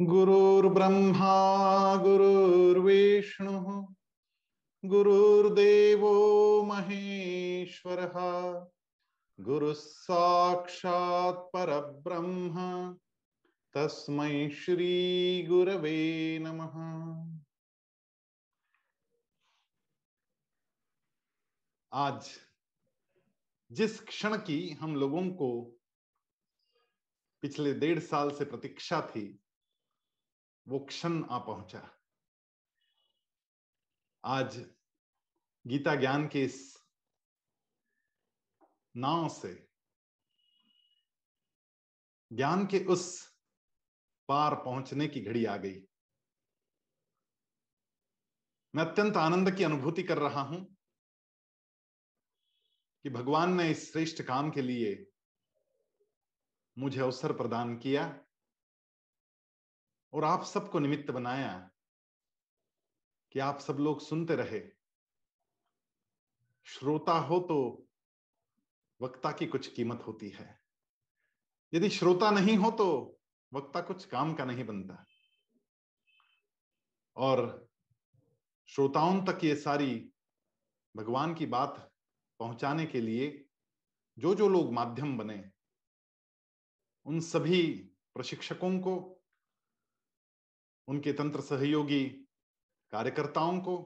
गुरुर्ब्रह्मा, 0.00 1.96
गुरुर्विष्णु, 1.96 3.86
गुरुर्देवो 4.84 6.12
महेश्वरः 6.62 8.14
गुरुः 9.40 9.72
साक्षात् 9.72 11.52
परब्रह्म, 11.52 12.98
तस्मै 13.74 14.50
श्री 14.50 15.46
गुरवे 15.48 16.38
नमः। 16.38 16.74
आज, 21.92 22.30
जिस 23.72 24.00
क्षण 24.00 24.36
की 24.36 24.70
हम 24.70 24.96
लोगों 24.96 25.30
को 25.30 25.76
पिछले 27.42 27.74
डेढ़ 27.74 27.98
साल 27.98 28.30
से 28.30 28.44
प्रतीक्षा 28.44 29.00
थी 29.00 29.40
वो 30.68 30.78
क्षण 30.78 31.22
आ 31.24 31.38
पहुँचा। 31.38 31.80
आज 34.24 34.56
गीता 35.64 35.94
ज्ञान 35.94 36.26
के 36.28 36.42
इस 36.44 36.58
नाव 38.96 39.28
से, 39.28 39.52
ज्ञान 42.30 42.66
के 42.66 42.84
उस 42.84 43.06
पार 44.28 44.54
पहुँचने 44.54 45.08
की 45.08 45.20
घड़ी 45.20 45.44
आ 45.44 45.56
गई। 45.56 45.80
मैं 48.74 48.84
अत्यंत 48.84 49.16
आनंद 49.16 49.56
की 49.56 49.64
अनुभूति 49.64 50.02
कर 50.02 50.18
रहा 50.18 50.40
हूँ 50.40 50.64
कि 53.04 53.10
भगवान 53.10 53.54
ने 53.54 53.70
इस 53.70 53.92
श्रेष्ठ 53.92 54.22
काम 54.22 54.50
के 54.50 54.62
लिए 54.62 55.06
मुझे 56.76 57.00
अवसर 57.00 57.32
प्रदान 57.32 57.76
किया। 57.78 58.27
और 60.12 60.24
आप 60.24 60.44
सबको 60.44 60.78
निमित्त 60.78 61.10
बनाया 61.10 61.70
कि 63.32 63.38
आप 63.38 63.58
सब 63.58 63.76
लोग 63.76 64.00
सुनते 64.00 64.36
रहे। 64.36 64.60
श्रोता 66.64 67.12
हो 67.12 67.38
तो 67.40 67.88
वक्ता 69.00 69.32
की 69.32 69.46
कुछ 69.46 69.72
कीमत 69.72 70.02
होती 70.06 70.28
है। 70.28 70.60
यदि 71.74 71.88
श्रोता 71.88 72.30
नहीं 72.30 72.56
हो 72.56 72.70
तो 72.70 73.18
वक्ता 73.52 73.80
कुछ 73.80 74.04
काम 74.04 74.34
का 74.34 74.44
नहीं 74.44 74.64
बनता। 74.64 75.06
और 77.16 77.68
श्रोताओं 78.66 79.24
तक 79.24 79.44
ये 79.44 79.56
सारी 79.56 80.12
भगवान 80.96 81.34
की 81.34 81.46
बात 81.46 81.92
पहुँचाने 82.38 82.86
के 82.86 83.00
लिए 83.00 83.44
जो 84.18 84.34
जो 84.34 84.48
लोग 84.48 84.72
माध्यम 84.72 85.18
बने, 85.18 85.50
उन 87.06 87.20
सभी 87.20 87.72
प्रशिक्षकों 88.14 88.78
को 88.78 89.17
उनके 90.88 91.12
तंत्र 91.12 91.40
सहयोगी 91.40 92.04
कार्यकर्ताओं 92.92 93.58
को 93.60 93.76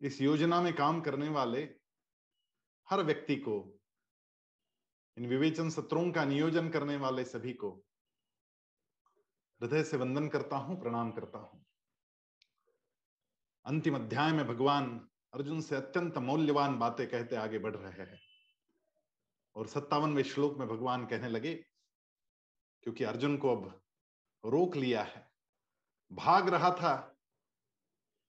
इस 0.00 0.20
योजना 0.20 0.60
में 0.60 0.72
काम 0.74 1.00
करने 1.00 1.28
वाले 1.28 1.62
हर 2.88 3.02
व्यक्ति 3.02 3.36
को, 3.36 3.54
इन 5.16 5.26
विवेचन 5.26 5.70
सत्रों 5.70 6.10
का 6.12 6.24
नियोजन 6.24 6.68
करने 6.68 6.96
वाले 6.96 7.24
सभी 7.24 7.52
को 7.54 7.70
हृदय 9.60 9.82
से 9.84 9.96
वंदन 9.96 10.28
करता 10.28 10.56
हूँ, 10.56 10.80
प्रणाम 10.80 11.10
करता 11.10 11.38
हूँ। 11.38 11.64
अंतिम 13.66 13.94
अध्याय 13.94 14.32
में 14.32 14.46
भगवान 14.46 14.88
अर्जुन 15.34 15.60
से 15.60 15.76
अत्यंत 15.76 16.18
मौल्यवान 16.20 16.78
बातें 16.78 17.06
कहते 17.08 17.36
आगे 17.36 17.58
बढ़ 17.58 17.76
रहे 17.76 18.02
हैं 18.02 18.18
और 19.56 19.66
सत्तावनवे 19.66 20.24
श्लोक 20.24 20.58
में 20.58 20.66
भगवान 20.68 21.06
कहने 21.06 21.28
लगे, 21.28 21.54
क्योंकि 22.82 23.04
अर्जुन 23.04 23.36
को 23.36 23.56
अब 23.56 23.81
रोक 24.44 24.76
लिया 24.76 25.02
है, 25.02 25.30
भाग 26.12 26.48
रहा 26.48 26.70
था, 26.70 27.18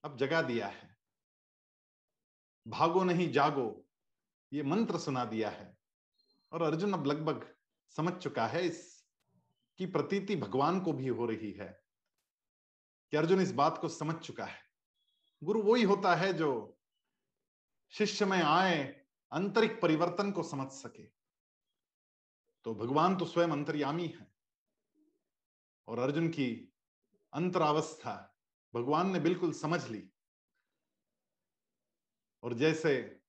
अब 0.04 0.18
जगा 0.18 0.42
दिया 0.42 0.68
है। 0.68 0.98
भागो 2.68 3.04
नहीं, 3.04 3.32
जागो, 3.32 3.86
ये 4.54 4.64
मंत्र 4.64 4.98
सुना 4.98 5.26
दिया 5.26 5.50
है। 5.50 5.78
और 6.52 6.62
अर्जुन 6.62 6.94
अब 6.94 7.06
लगभग 7.06 7.56
समझ 7.90 8.14
चुका 8.14 8.48
है 8.48 8.66
इस 8.66 9.06
की 9.78 9.86
प्रतीति 9.86 10.36
भगवान 10.36 10.80
को 10.80 10.94
भी 10.94 11.08
हो 11.08 11.26
रही 11.26 11.52
है, 11.52 11.84
कि 13.12 13.18
अर्जुन 13.18 13.42
इस 13.42 13.52
बात 13.52 13.78
को 13.78 13.90
समझ 13.90 14.16
चुका 14.16 14.46
है। 14.46 14.62
गुरु 15.44 15.62
वही 15.62 15.84
होता 15.84 16.16
है 16.16 16.34
जो 16.34 16.80
शिष्य 17.92 18.26
में 18.26 18.42
आए 18.42 19.06
आंतरिक 19.32 19.82
परिवर्तन 19.82 20.32
को 20.32 20.44
समझ 20.44 20.72
सके। 20.72 21.04
तो 22.66 22.76
भगवान 22.76 23.16
तो 23.18 23.26
स्वयं 23.26 23.50
अंतर्यामी 23.50 24.08
है। 24.08 24.33
और 25.88 26.00
अर्जुन 26.00 26.30
की 26.30 26.74
अंतरावस्था 27.34 28.40
भगवान 28.76 29.12
ने 29.12 29.20
बिल्कुल 29.20 29.54
समझ 29.54 29.90
ली। 29.90 30.10
और 32.44 32.54
जैसे 32.54 33.22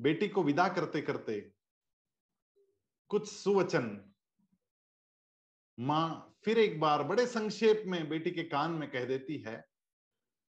बेटी 0.00 0.28
को 0.28 0.42
विदा 0.42 0.68
करते 0.68 1.02
करते 1.02 1.52
कुछ 3.08 3.32
सुवचन, 3.32 4.14
माँ 5.80 6.36
फिर 6.44 6.58
एक 6.58 6.80
बार 6.80 7.02
बड़े 7.02 7.26
संक्षेप 7.26 7.82
में 7.86 8.08
बेटी 8.08 8.30
के 8.30 8.42
कान 8.42 8.70
में 8.70 8.90
कह 8.90 9.04
देती 9.04 9.38
है 9.38 9.68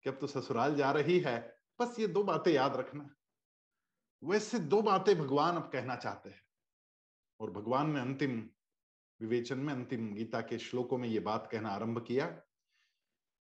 कि 0.02 0.10
अब 0.10 0.18
तो 0.18 0.26
ससुराल 0.26 0.74
जा 0.74 0.92
रही 0.92 1.20
है, 1.20 1.60
बस 1.80 1.98
ये 1.98 2.06
दो 2.06 2.22
बातें 2.24 2.52
याद 2.52 2.76
रखना। 2.76 3.14
वैसे 4.24 4.58
दो 4.58 4.82
बातें 4.82 5.18
भगवान 5.18 5.56
अब 5.56 5.72
कहना 5.72 5.96
चाहते 5.96 6.30
हैं। 6.30 6.42
और 7.40 7.50
भगवान 7.50 7.90
ने 7.90 8.00
अंतिम 8.00 8.50
विवेचन 9.20 9.58
में 9.58 9.72
अंतिम 9.74 10.14
गीता 10.14 10.40
के 10.40 10.58
श्लोकों 10.58 10.98
में 10.98 11.08
ये 11.08 11.20
बात 11.20 11.48
कहना 11.52 11.68
आरंभ 11.68 12.04
किया। 12.06 12.42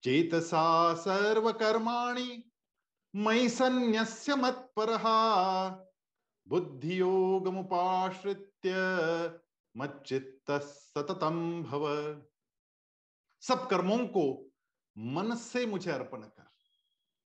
चेतसा 0.04 0.94
सर्वकर्माणि, 0.94 2.52
मयि 3.16 3.50
संन्यस्य 3.50 4.36
मत्परहा 4.36 5.70
बुद्धि 6.48 7.00
योग 7.00 7.48
मुश्रित्य 7.48 8.74
मच्चित्त 9.78 10.52
सततम 10.52 11.64
भव। 11.64 11.88
सब 13.42 13.70
कर्मों 13.70 14.08
को 14.08 14.52
मन 14.98 15.36
से 15.36 15.66
मुझे 15.66 15.92
अर्पण 15.92 16.22
कर 16.22 16.46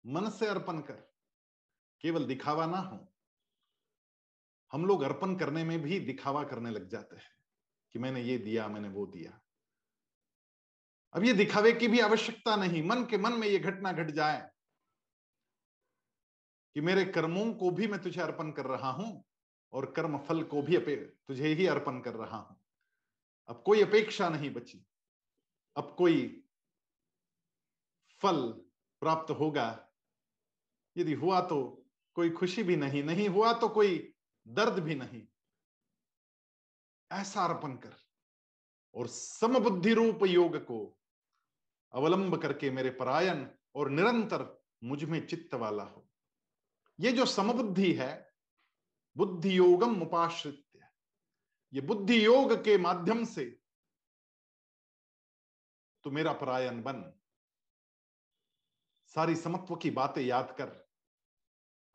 मन 0.07 0.31
से 0.31 0.47
अर्पण 0.47 0.81
कर, 0.81 1.13
केवल 2.01 2.25
दिखावा 2.25 2.67
ना 2.67 2.79
हो। 2.79 3.13
हम 4.73 4.87
लोग 4.87 5.03
अर्पण 5.03 5.37
करने 5.37 5.65
में 5.65 5.83
भी 5.83 6.01
दिखावा 6.01 6.45
करने 6.45 6.71
लग 6.71 6.89
जाते 6.89 7.17
हैं। 7.17 7.38
कि 7.93 7.99
मैंने 7.99 8.23
ये 8.23 8.39
दिया, 8.39 8.69
मैंने 8.69 8.89
वो 8.89 9.07
दिया। 9.07 9.41
अब 11.15 11.25
ये 11.25 11.33
दिखावे 11.33 11.73
की 11.73 11.89
भी 11.89 12.01
आवश्यकता 12.01 12.57
नहीं। 12.57 12.83
मन 12.83 13.05
के 13.05 13.19
मन 13.19 13.33
में 13.33 13.47
ये 13.49 13.59
घटना 13.59 13.93
घट 13.93 14.11
जाए 14.11 14.51
कि 16.75 16.81
मेरे 16.81 17.05
कर्मों 17.05 17.53
को 17.55 17.71
भी 17.71 17.87
मैं 17.87 18.01
तुझे 18.03 18.21
अर्पण 18.21 18.51
कर 18.53 18.67
रहा 18.67 18.91
हूँ 18.91 19.25
और 19.73 19.93
कर्म 19.93 20.19
फल 20.19 20.43
को 20.43 20.63
भी 20.63 20.79
तुझे 20.97 21.49
ही 21.49 21.67
अर्पण 21.67 22.01
कर 22.01 22.15
रहा 22.15 22.39
हूँ। 22.39 22.61
अब 23.49 23.63
कोई 23.67 23.83
अपेक्षा 23.83 24.29
नहीं 24.29 24.51
बची। 24.51 24.85
अब 25.77 25.95
कोई 25.99 26.45
फल 28.23 28.49
प्राप्त 29.03 29.31
होगा। 29.31 29.89
यदि 30.97 31.13
हुआ 31.13 31.41
तो 31.41 31.87
कोई 32.15 32.31
खुशी 32.31 32.63
भी 32.63 32.77
नहीं 32.77 33.03
नहीं 33.05 33.29
हुआ 33.29 33.53
तो 33.53 33.69
कोई 33.69 34.15
दर्द 34.49 34.79
भी 34.79 34.95
नहीं। 34.95 35.27
ऐसा 37.11 37.45
अर्पण 37.45 37.77
कर 37.77 37.95
और 38.95 39.07
समबुद्धि 39.07 39.95
रूप 39.95 40.25
योग 40.27 40.57
को 40.57 40.79
अवलंब 41.93 42.37
करके 42.43 42.71
मेरे 42.71 42.91
परायण 42.91 43.47
और 43.75 43.91
निरंतर 43.91 44.47
मुझमें 44.85 45.27
चित्त 45.27 45.55
वाला 45.55 45.83
हो। 45.83 46.09
ये 47.01 47.13
जो 47.13 47.27
समबुद्धि 47.27 47.93
है, 47.93 48.35
बुद्धि 49.17 49.57
योगम 49.59 50.03
उपाश्रित 50.03 50.65
ये 51.73 51.81
बुद्धि 51.81 52.25
योग 52.27 52.53
के 52.65 52.77
माध्यम 52.79 53.25
से 53.25 53.45
तो 56.05 56.11
मेरा 56.11 56.33
परायण 56.33 56.83
बन। 56.83 57.03
सारी 59.15 59.35
समत्व 59.37 59.77
की 59.77 59.91
बातें 59.91 60.23
याद 60.23 60.55
कर। 60.61 60.71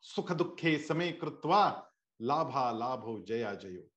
सुख 0.03 0.31
दुखे 0.31 0.77
समय 0.77 1.11
कृत्वा 1.11 1.91
लाभा 2.19 2.71
लाभो 2.71 3.19
जया 3.27 3.53
जयो। 3.55 3.92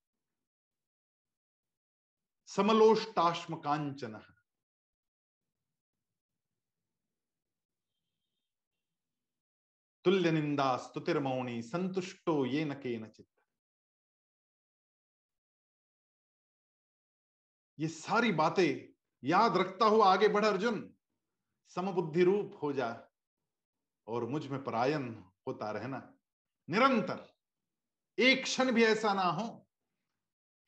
समलोष्टाश्म 2.56 3.56
कांचन 3.56 4.18
तुल्य 10.04 10.30
निंदा 10.30 10.76
स्तुतिर्मौणी 10.76 11.62
संतुष्टो 11.62 12.44
ये 12.46 12.64
न 12.64 12.74
के 12.74 12.94
ये 17.78 17.88
सारी 17.88 18.32
बातें 18.32 18.94
याद 19.24 19.56
रखता 19.56 19.84
हुआ 19.84 20.12
आगे 20.12 20.28
बढ़ 20.28 20.44
अर्जुन, 20.44 20.94
समबुद्धि 21.68 22.24
रूप 22.24 22.58
हो 22.62 22.72
जा 22.72 22.88
और 24.06 24.24
मुझमें 24.24 24.64
परायण 24.64 25.14
होता 25.46 25.70
रहना। 25.70 26.18
निरंतर, 26.70 27.34
एक 28.18 28.42
क्षण 28.44 28.72
भी 28.72 28.84
ऐसा 28.84 29.14
ना 29.14 29.22
हो 29.22 29.48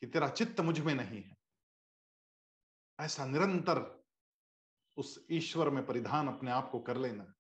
कि 0.01 0.07
तेरा 0.07 0.29
चित्त 0.29 0.61
मुझमें 0.61 0.95
नहीं 0.95 1.23
है। 1.23 1.38
ऐसा 3.01 3.27
निरंतर 3.27 4.05
उस 4.97 5.27
ईश्वर 5.31 5.71
में 5.71 5.87
परिधान 5.87 6.29
अपने 6.29 6.51
आप 6.51 6.71
को 6.71 6.81
कर 6.81 6.97
लेना। 6.97 7.35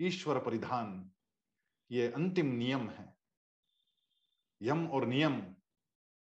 ईश्वर 0.00 0.38
परिधान, 0.38 1.12
ये 1.90 2.12
अंतिम 2.12 2.46
नियम 2.46 2.90
है। 2.90 3.16
यम 4.62 4.86
और 4.86 5.06
नियम, 5.06 5.40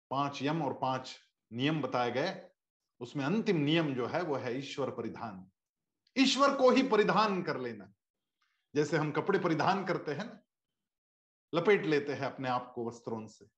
पाँच 0.09 0.41
यम 0.41 0.61
और 0.61 0.73
पाँच 0.73 1.19
नियम 1.53 1.81
बताए 1.81 2.11
गए। 2.11 2.49
उसमें 2.99 3.25
अंतिम 3.25 3.55
नियम 3.55 3.95
जो 3.95 4.07
है, 4.07 4.21
वो 4.21 4.35
है 4.35 4.59
ईश्वर 4.59 4.91
परिधान। 4.91 5.51
ईश्वर 6.17 6.55
को 6.55 6.71
ही 6.71 6.83
परिधान 6.83 7.43
कर 7.43 7.59
लेना। 7.59 7.93
जैसे 8.75 8.97
हम 8.97 9.11
कपड़े 9.11 9.39
परिधान 9.39 9.85
करते 9.85 10.13
हैं 10.13 10.25
ना, 10.25 10.39
लपेट 11.55 11.85
लेते 11.85 12.13
हैं 12.13 12.25
अपने 12.25 12.49
आप 12.49 12.71
को 12.75 12.87
वस्त्रों 12.87 13.27
से, 13.27 13.49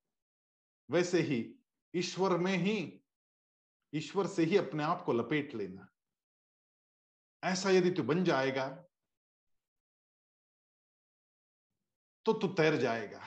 वैसे 0.91 1.21
ही 1.21 1.55
ईश्वर 1.95 2.37
में 2.37 2.57
ही 2.57 3.00
ईश्वर 3.93 4.27
से 4.27 4.43
ही 4.45 4.57
अपने 4.57 4.83
आप 4.83 5.01
को 5.01 5.13
लपेट 5.13 5.55
लेना। 5.55 5.87
ऐसा 7.43 7.69
यदि 7.69 7.91
तू 7.91 8.03
बन 8.03 8.23
जाएगा 8.23 8.67
तो 12.25 12.33
तू 12.33 12.47
तैर 12.47 12.75
जाएगा। 12.75 13.21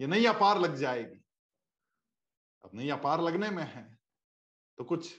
ये 0.00 0.06
नैया 0.06 0.32
पार 0.32 0.58
लग 0.58 0.74
जाएगी। 0.76 1.20
अब 2.64 2.70
नैया 2.74 2.96
पार 2.96 3.20
लगने 3.20 3.50
में 3.50 3.62
है 3.64 3.84
तो 4.78 4.84
कुछ 4.84 5.12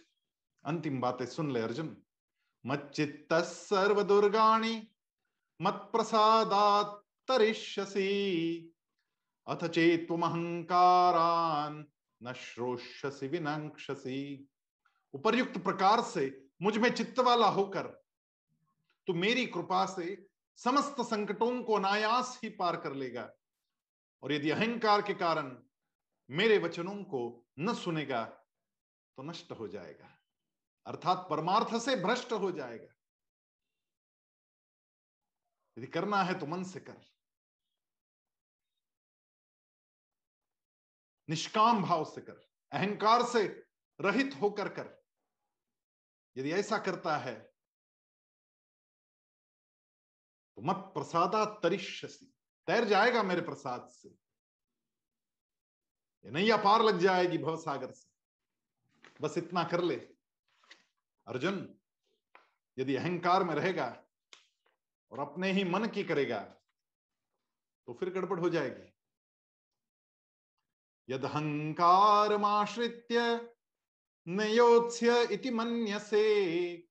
अंतिम 0.65 0.99
बातें 1.01 1.25
सुन 1.25 1.51
ले 1.51 1.61
अर्जुन। 1.61 1.95
मच्चित्त 2.65 3.33
सर्व 3.33 4.01
दुर्गाणी 4.03 4.75
मत 5.59 5.89
प्रसादात 5.93 7.03
तरिष्यसी। 7.27 8.09
अथ 9.47 9.67
चेत्वहंकारान 9.67 10.13
न 12.21 12.33
श्रोष्यसी 12.33 13.27
विनक्षसी 13.27 14.47
उपर्युक्त 15.13 15.57
प्रकार 15.57 16.01
से 16.01 16.49
मुझमें 16.61 16.95
चित्त 16.95 17.19
वाला 17.19 17.47
होकर, 17.47 17.87
तू 19.07 19.13
मेरी 19.13 19.45
कृपा 19.45 19.85
से 19.85 20.27
समस्त 20.55 20.95
संकटों 21.01 21.63
को 21.63 21.73
अनायास 21.73 22.39
ही 22.43 22.49
पार 22.49 22.81
कर 22.81 22.93
लेगा। 22.93 23.33
और 24.23 24.33
यदि 24.33 24.49
अहंकार 24.49 25.01
के 25.01 25.13
कारण 25.13 25.63
मेरे 26.29 26.57
वचनों 26.57 27.03
को 27.03 27.47
न 27.59 27.73
सुनेगा 27.73 28.25
तो 29.17 29.23
नष्ट 29.23 29.51
हो 29.51 29.67
जाएगा। 29.67 30.19
अर्थात 30.85 31.27
परमार्थ 31.29 31.77
से 31.77 31.95
भ्रष्ट 31.95 32.31
हो 32.31 32.51
जाएगा। 32.51 32.93
यदि 35.77 35.87
करना 35.87 36.23
है 36.23 36.39
तो 36.39 36.45
मन 36.45 36.63
से 36.63 36.79
कर। 36.79 37.05
निष्काम 41.29 41.83
भाव 41.83 42.05
से 42.05 42.21
कर। 42.21 42.49
अहंकार 42.71 43.25
से 43.25 43.65
रहित 44.01 44.33
होकर 44.41 44.69
कर। 44.69 45.00
यदि 46.35 46.51
ऐसा 46.51 46.77
करता 46.77 47.17
है 47.17 47.35
तो 50.57 50.61
मत 50.61 50.75
प्रसादा 50.93 51.45
तरिष्यसी 51.63 52.25
तैर 52.67 52.85
जाएगा 52.85 53.23
मेरे 53.23 53.41
प्रसाद 53.41 53.87
से। 53.89 54.09
ये 56.25 56.31
नैया 56.31 56.57
पार 56.57 56.81
लग 56.81 56.99
जाएगी 56.99 57.37
भवसागर 57.37 57.91
से। 57.91 58.09
बस 59.21 59.37
इतना 59.37 59.63
कर 59.63 59.81
ले। 59.83 59.95
अर्जुन, 61.27 61.79
यदि 62.77 62.95
अहंकार 62.95 63.43
में 63.43 63.53
रहेगा 63.55 63.85
और 65.11 65.19
अपने 65.19 65.51
ही 65.51 65.63
मन 65.63 65.87
की 65.87 66.03
करेगा 66.03 66.39
तो 67.87 67.93
फिर 67.93 68.09
गड़बड़ 68.09 68.39
हो 68.39 68.49
जाएगी। 68.49 68.87
यद 71.09 71.25
अहंकारमाश्रित्य 71.25 73.19
नयोत्स्य 74.27 75.23
इति 75.31 75.51
मन्यसे। 75.51 76.87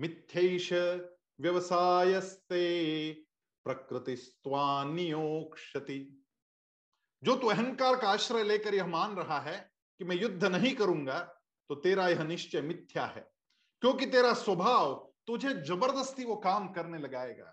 मिथ्यैष 0.00 0.72
व्यवसायस्ते 1.40 2.62
प्रकृति 3.66 4.16
नियोक्षति 4.46 6.24
जो 7.22 7.36
तू 7.36 7.46
अहंकार 7.46 7.96
का 7.96 8.08
आश्रय 8.08 8.44
लेकर 8.44 8.74
यह 8.74 8.86
मान 8.86 9.16
रहा 9.16 9.40
है 9.40 9.72
कि 9.98 10.04
मैं 10.04 10.16
युद्ध 10.16 10.44
नहीं 10.44 10.74
करूँगा 10.74 11.18
तो 11.68 11.74
तेरा 11.74 12.08
यह 12.08 12.22
निश्चय 12.22 12.60
मिथ्या 12.60 13.06
है। 13.06 13.32
क्योंकि 13.80 14.06
तेरा 14.06 14.34
स्वभाव 14.34 14.94
तुझे 15.26 15.54
ज़बरदस्ती 15.54 16.24
वो 16.24 16.36
काम 16.36 16.72
करने 16.72 16.98
लगाएगा। 16.98 17.44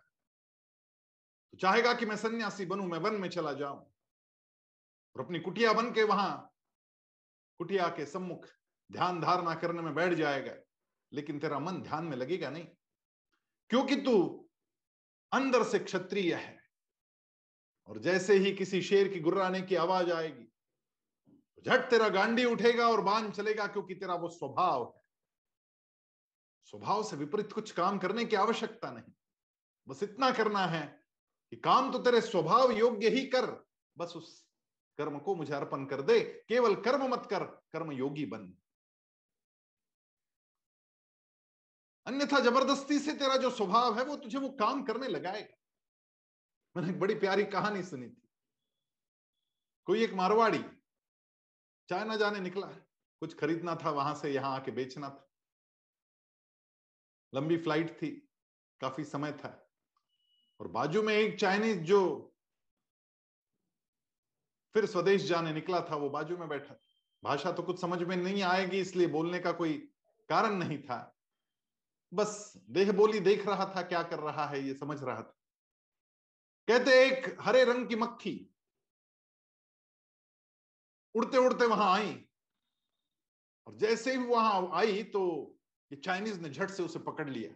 तो 1.51 1.57
चाहेगा 1.57 1.93
कि 1.93 2.05
मैं 2.05 2.15
सन्यासी 2.15 2.65
बनू, 2.65 2.83
मैं 2.83 2.99
वन 2.99 3.13
में 3.13 3.29
चला 3.29 3.53
जाऊँ। 3.53 3.93
और 5.15 5.25
अपनी 5.25 5.39
कुटिया 5.39 5.73
बन 5.73 5.91
के 5.91 6.03
वहाँ, 6.03 6.53
कुटिया 7.57 7.87
के 7.87 8.05
सम्मुख 8.05 8.47
ध्यान 8.91 9.21
धारणा 9.21 9.55
करने 9.55 9.81
में 9.81 9.93
बैठ 9.95 10.13
जाएगा, 10.13 10.55
लेकिन 11.13 11.39
तेरा 11.39 11.59
मन 11.59 11.81
ध्यान 11.81 12.05
में 12.05 12.17
लगेगा 12.17 12.49
नहीं। 12.49 12.65
क्योंकि 13.69 13.95
तू 13.95 14.47
अंदर 15.31 15.63
से 15.63 15.79
क्षत्रिय 15.79 16.33
है, 16.35 16.61
और 17.87 17.99
जैसे 17.99 18.33
ही 18.33 18.55
किसी 18.55 18.81
शेर 18.81 19.07
की 19.07 19.19
गुर्राने 19.19 19.61
की 19.61 19.75
आवाज़ 19.75 20.11
आएगी, 20.11 20.47
झट 21.65 21.89
तेरा 21.89 22.09
गांडी 22.09 22.45
उठेगा 22.45 22.89
और 22.89 23.01
बाँध 23.01 23.33
चलेगा, 23.33 23.67
क्योंकि 23.67 23.95
तेरा 23.95 24.15
वो 24.15 24.29
स्वभाव 24.29 24.93
है। 24.95 25.01
स्वभाव 26.63 27.03
से 27.03 27.15
विपरीत 27.15 27.51
कुछ 27.53 27.71
काम 27.71 27.97
करने 27.99 28.25
की 28.25 28.35
आवश्यकता 28.35 28.91
नहीं। 28.91 29.13
बस 29.87 30.03
इतना 30.03 30.31
करना 30.31 30.65
है 30.65 31.03
कि 31.49 31.55
काम 31.55 31.91
तो 31.91 31.99
तेरे 31.99 32.21
स्वभाव 32.21 32.71
योग्य 32.71 33.09
ही 33.09 33.25
कर, 33.25 33.67
बस 33.97 34.13
उस 34.15 34.47
कर्म 34.97 35.19
को 35.19 35.35
मुझे 35.35 35.53
अर्पण 35.53 35.85
कर 35.85 36.01
दे। 36.01 36.45
केवल 36.47 36.75
कर्म 36.75 37.07
मत 37.07 37.27
कर, 37.29 37.43
कर्म 37.43 37.91
योगी 37.91 38.25
बन। 38.25 38.53
अन्यथा 42.11 42.39
ज़बरदस्ती 42.39 42.99
से 42.99 43.13
तेरा 43.13 43.37
जो 43.37 43.49
स्वभाव 43.49 43.97
है 43.99 44.03
वो 44.05 44.15
तुझे 44.15 44.37
वो 44.37 44.49
काम 44.49 44.83
करने 44.83 45.07
लगाएगा। 45.07 45.57
मैंने 46.75 46.89
एक 46.89 46.99
बड़ी 46.99 47.15
प्यारी 47.15 47.43
कहानी 47.43 47.83
सुनी 47.83 48.09
थी। 48.09 48.29
कोई 49.85 50.03
एक 50.03 50.13
मारवाड़ी 50.13 50.63
चाइना 51.89 52.15
जाने 52.15 52.39
निकला 52.39 52.67
है। 52.67 52.85
कुछ 53.19 53.37
खरीदना 53.39 53.75
था, 53.75 53.89
वहाँ 53.89 54.15
से 54.15 54.29
यहाँ 54.29 54.55
आके 54.55 54.71
बेचना 54.71 55.09
था। 55.09 55.27
लंबी 57.35 57.57
फ़्लाइट 57.57 57.91
थी, 58.01 58.09
काफ़ी 58.81 59.03
समय 59.03 59.31
था। 59.31 59.69
और 60.59 60.67
बाजू 60.67 61.01
में 61.01 61.13
एक 61.13 61.39
चाइनीज़ 61.39 61.79
जो 61.79 62.27
फिर 64.73 64.85
स्वदेश 64.85 65.23
जाने 65.23 65.53
निकला 65.53 65.81
था, 65.81 65.95
वो 65.95 66.09
बाजू 66.09 66.37
में 66.37 66.47
बैठा 66.49 66.73
था। 66.73 66.81
भाषा 67.23 67.51
तो 67.51 67.63
कुछ 67.63 67.81
समझ 67.81 68.01
में 68.03 68.15
नहीं 68.15 68.43
आएगी, 68.43 68.79
इसलिए 68.79 69.07
बोलने 69.07 69.39
का 69.39 69.51
कोई 69.51 69.73
कारण 70.29 70.53
नहीं 70.53 70.83
था। 70.83 71.17
बस 72.13 72.53
देह 72.69 72.91
बोली 72.91 73.19
देख 73.19 73.47
रहा 73.47 73.73
था, 73.75 73.81
क्या 73.81 74.03
कर 74.03 74.19
रहा 74.19 74.45
है, 74.45 74.63
ये 74.63 74.73
समझ 74.73 75.03
रहा 75.03 75.15
था। 75.15 75.37
कहते, 76.67 76.91
एक 77.05 77.37
हरे 77.41 77.63
रंग 77.63 77.87
की 77.87 77.95
मक्खी। 77.95 78.55
उड़ते 81.15 81.37
उड़ते 81.37 81.65
वहाँ 81.65 81.93
आई। 81.93 82.25
और 83.67 83.75
जैसे 83.75 84.11
ही 84.11 84.17
वहाँ 84.17 84.69
आई 84.73 85.03
तो 85.03 85.21
ये 85.91 85.97
चाइनीज़ 85.97 86.39
ने 86.41 86.49
झट 86.49 86.69
से 86.69 86.83
उसे 86.83 86.99
पकड़ 86.99 87.29
लिया 87.29 87.55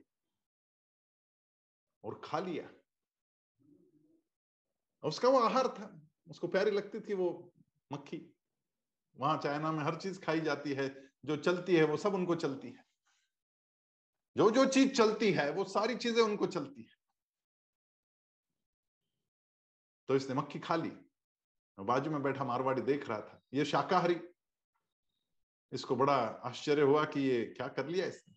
और 2.03 2.21
खा 2.23 2.39
लिया। 2.39 2.69
उसका 5.03 5.29
वो 5.29 5.39
आहार 5.39 5.67
था, 5.67 6.09
उसको 6.27 6.47
प्यारी 6.47 6.71
लगती 6.71 6.99
थी 6.99 7.13
वो 7.13 7.53
मक्खी। 7.91 8.35
वहाँ 9.17 9.37
चाइना 9.37 9.71
में 9.71 9.83
हर 9.83 9.95
चीज़ 9.95 10.21
खाई 10.21 10.41
जाती 10.41 10.73
है, 10.73 11.13
जो 11.25 11.37
चलती 11.37 11.75
है 11.75 11.83
वो 11.83 11.97
सब 11.97 12.13
उनको 12.13 12.35
चलती 12.35 12.69
है। 12.69 12.85
जो 14.35 14.49
जो 14.51 14.65
चीज़ 14.65 14.93
चलती 14.93 15.31
है, 15.31 15.49
वो 15.51 15.63
सारी 15.65 15.95
चीज़ें 15.95 16.21
उनको 16.23 16.45
चलती 16.47 16.81
है। 16.81 16.95
तो 20.09 20.15
इसने 20.15 20.35
मक्खी 20.35 20.59
खा 20.59 20.75
ली, 20.75 20.91
बाजू 21.77 22.11
में 22.11 22.21
बैठा 22.23 22.43
मारवाड़ी 22.43 22.81
देख 22.81 23.07
रहा 23.09 23.19
था, 23.19 23.41
ये 23.53 23.65
शाकाहारी। 23.65 24.19
इसको 25.71 25.95
बड़ा 25.95 26.15
आश्चर्य 26.45 26.81
हुआ 26.81 27.03
कि 27.05 27.19
ये 27.21 27.43
क्या 27.47 27.67
कर 27.69 27.87
लिया 27.87 28.05
इसने। 28.05 28.35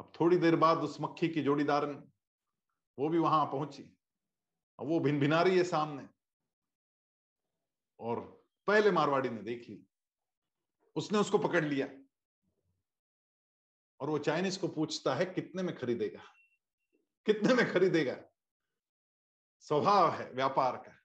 अब 0.00 0.12
थोड़ी 0.20 0.36
देर 0.36 0.56
बाद 0.56 0.78
उस 0.78 1.00
मक्खी 1.00 1.28
की 1.28 1.42
जोड़ीदार 1.42 1.86
वो 2.98 3.08
भी 3.08 3.18
वहाँ 3.18 3.44
पहुँची 3.46 3.82
अब 4.78 4.86
वो 4.86 4.98
भिन 5.00 5.18
भिना 5.20 5.40
रही 5.42 5.56
है 5.56 5.64
सामने। 5.64 6.08
और 8.00 8.20
पहले 8.68 8.90
मारवाड़ी 8.90 9.30
ने 9.30 9.42
देख 9.42 9.68
ली, 9.68 9.84
उसने 10.96 11.18
उसको 11.18 11.38
पकड़ 11.38 11.64
लिया। 11.64 11.86
और 14.00 14.10
वो 14.10 14.18
चाइनीज़ 14.18 14.60
को 14.60 14.68
पूछता 14.68 15.14
है, 15.14 15.24
कितने 15.24 15.62
में 15.62 15.78
खरीदेगा? 15.78 16.22
कितने 17.26 17.54
में 17.54 17.72
खरीदेगा? 17.72 18.16
स्वभाव 19.60 20.10
है, 20.10 20.30
व्यापार 20.30 20.76
का। 20.76 20.98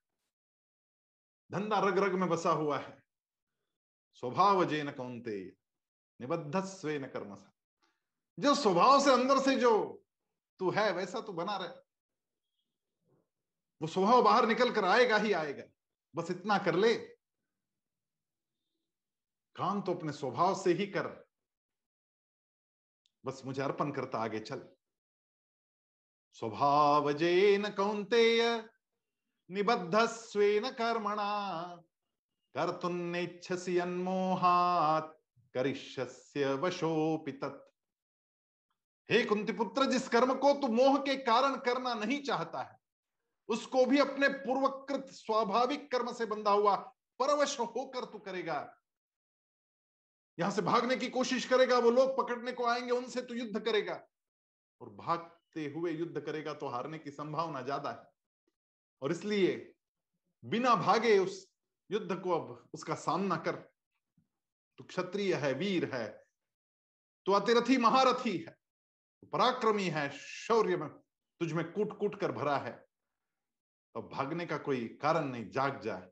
धंधा 1.52 1.80
रग 1.80 1.98
रग 1.98 2.14
में 2.14 2.30
बसा 2.30 2.52
हुआ 2.52 2.80
है। 2.80 3.04
स्वभाव 4.14 4.66
जेन 4.66 4.92
कौनते 4.92 5.58
निबद्ध 6.22 6.66
स्वे 6.66 7.00
न 7.00 7.08
कर्म 7.08 7.46
जो 8.40 8.56
स्वभाव 8.56 9.02
से 9.02 9.14
अंदर 9.14 9.40
से 9.40 9.56
जो 9.56 10.04
तू 10.60 10.72
है, 10.72 10.92
वैसा 10.92 11.22
तू 11.22 11.34
बना 11.34 11.58
रहे। 11.58 11.70
वो 13.82 13.88
स्वभाव 13.88 14.24
बाहर 14.24 14.46
निकल 14.46 14.72
कर 14.72 14.86
आएगा 14.86 15.18
ही 15.18 15.34
आएगा। 15.34 15.64
बस 16.16 16.32
इतना 16.32 16.58
कर 16.58 16.76
ले। 16.76 16.96
काम 19.56 19.82
तो 19.82 19.94
अपने 19.94 20.12
स्वभाव 20.12 20.64
से 20.64 20.74
ही 20.74 20.88
कर। 20.88 21.23
बस 23.24 23.42
मुझे 23.46 23.62
अर्पण 23.62 23.92
करता 23.92 24.20
आगे, 24.20 24.40
चल। 24.40 24.62
स्वभाव 26.36 27.12
जेन 27.14 27.70
कौंतेय 27.70 28.42
निबद्ध 29.50 30.06
स्वेन 30.08 30.70
कर्मणा, 30.72 31.32
कर्तुन्नेच्छसि 32.56 33.78
अन्मोहात 33.80 35.18
करिष्यस्य 35.56 36.54
वशोपि 36.54 37.32
तत् 37.34 37.62
हे 39.10 39.24
कुंती 39.26 39.54
पुत्र 39.54 39.86
जिस 39.86 40.08
कर्म 40.10 40.34
को 40.36 40.54
तू 40.54 40.68
मोह 40.68 40.98
के 40.98 41.16
कारण 41.24 41.56
करना 41.56 41.94
नहीं 41.94 42.22
चाहता 42.24 42.62
है, 42.62 42.78
उसको 43.50 43.86
भी 43.86 44.00
अपने 44.00 44.28
पूर्वकृत 44.30 45.06
स्वाभाविक 45.14 45.92
कर्म 45.92 46.12
से 46.14 46.26
बंधा 46.26 46.52
हुआ 46.52 46.76
परवश 47.20 47.60
होकर 47.60 48.06
तू 48.06 48.20
करेगा। 48.20 48.60
यहाँ 50.38 50.52
से 50.52 50.62
भागने 50.62 50.96
की 50.96 51.10
कोशिश 51.10 51.46
करेगा, 51.46 51.78
वो 51.78 51.92
लोग 51.92 52.18
पकड़ने 52.18 52.52
को 52.52 52.66
आएँगे, 52.66 52.92
उनसे 52.92 53.22
तो 53.22 53.36
युद्ध 53.36 53.60
करेगा। 53.60 54.02
और 54.82 54.90
भागते 54.92 55.66
हुए 55.68 55.92
युद्ध 55.92 56.20
करेगा 56.20 56.54
तो 56.54 56.68
हारने 56.68 56.98
की 57.00 57.12
संभावना 57.12 57.62
ज़्यादा 57.62 57.90
है। 57.92 58.12
और 59.02 59.12
इसलिए 59.12 59.74
बिना 60.44 60.76
भागे 60.76 61.18
उस 61.20 61.46
युद्ध 61.90 62.16
को 62.16 62.32
अब 62.32 62.70
उसका 62.74 62.96
सामना 62.96 63.36
कर। 63.38 63.56
तू 64.80 64.84
क्षत्रिय 64.84 65.34
है, 65.36 65.54
वीर 65.54 65.90
है 65.94 66.08
तो 67.26 67.32
अतिरथी 67.32 67.78
महारथी 67.78 68.38
है 68.38 68.52
तो 69.24 69.28
पराक्रमी 69.28 69.88
है, 69.88 70.10
शौर्य 70.12 70.78
में 70.78 70.90
तुझ 70.90 71.52
में 71.54 71.72
कूट 71.72 71.98
कूट 72.00 72.20
कर 72.22 72.32
भरा 72.32 72.58
है। 72.58 72.72
तो 73.96 74.02
भागने 74.10 74.46
का 74.46 74.58
कोई 74.60 74.88
कारण 75.02 75.26
नहीं, 75.26 75.50
जाग 75.52 75.82
जाए 75.82 76.10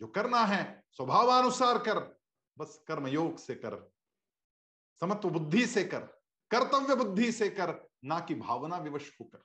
जो 0.00 0.06
करना 0.08 0.44
है, 0.44 0.84
स्वभावानुसार 0.90 1.78
कर। 1.78 1.98
बस 2.58 2.84
कर्म 2.88 3.06
योग 3.06 3.38
से 3.38 3.54
कर, 3.54 3.92
समत्व 5.00 5.30
बुद्धि 5.30 5.66
से 5.66 5.84
कर, 5.84 6.00
कर्तव्य 6.50 6.94
बुद्धि 6.94 7.32
से 7.32 7.48
कर, 7.48 7.88
ना 8.04 8.20
कि 8.20 8.34
भावना 8.34 8.76
विवश 8.76 9.10
होकर। 9.20 9.44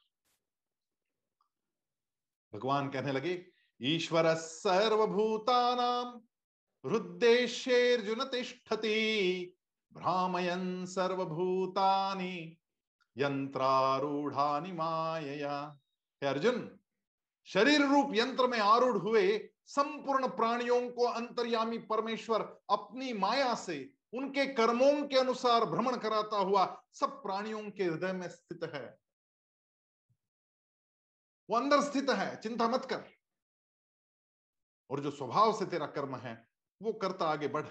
भगवान 2.53 2.89
कहने 2.89 3.12
लगे, 3.12 3.46
ईश्वर 3.82 4.34
सर्वभूतानाम 4.36 6.22
हृदय 6.84 7.48
तिष्ठति, 8.32 8.98
भ्रामयन 9.93 10.86
सर्वभूतानि 10.86 12.58
यंत्रारूढ़ानि 13.17 14.72
मायया। 14.72 15.79
अर्जुन 16.22 16.79
शरीर 17.48 17.82
रूप 17.82 18.13
यंत्र 18.13 18.48
में 18.48 18.60
आरूढ़ 18.60 18.98
हुए 18.98 19.50
संपूर्ण 19.65 20.27
प्राणियों 20.27 20.89
को 20.89 21.05
अंतर्यामी 21.05 21.77
परमेश्वर 21.77 22.41
अपनी 22.70 23.13
माया 23.13 23.55
से, 23.55 23.93
उनके 24.13 24.46
कर्मों 24.46 25.08
के 25.08 25.17
अनुसार 25.17 25.65
भ्रमण 25.65 25.98
कराता 25.98 26.38
हुआ 26.38 26.84
सब 26.93 27.24
प्राणियों 27.24 27.72
के 27.72 27.84
हृदय 27.84 28.13
में 28.13 28.29
स्थित 28.29 28.63
है। 28.63 29.00
वो 31.50 31.58
अंदर 31.58 31.82
स्थित 31.82 32.10
है, 32.10 32.41
चिंता 32.41 32.67
मत 32.67 32.86
कर। 32.86 33.12
और 34.89 35.00
जो 35.00 35.12
स्वभाव 35.12 35.60
से 35.60 35.65
तेरा 35.65 35.88
कर्म 35.88 36.15
है, 36.15 36.48
वो 36.82 36.93
करता 36.93 37.25
आगे 37.25 37.48
बढ़। 37.48 37.65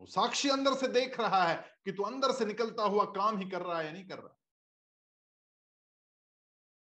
वो 0.00 0.06
साक्षी 0.06 0.48
अंदर 0.48 0.74
से 0.74 0.88
देख 0.88 1.20
रहा 1.20 1.44
है 1.44 1.80
कि 1.84 1.92
तू 1.92 2.02
अंदर 2.02 2.32
से 2.32 2.44
निकलता 2.44 2.82
हुआ 2.82 3.04
काम 3.04 3.38
ही 3.38 3.50
कर 3.50 3.62
रहा 3.62 3.78
है 3.78 3.86
या 3.86 3.92
नहीं 3.92 4.08
कर 4.08 4.18
रहा। 4.18 4.38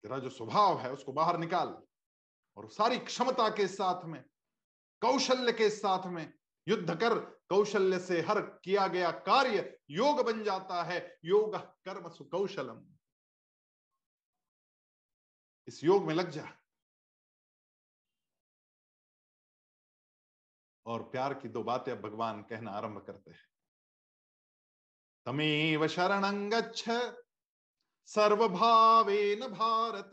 तेरा 0.03 0.19
जो 0.19 0.29
स्वभाव 0.29 0.79
है, 0.79 0.91
उसको 0.91 1.13
बाहर 1.13 1.37
निकाल। 1.37 1.81
और 2.57 2.69
सारी 2.69 2.99
क्षमता 2.99 3.49
के 3.49 3.67
साथ 3.67 4.05
में, 4.05 4.23
कौशल्य 5.01 5.51
के 5.53 5.69
साथ 5.69 6.05
में 6.05 6.33
युद्ध 6.67 6.99
कर, 6.99 7.19
कौशल्य 7.19 7.99
से 7.99 8.21
हर 8.21 8.41
किया 8.41 8.87
गया 8.87 9.11
कार्य 9.11 9.79
योग 9.89 10.25
बन 10.25 10.43
जाता 10.43 10.83
है। 10.83 11.19
योग 11.25 11.55
कर्म 11.55 12.09
सुकौशलम। 12.09 12.85
इस 15.67 15.83
योग 15.83 16.05
में 16.05 16.15
लग 16.15 16.29
जा। 16.29 16.57
और 20.85 21.03
प्यार 21.03 21.33
की 21.33 21.49
दो 21.49 21.63
बातें 21.63 21.91
अब 21.91 22.01
भगवान 22.01 22.43
कहना 22.43 22.71
आरंभ 22.71 23.05
करते 23.05 23.31
हैं। 23.31 23.49
तमेव 25.25 25.87
शरण 25.87 26.49
गच्छ 26.49 26.89
भारत। 29.47 30.11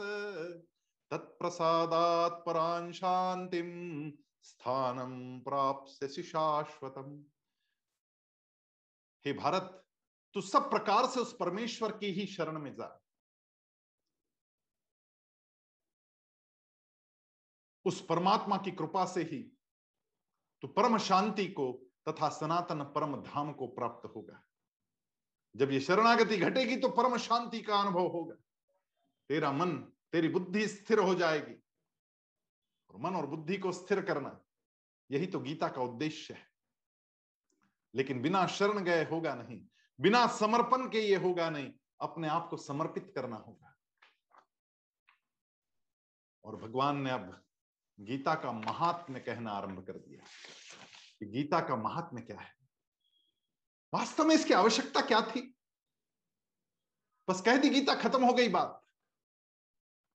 तत्प्रसादात 1.11 2.43
परां 2.47 2.93
शांतिम 2.93 3.69
स्थानम 4.43 5.41
प्राप्त 5.41 6.07
शाश्वतम। 6.07 7.25
हे 9.25 9.33
भारत, 9.33 9.85
तू 10.35 10.41
सब 10.41 10.71
प्रकार 10.71 11.07
से 11.07 11.21
उस 11.21 11.37
परमेश्वर 11.37 11.93
की 11.99 12.07
ही 12.07 12.27
शरण 12.27 12.59
में 12.59 12.73
जा। 12.75 12.89
उस 17.85 18.01
परमात्मा 18.07 18.57
की 18.57 18.71
कृपा 18.71 19.05
से 19.05 19.23
ही 19.23 19.43
तो 20.63 20.69
परम 20.69 20.99
शांति 20.99 21.47
को 21.49 21.73
तथा 22.09 22.29
सनातन 22.29 22.83
परम 22.85 23.15
धाम 23.23 23.53
को 23.53 23.67
प्राप्त 23.67 24.07
होगा। 24.17 24.41
जब 25.55 25.71
ये 25.71 25.81
शरणागति 25.81 26.37
घटेगी 26.37 26.77
तो 26.77 26.89
परम 26.89 27.17
शांति 27.19 27.61
का 27.63 27.81
अनुभव 27.81 28.07
होगा। 28.07 28.35
तेरा 29.31 29.53
मन 29.53 29.77
तेरी 30.13 30.29
बुद्धि 30.29 30.69
स्थिर 30.69 30.99
हो 30.99 31.15
जाएगी। 31.15 31.55
और 32.91 32.97
मन 32.97 33.17
और 33.17 33.27
बुद्धि 33.27 33.59
को 33.59 33.73
स्थिर 33.73 34.05
करना, 34.05 34.41
यही 35.11 35.27
तो 35.27 35.41
गीता 35.41 35.69
का 35.69 35.83
उद्देश्य 35.83 36.35
है। 36.35 36.49
लेकिन 37.95 38.23
बिना 38.23 38.47
शरण 38.47 38.85
गए 38.85 39.05
होगा 39.05 39.35
नहीं, 39.35 39.67
बिना 40.01 40.27
समर्पण 40.27 40.91
के 40.91 41.01
ये 41.01 41.17
होगा 41.17 41.51
नहीं, 41.51 41.73
अपने 42.01 42.29
आप 42.29 42.49
को 42.51 42.57
समर्पित 42.57 43.13
करना 43.15 43.37
होगा। 43.37 43.77
और 46.45 46.57
भगवान 46.57 46.97
ने 46.97 47.11
अब 47.11 47.45
गीता 48.01 48.35
का 48.35 48.53
महात्म्य 48.53 49.21
कहना 49.21 49.53
आरंभ 49.53 49.87
कर 49.87 49.93
दिया 49.93 50.25
कि 51.19 51.27
गीता 51.27 51.61
का 51.61 51.77
महात्म्य 51.77 52.23
क्या 52.23 52.41
है? 52.41 52.59
वास्तव 53.95 54.25
में 54.25 54.35
इसकी 54.35 54.55
आवश्यकता 54.55 55.01
क्या 55.01 55.21
थी? 55.21 55.55
बस 57.29 57.41
कह 57.41 57.57
दी 57.57 57.71
गीता 57.71 57.95
खत्म 57.95 58.25
हो 58.25 58.33
गई 58.33 58.49
बात। 58.49 58.88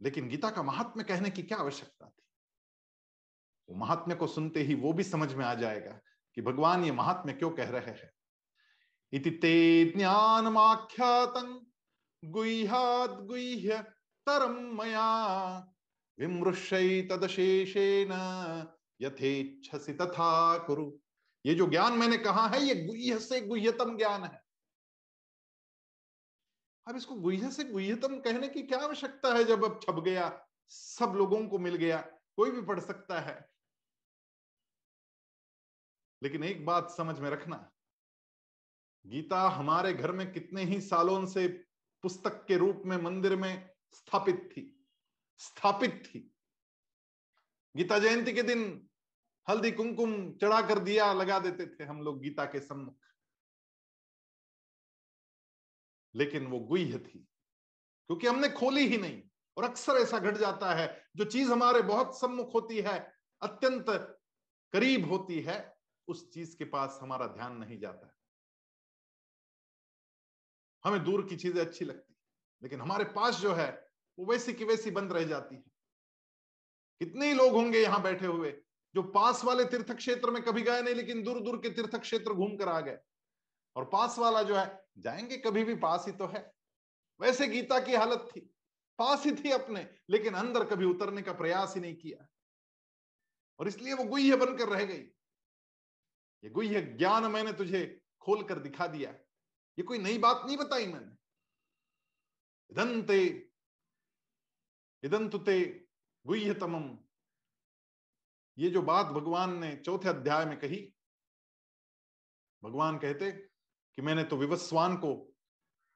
लेकिन 0.02 0.30
गीता 0.30 0.50
का 0.50 0.64
महात्म्य 0.64 1.04
कहने 1.04 1.30
की 1.30 1.44
क्या 1.44 1.58
आवश्यकता 1.58 2.06
थी? 2.06 2.24
वो 3.70 3.76
महात्म्य 3.76 4.16
को 4.16 4.28
सुनते 4.28 4.64
ही 4.64 4.76
वो 4.76 4.94
भी 4.94 5.04
समझ 5.04 5.34
में 5.34 5.46
आ 5.46 5.54
जाएगा 5.54 6.00
कि 6.36 6.42
भगवान 6.42 6.86
ये 6.86 6.92
महात्म्य 6.92 7.34
क्यों 7.34 7.52
कह 7.52 7.70
रहे 7.70 7.92
हैं। 7.92 8.12
इति 9.14 9.32
ते 9.32 9.86
ज्ञानमाख्यात 9.86 11.34
गुह्याद 12.26 13.10
गुह्य 13.10 13.82
तरम 14.30 14.82
मया 14.82 15.58
विमृश्य 16.20 17.02
तदशेषेण 17.12 18.10
तथा 19.90 20.58
कुरु। 20.58 20.92
ये 21.46 21.56
जो 21.56 21.68
ज्ञान 21.68 21.94
मैंने 21.94 22.18
कहा 22.18 22.48
है, 22.48 22.62
ये 22.64 22.86
गुह्य 22.86 23.20
से 23.20 23.42
गुह्यतम 23.42 23.98
ज्ञान 23.98 24.24
है। 24.24 24.43
अब 26.88 26.96
इसको 26.96 27.16
गुह्य 27.16 27.52
से 27.52 27.64
गुह्यतम 27.64 28.20
कहने 28.20 28.48
की 28.48 28.64
क्या 28.64 28.80
आवश्यकता 28.80 29.34
है 29.34 29.44
जब 29.44 29.64
अब 29.66 29.80
छप 29.84 30.00
गया, 30.00 30.48
सब 30.70 31.14
लोगों 31.16 31.48
को 31.48 31.60
मिल 31.60 31.76
गया, 31.76 31.98
कोई 32.36 32.52
भी 32.52 32.62
पढ़ 32.62 32.80
सकता 32.80 33.20
है। 33.20 33.36
लेकिन 36.22 36.44
एक 36.44 36.66
बात 36.66 36.92
समझ 36.92 37.20
में 37.20 37.30
रखना, 37.30 37.72
गीता 39.06 39.40
हमारे 39.50 39.94
घर 39.94 40.12
में 40.12 40.32
कितने 40.34 40.64
ही 40.64 40.82
सालों 40.82 41.26
से 41.26 41.48
पुस्तक 42.04 42.46
के 42.48 42.58
रूप 42.58 42.82
में 42.86 42.98
मंदिर 42.98 43.36
में 43.36 43.70
स्थापित 43.94 44.50
थी 44.52 44.70
स्थापित 45.40 46.04
थी। 46.06 46.20
गीता 47.76 48.00
जयंती 48.00 48.34
के 48.34 48.44
दिन 48.44 48.90
हल्दी 49.48 49.72
कुमकुम 49.72 50.14
चढ़ा 50.34 50.62
कर 50.62 50.80
दिया 50.80 51.12
लगा 51.14 51.40
देते 51.40 51.66
थे 51.68 51.84
हम 51.84 52.02
लोग 52.02 52.20
गीता 52.22 52.46
के 52.46 52.60
सम्मुख। 52.60 53.00
लेकिन 56.16 56.48
वो 56.48 56.60
गुह्य 56.62 57.00
थी, 57.00 57.20
क्योंकि 58.10 58.28
हमने 58.28 58.50
खोली 58.50 58.88
ही 58.88 58.98
नहीं। 58.98 59.22
और 59.58 59.64
अक्सर 59.64 59.98
ऐसा 59.98 60.20
घट 60.20 60.38
जाता 60.38 60.74
है, 60.74 60.88
जो 61.16 61.26
चीज़ 61.26 61.52
हमारे 61.52 61.82
बहुत 61.84 62.20
सम्मुख 62.20 62.54
होती 62.54 62.80
है, 62.82 62.98
अत्यंत 63.42 63.86
करीब 64.74 65.10
होती 65.10 65.40
है, 65.42 65.58
उस 66.08 66.30
चीज़ 66.34 66.56
के 66.58 66.66
पास 66.66 66.98
हमारा 67.02 67.28
ध्यान 67.28 67.58
नहीं 67.58 67.78
जाता 67.80 68.08
है। 68.08 68.14
हमें 70.84 71.04
दूर 71.04 71.26
की 71.28 71.36
चीज़ें 71.36 71.62
अच्छी 71.62 71.86
लगती, 71.86 72.16
लेकिन 72.62 72.82
हमारे 72.82 73.04
पास 73.12 73.36
जो 73.36 73.54
है, 73.54 73.70
वो 74.18 74.26
वैसी 74.26 74.54
की 74.54 74.66
वैसी 74.66 74.92
बंद 74.92 75.14
रह 75.14 75.24
जाती 75.24 75.56
है। 75.56 75.64
कितने 77.02 77.28
ही 77.28 77.34
लोग 77.34 77.54
होंगे 77.54 77.80
यहाँ 77.80 78.02
बैठे 78.02 78.26
हुए, 78.26 78.52
जो 78.96 79.02
पास 79.04 79.44
वाले 79.44 79.66
तीर्थ 79.66 79.92
क्षेत्र 79.92 80.32
में 80.32 80.42
कभी 80.44 80.62
गए 80.62 80.82
नहीं, 80.82 80.96
लेकिन 80.96 81.24
दूर 81.24 81.40
दूर 81.40 81.58
के 81.58 81.70
तीर्थ 81.70 81.96
क्षेत्र 81.96 82.34
घूम 82.34 82.56
कर 82.58 82.70
आ 82.70 82.80
गए। 82.80 82.98
और 83.76 83.86
पास 83.86 84.20
वाला 84.20 84.44
जो 84.44 84.56
है, 84.56 84.88
जाएँगे, 84.98 85.38
कभी 85.38 85.64
भी 85.64 85.76
पास 85.76 86.06
ही 86.08 86.12
तो 86.12 86.28
है। 86.28 86.54
वैसे 87.22 87.48
गीता 87.48 87.80
की 87.80 87.96
हालत 87.96 88.30
थी, 88.36 88.42
पास 88.98 89.26
ही 89.26 89.36
थी 89.36 89.52
अपने, 89.52 89.98
लेकिन 90.10 90.34
अंदर 90.34 90.66
कभी 90.66 90.86
उतरने 90.86 91.22
का 91.22 91.34
प्रयास 91.34 91.76
ही 91.76 91.82
नहीं 91.82 91.96
किया। 91.96 92.28
और 93.60 93.68
इसलिए 93.68 93.94
वो 93.94 94.04
गुह्य 94.04 94.36
बनकर 94.36 94.70
रह 94.70 94.86
गई। 94.86 95.04
ये 96.44 96.50
गुह्य 96.50 96.82
ज्ञान 96.82 97.24
मैंने 97.24 97.54
तुझे 97.54 98.02
खोल 98.20 98.44
कर 98.44 98.60
दिखा 98.60 98.88
दिया। 98.88 99.12
ये 99.80 99.84
कोई 99.84 99.98
नई 99.98 100.18
बात 100.18 100.46
नहीं 100.46 100.58
बताई 100.58 100.88
मैंने। 100.88 101.14
इदंते, 102.72 103.50
इदंतुते 105.04 105.88
गुह्यतमम। 106.26 106.98
ये 108.58 108.70
जो 108.70 108.82
बात 108.82 109.06
भगवान 109.06 109.58
ने 109.58 109.76
चौथे 109.76 110.10
अध्याय 110.10 110.46
में 110.46 110.60
कही, 110.60 110.94
भगवान 112.64 112.98
कहते 112.98 113.53
कि 113.98 114.02
मैंने 114.02 114.24
तो 114.24 114.38
विवस्वान 114.38 114.98
को 114.98 115.34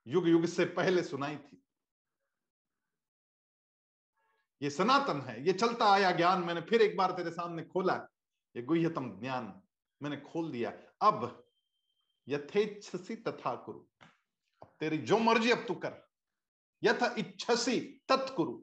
युग 0.08 0.27
युग 0.27 0.46
से 0.46 0.66
पहले 0.66 1.04
सुनाई 1.04 1.38
थी। 1.38 1.63
ये 4.62 4.70
सनातन 4.70 5.22
है, 5.22 5.46
ये 5.46 5.54
चलता 5.54 5.86
आया 5.86 6.12
ज्ञान, 6.12 6.44
मैंने 6.44 6.62
फिर 6.62 6.82
एक 6.82 6.98
बार 6.98 7.12
तेरे 7.12 7.32
सामने 7.32 7.63
खोला, 7.63 7.96
ये 8.56 8.62
गुह्यतम 8.62 9.20
ज्ञान 9.20 9.62
मैंने 10.04 10.18
खोल 10.18 10.51
दिया। 10.51 10.72
अब 11.01 11.48
यथेच्छसी 12.27 13.16
तथा 13.16 13.56
कुरु। 13.56 13.80
अब 14.62 14.75
तेरी 14.80 14.98
जो 14.98 15.18
मर्ज़ी, 15.18 15.51
अब 15.51 15.66
तू 15.68 15.75
कर। 15.75 16.08
यथ 16.84 17.18
इच्छसी 17.18 17.80
तत्कुरु 18.10 18.54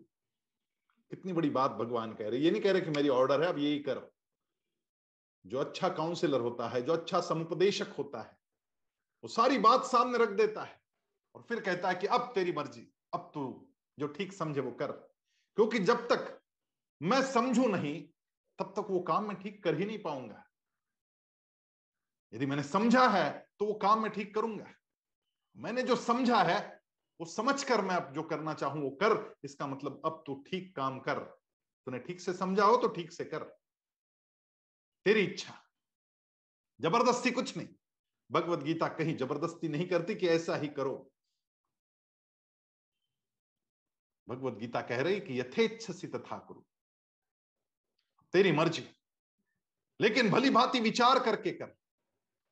कितनी 1.11 1.33
बड़ी 1.33 1.51
बात 1.51 1.71
भगवान 1.71 2.15
कह 2.15 2.29
रहे 2.29 2.41
ये 2.41 2.51
नहीं 2.51 2.63
कह 2.63 2.73
रहे 2.73 2.81
कि 2.81 2.91
मेरी 2.91 3.09
ऑर्डर 3.09 3.43
है, 3.43 3.49
अब 3.49 3.59
यही 3.59 3.79
करो। 3.81 4.11
जो 5.47 5.59
अच्छा 5.59 5.89
काउंसिलर 5.89 6.41
होता 6.41 6.69
है, 6.69 6.83
जो 6.83 6.93
अच्छा 6.93 7.21
समुपदेशक 7.21 7.89
होता 7.89 8.23
है 8.23 8.44
वो 9.25 9.29
सारी 9.29 9.59
बात 9.59 9.85
सामने 9.85 10.19
रख 10.19 10.29
देता 10.29 10.63
है 10.63 10.81
और 11.35 11.43
फिर 11.43 11.61
कहता 11.61 11.89
है 11.89 11.95
कि 11.95 12.07
अब 12.07 12.31
तेरी 12.35 12.53
मर्ज़ी, 12.53 12.87
अब 13.15 13.31
तू 13.35 13.43
जो 13.99 14.07
ठीक 14.07 14.33
समझे 14.33 14.61
वो 14.61 14.71
कर। 14.71 14.93
क्योंकि 15.57 15.79
जब 15.79 16.07
तक 16.09 16.41
मैं 17.01 17.21
समझू 17.33 17.67
नहीं, 17.67 18.03
तब 18.59 18.73
तक 18.77 18.91
वो 18.91 19.01
काम 19.01 19.29
मैं 19.29 19.37
ठीक 19.41 19.63
कर 19.65 19.79
ही 19.79 19.87
नहीं 19.87 19.99
पाऊँगा। 19.99 20.45
यदि 22.33 22.47
मैंने 22.47 22.63
समझा 22.63 23.07
है 23.09 23.49
तो 23.59 23.67
वो 23.67 23.75
काम 23.75 24.03
मैं 24.03 24.11
ठीक 24.13 24.35
करूँगा। 24.35 24.67
मैंने 25.57 25.83
जो 25.83 25.97
समझा 25.97 26.43
है, 26.43 26.83
वो 27.21 27.27
समझ 27.27 27.65
कर 27.65 27.81
मैं 27.81 27.97
अब 27.97 28.13
जो 28.13 28.23
करना 28.23 28.55
चाहूँ 28.55 28.83
वो 28.83 28.91
कर। 29.03 29.37
इसका 29.45 29.67
मतलब 29.67 30.01
अब 30.05 30.23
तू 30.27 30.35
ठीक 30.47 30.75
काम 30.77 30.99
कर। 31.01 31.19
तूने 31.87 31.99
ठीक 31.99 32.21
से 32.21 32.33
समझा 32.33 32.65
हो 32.65 32.77
तो 32.77 32.89
ठीक 32.89 33.13
से 33.13 33.25
कर। 33.25 33.45
तेरी 35.07 35.21
इच्छा। 35.21 35.55
ज़बरदस्ती 36.81 37.31
कुछ 37.31 37.57
नहीं। 37.57 37.69
भगवत 38.31 38.59
गीता 38.59 38.89
कहीं 38.89 39.17
ज़बरदस्ती 39.17 39.69
नहीं 39.69 39.89
करती 39.89 40.15
कि 40.15 40.29
ऐसा 40.29 40.57
ही 40.57 40.69
करो। 40.69 41.11
भगवत 44.29 44.55
गीता 44.55 44.81
कह 44.81 45.03
रही 45.03 45.21
कि 45.21 45.41
यथेच्छसी 45.41 46.07
तथा 46.07 46.39
करो। 46.39 46.67
तेरी 48.33 48.53
मर्ज़ी। 48.53 48.89
लेकिन 50.01 50.31
भली 50.31 50.51
भांति 50.51 50.81
विचार 50.81 51.25
करके 51.25 51.51
कर। 51.53 51.77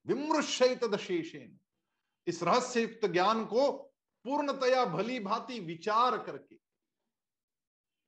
विमृशत 0.07 0.85
दशेषेन 0.85 1.61
इस 2.27 2.43
रहस्ययुक्त 2.43 3.07
ज्ञान 3.07 3.45
को 3.45 3.73
पूर्णतया 4.25 4.85
भली 4.85 5.21
भांति 5.21 5.61
विचार 5.61 6.19
करके 6.19 6.57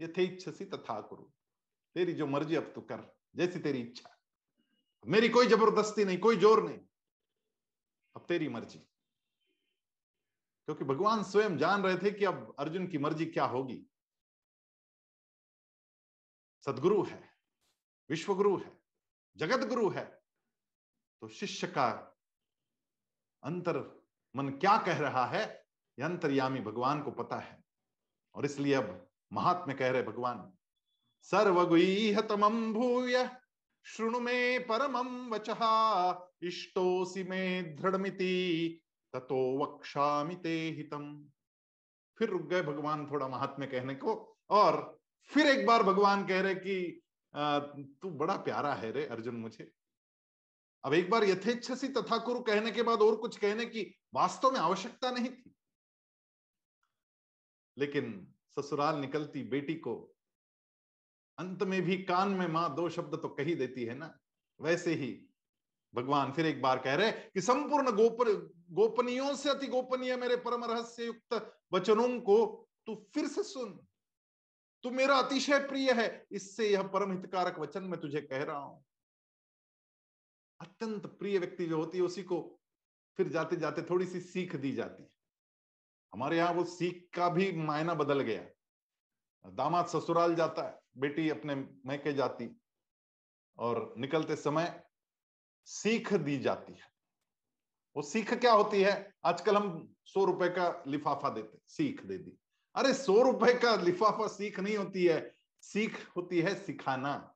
यथेच्छसी 0.04 0.64
तथा 0.64 1.00
करो। 1.00 1.32
तेरी 1.94 2.12
जो 2.12 2.26
मर्ज़ी, 2.26 2.54
अब 2.54 2.72
तू 2.74 2.80
कर। 2.80 3.16
जैसी 3.36 3.58
तेरी 3.58 3.80
इच्छा। 3.80 4.18
मेरी 5.06 5.28
कोई 5.28 5.46
ज़बरदस्ती 5.46 6.04
नहीं, 6.04 6.18
कोई 6.18 6.36
ज़ोर 6.36 6.62
नहीं। 6.62 6.78
अब 8.16 8.24
तेरी 8.28 8.48
मर्ज़ी। 8.48 8.78
क्योंकि 10.64 10.84
भगवान 10.84 11.22
स्वयं 11.22 11.56
जान 11.58 11.82
रहे 11.82 11.96
थे 11.98 12.10
कि 12.10 12.24
अब 12.24 12.56
अर्जुन 12.58 12.86
की 12.86 12.98
मर्ज़ी 12.98 13.26
क्या 13.26 13.44
होगी। 13.44 13.86
सदगुरु 16.64 17.02
है, 17.02 17.38
विश्वगुरु 18.10 18.56
है 18.58 18.80
जगत 19.36 19.68
गुरु 19.68 19.88
है। 19.90 20.24
तो 21.20 21.28
शिष्य 21.28 21.66
का 21.66 22.16
अंतर 23.42 24.04
मन 24.36 24.48
क्या 24.50 24.78
कह 24.78 24.98
रहा 24.98 25.26
है 25.26 25.68
यह 25.98 26.06
अंतर्यामी 26.06 26.60
भगवान 26.60 27.02
को 27.02 27.10
पता 27.10 27.36
है। 27.36 27.64
और 28.34 28.44
इसलिए 28.44 28.74
अब 28.74 29.10
महात्मा 29.32 29.74
कह 29.74 29.90
रहे 29.90 30.02
भगवान 30.02 30.58
सर्वगुहतमम 31.22 32.72
भूय 32.72 33.30
शृणु 33.84 34.20
में 34.20 34.66
परमम 34.66 35.34
वचहा 35.34 36.12
इष्टोसी 36.44 37.22
में 37.24 37.76
दृढ़मिति 37.76 38.80
ततो 39.14 39.40
वक्षामिते 39.58 40.56
हितम। 40.76 41.06
फिर 42.18 42.28
रुक 42.28 42.42
गए 42.42 42.62
भगवान 42.62 43.06
थोड़ा 43.06 43.28
महात्म्य 43.28 43.66
कहने 43.66 43.94
को, 43.94 44.14
और 44.50 45.00
फिर 45.30 45.46
एक 45.46 45.66
बार 45.66 45.82
भगवान 45.82 46.26
कह 46.26 46.40
रहे 46.40 46.54
कि 46.56 47.00
तू 48.02 48.10
बड़ा 48.12 48.36
प्यारा 48.38 48.74
है 48.74 48.90
रे 48.92 49.04
अर्जुन 49.06 49.36
मुझे। 49.36 49.70
अब 50.84 50.94
एक 50.94 51.10
बार 51.10 51.24
यथेच्छसी 51.24 51.88
तथा 51.88 52.18
कुरु 52.18 52.40
कहने 52.42 52.70
के 52.70 52.82
बाद 52.82 53.02
और 53.02 53.16
कुछ 53.16 53.36
कहने 53.36 53.66
की 53.66 53.82
वास्तव 54.14 54.50
में 54.50 54.60
आवश्यकता 54.60 55.10
नहीं 55.10 55.28
थी। 55.28 55.54
लेकिन 57.76 58.26
ससुराल 58.56 58.98
निकलती 58.98 59.42
बेटी 59.50 59.74
को 59.76 59.94
अंत 61.38 61.62
में 61.62 61.80
भी 61.82 61.96
कान 62.04 62.30
में 62.30 62.46
माँ 62.48 62.74
दो 62.74 62.88
शब्द 62.88 63.18
तो 63.22 63.28
कही 63.30 63.54
देती 63.54 63.84
है 63.84 63.94
ना, 63.94 64.18
वैसे 64.60 64.94
ही 64.94 65.10
भगवान 65.94 66.32
फिर 66.32 66.46
एक 66.46 66.60
बार 66.62 66.78
कह 66.78 66.94
रहे 66.94 67.06
हैं 67.06 67.30
कि 67.34 67.40
संपूर्ण 67.40 67.92
गोप 67.92 68.22
गोपनीयों 68.72 69.34
से 69.36 69.50
अति 69.50 69.66
गोपनीय 69.66 70.16
मेरे 70.16 70.36
परम 70.36 70.64
रहस्य 70.64 71.04
युक्त 71.04 71.34
वचनों 71.72 72.08
को 72.20 72.36
तू 72.86 72.94
फिर 73.14 73.26
से 73.28 73.42
सुन। 73.42 73.78
तू 74.84 74.90
मेरा 74.90 75.16
अतिशय 75.18 75.58
प्रिय 75.58 75.92
है, 75.92 76.26
इससे 76.32 76.68
यह 76.68 76.82
परम 76.88 77.12
हितकारक 77.12 77.58
वचन 77.58 77.82
मैं 77.82 78.00
तुझे 78.00 78.20
कह 78.20 78.42
रहा 78.42 78.58
हूँ। 78.58 78.84
अत्यंत 80.60 81.06
प्रिय 81.18 81.38
व्यक्ति 81.38 81.66
जो 81.66 81.78
होती 81.78 81.98
है, 81.98 82.04
उसी 82.04 82.22
को 82.22 82.40
फिर 83.18 83.28
जाते 83.28 83.56
जाते 83.56 83.82
थोड़ी 83.82 84.06
सी 84.06 84.20
सीख 84.20 84.56
दी 84.56 84.72
जाती 84.72 85.02
है। 85.02 85.08
हमारे 86.12 86.36
यहाँ 86.36 86.52
वो 86.52 86.64
सीख 86.64 87.08
का 87.14 87.28
भी 87.28 87.50
मायना 87.56 87.94
बदल 87.94 88.20
गया। 88.20 88.42
दामाद 89.44 89.86
ससुराल 89.86 90.34
जाता 90.34 90.62
है, 90.62 90.78
बेटी 90.96 91.28
अपने 91.30 91.54
मैके 91.86 92.12
जाती, 92.12 92.48
और 93.58 93.94
निकलते 93.98 94.36
समय 94.36 94.82
सीख 95.64 96.14
दी 96.14 96.38
जाती 96.38 96.72
है। 96.72 96.92
वो 97.96 98.02
सीख 98.02 98.34
क्या 98.34 98.52
होती 98.52 98.82
है? 98.82 99.14
आजकल 99.24 99.56
हम 99.56 99.94
सौ 100.04 100.24
रुपए 100.24 100.48
का 100.48 100.82
लिफाफा 100.86 101.30
देते, 101.30 101.58
सीख 101.66 102.04
दे 102.04 102.18
दी। 102.18 102.38
अरे, 102.74 102.94
सौ 102.94 103.22
रुपए 103.22 103.54
का 103.54 103.76
लिफाफा 103.76 104.26
सीख 104.26 104.60
नहीं 104.60 104.76
होती 104.76 105.06
है। 105.06 105.36
सीख 105.62 106.08
होती 106.16 106.40
है 106.40 106.64
सिखाना। 106.64 107.34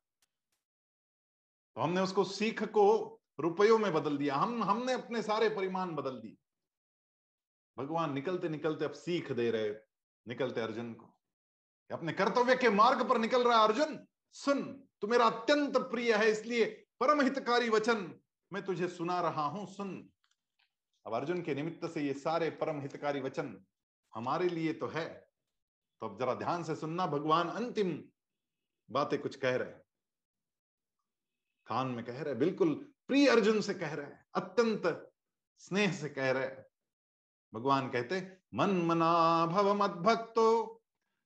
तो 1.77 1.81
हमने 1.81 2.01
उसको 2.01 2.25
सीख 2.25 2.63
को 2.63 3.21
रुपयों 3.41 3.79
में 3.79 3.93
बदल 3.93 4.19
दिया। 4.19 4.37
हम, 4.37 4.65
हमने 4.65 4.93
अपने 4.93 5.23
सारे 5.23 5.49
परिमाण 5.49 5.95
बदल 5.95 6.21
दिए। 6.21 6.37
भगवान 7.79 8.13
निकलते 8.13 8.49
निकलते 8.49 8.85
अब 8.85 8.93
सीख 8.93 9.33
दे 9.33 9.51
रहे, 9.51 9.71
निकलते 10.29 10.61
अर्जुन 10.61 10.95
को। 10.95 11.15
अपने 11.93 12.13
कर्तव्य 12.13 12.57
के 12.57 12.71
मार्ग 12.71 13.09
पर 13.09 13.19
निकल 13.19 13.49
रहा 13.49 13.59
अर्जुन। 13.59 14.07
सुन, 14.33 14.89
तू 15.01 15.07
मेरा 15.07 15.27
अत्यंत 15.27 15.77
प्रिय 15.77 16.15
है, 16.15 16.31
इसलिए 16.31 16.88
परम 17.01 17.21
हितकारी 17.21 17.69
वचन 17.69 18.11
मैं 18.53 18.65
तुझे 18.65 18.89
सुना 18.89 19.21
रहा 19.21 19.47
हूँ, 19.47 19.67
सुन। 19.67 20.09
अब 21.07 21.15
अर्जुन 21.15 21.43
के 21.43 21.55
निमित्त 21.55 21.87
से 21.87 22.03
ये 22.03 22.15
सारे 22.15 22.51
परम 22.51 22.81
हितकारी 22.81 23.21
वचन 23.21 23.57
हमारे 24.13 24.49
लिए 24.49 24.73
तो 24.73 24.87
है। 24.87 25.07
तो 26.03 26.09
अब 26.09 26.19
जरा 26.19 26.35
ध्यान 26.35 26.63
से 26.63 26.75
सुनना, 26.77 27.07
भगवान 27.07 27.49
अंतिम 27.49 27.99
बातें 28.89 29.21
कुछ 29.21 29.37
कह 29.37 29.57
रहे 29.57 29.73
कान 31.67 31.87
में 31.87 32.05
कह 32.05 32.23
रहे 32.23 32.35
बिल्कुल 32.35 32.75
प्रिय 33.09 33.29
अर्जुन 33.29 33.61
से 33.61 33.75
कह 33.75 33.95
रहे 33.95 34.07
हैं, 34.07 34.25
अत्यंत 34.35 35.13
स्नेह 35.61 35.93
से 35.93 36.09
कह 36.09 36.31
रहे 36.31 36.51
भगवान 37.53 37.89
कहते 37.91 38.21
मन 38.55 38.71
मना 38.87 39.47
भव 39.47 39.73
मद 39.75 39.91
भक्तो 40.03 40.49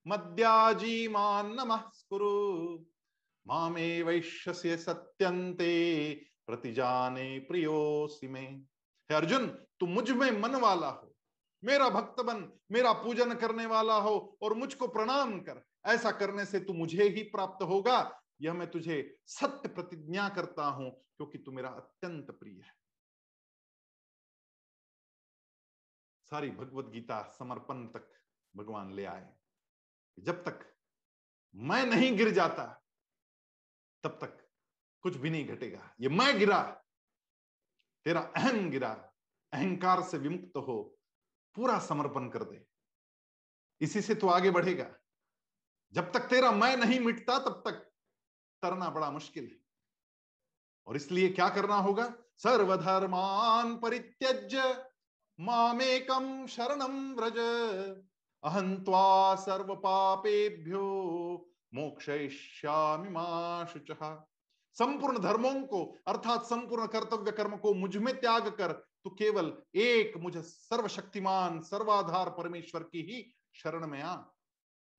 मद्याजी 0.07 1.09
मान 1.09 1.53
नमस्कुरु 1.53 2.33
मामे 3.47 4.03
वैश्य 4.03 4.77
सत्यंते 4.77 6.15
प्रतिजाने 6.47 7.39
प्रियोसी 7.39 8.29
में। 8.29 8.59
हे 9.11 9.15
अर्जुन, 9.15 9.47
तू 9.49 9.87
मुझमें 9.87 10.31
मन 10.41 10.55
वाला 10.55 10.89
हो। 10.89 11.15
मेरा 11.65 11.89
भक्त 11.89 12.23
बन, 12.23 12.59
मेरा 12.73 12.93
पूजन 12.93 13.35
करने 13.35 13.67
वाला 13.67 13.95
हो 13.95 14.39
और 14.43 14.55
मुझको 14.55 14.89
प्रणाम 14.89 15.41
कर। 15.41 15.65
ऐसा 15.87 16.11
करने 16.11 16.45
से 16.47 16.61
तू 16.61 16.73
मुझे 16.73 17.09
ही 17.09 17.23
प्राप्त 17.23 17.63
होगा। 17.63 18.23
यह 18.41 18.55
मैं 18.55 18.71
तुझे 18.71 19.17
सत्य 19.27 19.69
प्रतिज्ञा 19.69 20.29
करता 20.29 20.65
हूँ, 20.65 20.91
क्योंकि 20.91 21.39
तू 21.39 21.53
मेरा 21.53 21.69
अत्यंत 21.69 22.31
प्रिय 22.31 22.61
है। 22.61 22.75
सारी 26.31 26.51
भगवत 26.51 26.85
गीता 26.85 27.23
समर्पण 27.39 27.87
तक 27.87 28.13
भगवान 28.57 28.93
ले 28.93 29.05
आए। 29.05 29.35
जब 30.19 30.45
तक 30.45 30.75
मैं 31.55 31.87
नहीं 31.87 32.17
गिर 32.17 32.31
जाता 32.31 32.82
तब 34.03 34.11
तक 34.11 34.49
कुछ 35.01 35.17
भी 35.17 35.31
नहीं 35.31 35.47
घटेगा। 35.49 35.95
ये 36.01 36.09
मैं 36.09 36.39
गिरा, 36.39 36.85
तेरा 38.05 38.21
अहम 38.21 38.71
गिरा, 38.71 39.13
अहंकार 39.53 40.03
से 40.03 40.19
विमुक्त 40.19 40.57
हो, 40.57 40.99
पूरा 41.55 41.79
समर्पण 41.79 42.29
कर 42.29 42.45
दे। 42.45 42.67
इसी 43.81 44.01
से 44.01 44.15
तू 44.15 44.29
आगे 44.29 44.51
बढ़ेगा। 44.51 44.95
जब 45.93 46.13
तक 46.13 46.21
तेरा 46.21 46.53
मैं 46.53 46.77
नहीं 46.77 47.01
मिटता, 47.01 47.39
तब 47.39 47.63
तक 47.67 47.73
तरना 48.63 48.91
बड़ा 48.91 49.11
मुश्किल 49.11 49.45
है। 49.45 49.59
और 50.87 50.97
इसलिए 50.97 51.29
क्या 51.29 51.49
करना 51.49 51.77
होगा? 51.77 52.15
सर्वधर्मान 52.37 53.79
परित्यज्य 53.79 54.91
मामेकम 55.41 56.47
शरणम 56.47 57.15
व्रज। 57.15 57.39
अहंत्वा 58.45 59.35
सर्व 59.35 59.77
पापेभ्यो 59.77 60.85
मोक्षयिष्यामि 61.73 63.11
संपूर्ण 64.77 65.19
धर्मों 65.19 65.55
को 65.67 65.85
अर्थात 66.07 66.45
संपूर्ण 66.45 66.87
कर्तव्य 66.87 67.33
कर्म 67.33 67.57
को 67.57 67.73
मुझमें 67.75 68.15
त्याग 68.21 68.49
कर 68.49 68.73
तो 68.73 69.11
केवल 69.11 69.53
एक 69.75 70.17
मुझे 70.17 70.43
सर्वशक्तिमान, 70.43 71.61
सर्वाधार 71.61 72.31
परमेश्वर 72.31 72.83
की 72.83 73.03
ही 73.03 73.25
शरण 73.55 73.87
में 73.87 74.01
आ। 74.03 74.17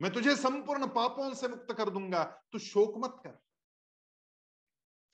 मैं 0.02 0.12
तुझे 0.14 0.36
संपूर्ण 0.36 0.88
पापों 0.88 1.34
से 1.34 1.48
मुक्त 1.48 1.74
कर 1.74 1.90
दूँगा, 1.90 2.24
तू 2.24 2.60
शोक 2.60 2.98
मत 2.98 3.16
कर। 3.24 3.40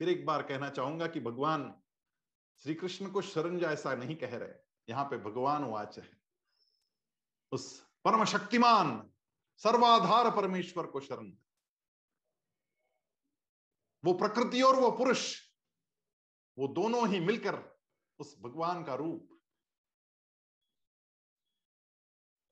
फिर 0.00 0.08
एक 0.08 0.24
बार 0.26 0.42
कहना 0.42 0.68
चाहूँगा 0.70 1.06
कि 1.06 1.20
भगवान 1.20 1.72
श्री 2.64 2.74
कृष्ण 2.74 3.10
को 3.10 3.22
शरण 3.22 3.58
जा 3.58 3.70
ऐसा 3.70 3.94
नहीं 3.94 4.16
कह 4.16 4.36
रहे, 4.36 4.54
यहाँ 4.88 5.04
पे 5.04 5.16
भगवान 5.20 5.64
वाच 5.64 5.98
है। 5.98 6.10
उस 7.52 7.80
परम 8.04 8.24
शक्तिमान 8.24 9.10
सर्वाधार 9.60 10.30
परमेश्वर 10.30 10.86
को 10.86 11.00
शरण। 11.00 11.32
वो 14.04 14.12
प्रकृति 14.12 14.62
और 14.62 14.76
वो 14.76 14.90
पुरुष, 14.90 15.36
वो 16.58 16.68
दोनों 16.68 17.08
ही 17.08 17.20
मिलकर 17.20 17.78
उस 18.18 18.36
भगवान 18.40 18.84
का 18.84 18.94
रूप 18.94 19.26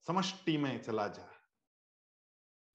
समष्टि 0.06 0.56
में 0.56 0.82
चला 0.82 1.08
जा। 1.08 1.28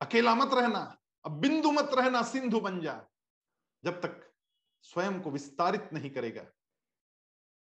अकेला 0.02 0.36
मत 0.36 0.54
रहना, 0.54 1.02
अब 1.26 1.32
बिंदु 1.32 1.72
मत 1.72 1.90
रहना, 1.94 2.22
सिंधु 2.24 2.60
बन 2.60 2.82
जा। 2.82 3.06
जब 3.84 4.02
तक 4.02 4.34
स्वयं 4.82 5.22
को 5.22 5.32
विस्तारित 5.32 5.90
नहीं 5.94 6.10
करेगा, 6.10 6.44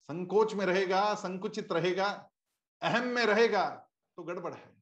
संकोच 0.09 0.53
में 0.53 0.65
रहेगा, 0.65 1.13
संकुचित 1.15 1.71
रहेगा, 1.71 2.31
अहम 2.81 3.07
में 3.07 3.25
रहेगा 3.25 3.69
तो 4.17 4.23
गड़बड़ 4.23 4.53
है। 4.53 4.75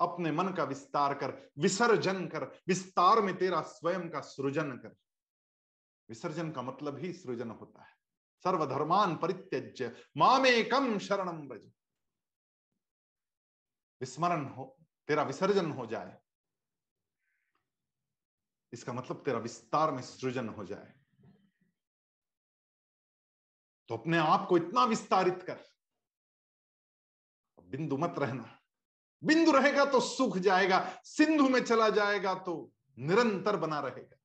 अपने 0.00 0.32
मन 0.32 0.52
का 0.52 0.64
विस्तार 0.64 1.14
कर, 1.14 1.50
विसर्जन 1.58 2.26
कर, 2.26 2.44
विस्तार 2.68 3.20
में 3.20 3.36
तेरा 3.38 3.60
स्वयं 3.60 4.08
का 4.10 4.20
सृजन 4.20 4.72
कर। 4.72 4.94
विसर्जन 6.08 6.52
का 6.52 6.62
मतलब 6.62 6.98
ही 6.98 7.12
सृजन 7.12 7.50
होता 7.50 7.82
है। 7.82 7.96
सर्वधर्मान 8.44 9.16
परित्यज्य 9.16 10.04
मामेकम 10.16 10.98
शरणम 10.98 11.48
ब्रज 11.48 11.72
विस्मरण 14.00 14.44
हो, 14.44 14.76
तेरा 15.08 15.22
विसर्जन 15.22 15.70
हो 15.70 15.86
जाए। 15.86 16.18
इसका 18.72 18.92
मतलब 18.92 19.22
तेरा 19.24 19.38
विस्तार 19.38 19.90
में 19.90 20.02
सृजन 20.02 20.48
हो 20.48 20.64
जाए। 20.64 20.94
तो 23.88 23.96
अपने 23.96 24.18
आप 24.18 24.46
को 24.48 24.56
इतना 24.56 24.84
विस्तारित 24.84 25.42
कर। 25.42 25.64
बिंदु 27.62 27.96
मत 27.96 28.14
रहना। 28.18 28.62
बिंदु 29.24 29.52
रहेगा 29.52 29.84
तो 29.84 30.00
सूख 30.00 30.38
जाएगा, 30.38 31.00
सिंधु 31.04 31.48
में 31.48 31.64
चला 31.64 31.88
जाएगा 31.88 32.34
तो 32.34 32.72
निरंतर 32.98 33.56
बना 33.56 33.80
रहेगा। 33.80 34.15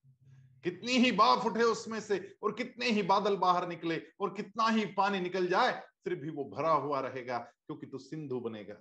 कितनी 0.66 0.98
ही 0.98 1.12
बाफ 1.12 1.46
उठे 1.46 1.64
उसमें 1.64 2.00
से 2.00 2.20
और 2.44 2.52
कितने 2.54 2.90
ही 2.90 3.02
बादल 3.04 3.36
बाहर 3.38 3.68
निकले 3.68 4.02
और 4.22 4.34
कितना 4.34 4.68
ही 4.68 4.86
पानी 4.94 5.20
निकल 5.20 5.48
जाए, 5.48 5.72
फिर 6.04 6.16
भी 6.16 6.30
वो 6.30 6.44
भरा 6.46 6.72
हुआ 6.72 7.00
रहेगा, 7.00 7.38
क्योंकि 7.38 7.86
तू 7.86 7.98
सिंधु 7.98 8.40
बनेगा। 8.40 8.76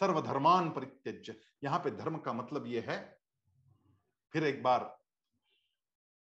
सर्वधर्मान 0.00 0.70
परित्यज 0.70 1.34
यहाँ 1.64 1.78
पे 1.78 1.90
धर्म 1.92 2.18
का 2.18 2.32
मतलब 2.32 2.66
ये 2.66 2.84
है, 2.88 2.98
फिर 4.34 4.44
एक 4.44 4.62
बार 4.62 4.96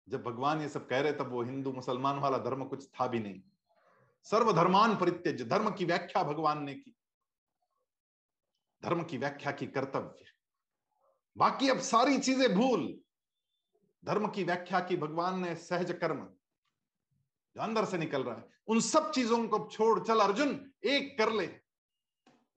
जब 0.08 0.24
भगवान 0.24 0.62
ये 0.62 0.70
सब 0.70 0.88
कह 0.88 1.00
रहे, 1.00 1.12
तब 1.12 1.32
वो 1.32 1.44
हिंदू 1.44 1.72
मुसलमान 1.72 2.20
वाला 2.20 2.38
धर्म 2.40 2.64
कुछ 2.66 2.88
था 2.90 3.08
भी 3.08 3.20
नहीं। 3.20 3.42
सर्वधर्मान 4.28 4.96
परित्यज 4.96 5.48
धर्म 5.50 5.70
की 5.72 5.86
व्याख्या 5.86 6.24
भगवान 6.24 6.64
ने 6.64 6.74
की। 6.74 6.96
धर्म 8.84 9.04
की 9.04 9.18
व्याख्या 9.18 9.52
की 9.52 9.68
कर्तव्य। 9.68 10.26
बाकी 11.36 11.70
अब 11.70 11.80
सारी 11.82 12.18
चीज़ें 12.18 12.54
भूल 12.56 12.94
धर्म 14.06 14.28
की 14.28 14.44
व्याख्या 14.44 14.80
की 14.80 14.96
भगवान 14.96 15.40
ने 15.40 15.56
सहज 15.56 15.92
कर्म, 15.92 16.26
जो 17.56 17.62
अंदर 17.62 17.86
से 17.86 17.98
निकल 17.98 18.24
रहा 18.24 18.36
है, 18.36 18.46
उन 18.68 18.80
सब 18.80 19.12
चीज़ों 19.12 19.48
को 19.48 19.70
छोड़ 19.72 20.08
चल 20.08 20.20
अर्जुन, 20.20 20.72
एक 20.84 21.18
कर 21.18 21.32
ले। 21.32 21.60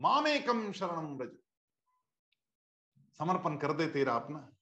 मामेकम 0.01 0.73
शरणम 0.73 1.19
ब्रज 1.19 1.37
समर्पण 3.19 3.57
कर 3.57 3.73
दे 3.73 3.87
तेरा 3.87 4.17
अपना। 4.17 4.53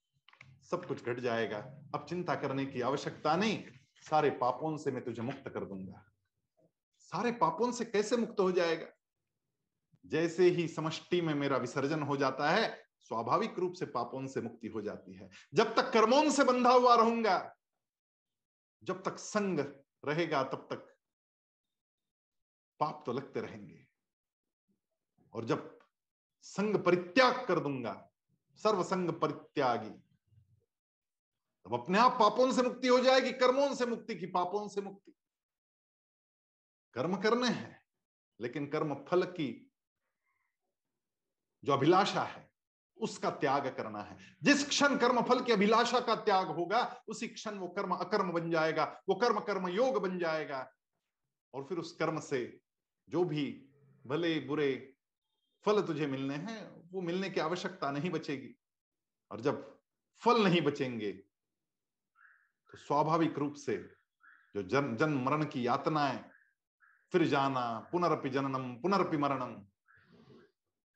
सब 0.70 0.84
कुछ 0.84 1.04
घट 1.04 1.20
जाएगा। 1.20 1.58
अब 1.94 2.06
चिंता 2.08 2.34
करने 2.34 2.66
की 2.66 2.80
आवश्यकता 2.80 3.36
नहीं। 3.36 3.64
सारे 4.10 4.30
पापों 4.30 4.76
से 4.76 4.90
मैं 4.90 5.04
तुझे 5.04 5.22
मुक्त 5.22 5.48
कर 5.48 5.64
दूँगा। 5.64 6.12
सारे 6.98 7.32
पापों 7.32 7.72
से 7.72 7.84
कैसे 7.84 8.16
मुक्त 8.16 8.40
हो 8.40 8.52
जाएगा? 8.52 8.86
जैसे 10.06 10.48
ही 10.48 10.68
समष्टि 10.68 11.20
में 11.20 11.34
मेरा 11.34 11.56
विसर्जन 11.56 12.02
हो 12.02 12.16
जाता 12.16 12.50
है 12.50 12.83
स्वाभाविक 13.04 13.58
रूप 13.58 13.72
से 13.72 13.86
पापों 13.86 14.26
से 14.26 14.40
मुक्ति 14.40 14.68
हो 14.68 14.82
जाती 14.82 15.14
है। 15.14 15.30
जब 15.54 15.74
तक 15.76 15.92
कर्मों 15.92 16.30
से 16.30 16.44
बंधा 16.44 16.70
हुआ 16.70 16.94
रहूँगा, 16.94 17.56
जब 18.82 19.02
तक 19.02 19.18
संग 19.18 19.60
रहेगा, 20.04 20.42
तब 20.42 20.68
तक 20.72 20.96
पाप 22.80 23.02
तो 23.06 23.12
लगते 23.12 23.40
रहेंगे। 23.40 23.86
और 25.32 25.44
जब 25.44 25.78
संग 26.42 26.76
परित्याग 26.76 27.46
कर 27.46 27.60
दूँगा, 27.60 28.10
सर्व 28.56 28.82
संग 28.82 29.10
परित्यागी, 29.10 29.90
तब 31.66 31.82
अपने 31.82 31.98
आप 31.98 32.12
पापों 32.12 32.52
से 32.52 32.62
मुक्ति 32.62 32.88
हो 32.88 33.00
जाएगी, 33.00 33.32
कर्मों 33.32 33.74
से 33.74 33.86
मुक्ति 33.86 34.14
की 34.14 34.26
पापों 34.26 34.68
से 34.68 34.80
मुक्ति। 34.80 35.14
कर्म 36.94 37.16
करने 37.22 37.48
हैं, 37.48 37.86
लेकिन 38.40 38.66
कर्म 38.66 38.94
फल 38.94 39.24
की 39.24 39.72
जो 41.64 41.72
अभिलाषा 41.72 42.22
है 42.22 42.53
उसका 42.96 43.30
त्याग 43.30 43.66
करना 43.76 44.02
है। 44.02 44.16
जिस 44.42 44.68
क्षण 44.68 44.96
कर्म 44.98 45.22
फल 45.22 45.40
की 45.40 45.52
अभिलाषा 45.52 46.00
का 46.00 46.14
त्याग 46.16 46.46
होगा, 46.46 46.82
उसी 47.08 47.28
क्षण 47.28 47.58
वो 47.58 47.68
कर्म 47.68 47.94
अकर्म 47.94 48.32
बन 48.32 48.50
जाएगा, 48.50 48.84
वो 49.08 49.14
कर्म 49.14 49.40
कर्म 49.40 49.68
योग 49.68 50.02
बन 50.02 50.18
जाएगा। 50.18 50.68
और 51.54 51.64
फिर 51.64 51.78
उस 51.78 51.92
कर्म 51.92 52.20
से 52.20 52.60
जो 53.08 53.24
भी 53.24 53.44
भले 54.06 54.38
बुरे 54.40 54.94
फल 55.64 55.82
तुझे 55.82 56.06
मिलने 56.06 56.34
हैं, 56.34 56.90
वो 56.92 57.00
मिलने 57.00 57.30
की 57.30 57.40
आवश्यकता 57.40 57.90
नहीं 57.90 58.10
बचेगी। 58.10 58.54
और 59.30 59.40
जब 59.40 59.78
फल 60.22 60.42
नहीं 60.44 60.60
बचेंगे 60.60 61.12
तो 62.72 62.78
स्वाभाविक 62.78 63.38
रूप 63.38 63.54
से 63.54 63.76
जो 64.54 64.62
जन 64.62 64.96
जन्म 64.96 65.24
मरण 65.24 65.44
की 65.44 65.66
यातनाएँ, 65.66 66.18
फिर 67.12 67.26
जाना, 67.26 67.88
पुनरपि 67.92 68.30
जननम, 68.30 68.74
पुनरपि 68.74 69.16
मरणम 69.16 69.54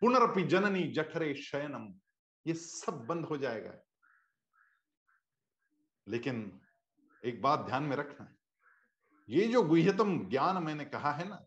पुनरपि 0.02 0.42
जननी 0.42 0.82
जठरे 0.92 1.34
शयनम, 1.34 1.92
ये 2.46 2.54
सब 2.54 3.04
बंद 3.06 3.24
हो 3.24 3.36
जाएगा। 3.36 3.72
लेकिन 6.06 6.60
एक 7.22 7.40
बात 7.42 7.60
ध्यान 7.60 7.82
में 7.82 7.96
रखना 7.96 8.34
ये 9.28 9.46
जो 9.48 9.62
गुह्यतम 9.62 10.18
ज्ञान 10.28 10.62
मैंने 10.62 10.84
कहा 10.84 11.12
है 11.12 11.28
ना, 11.28 11.44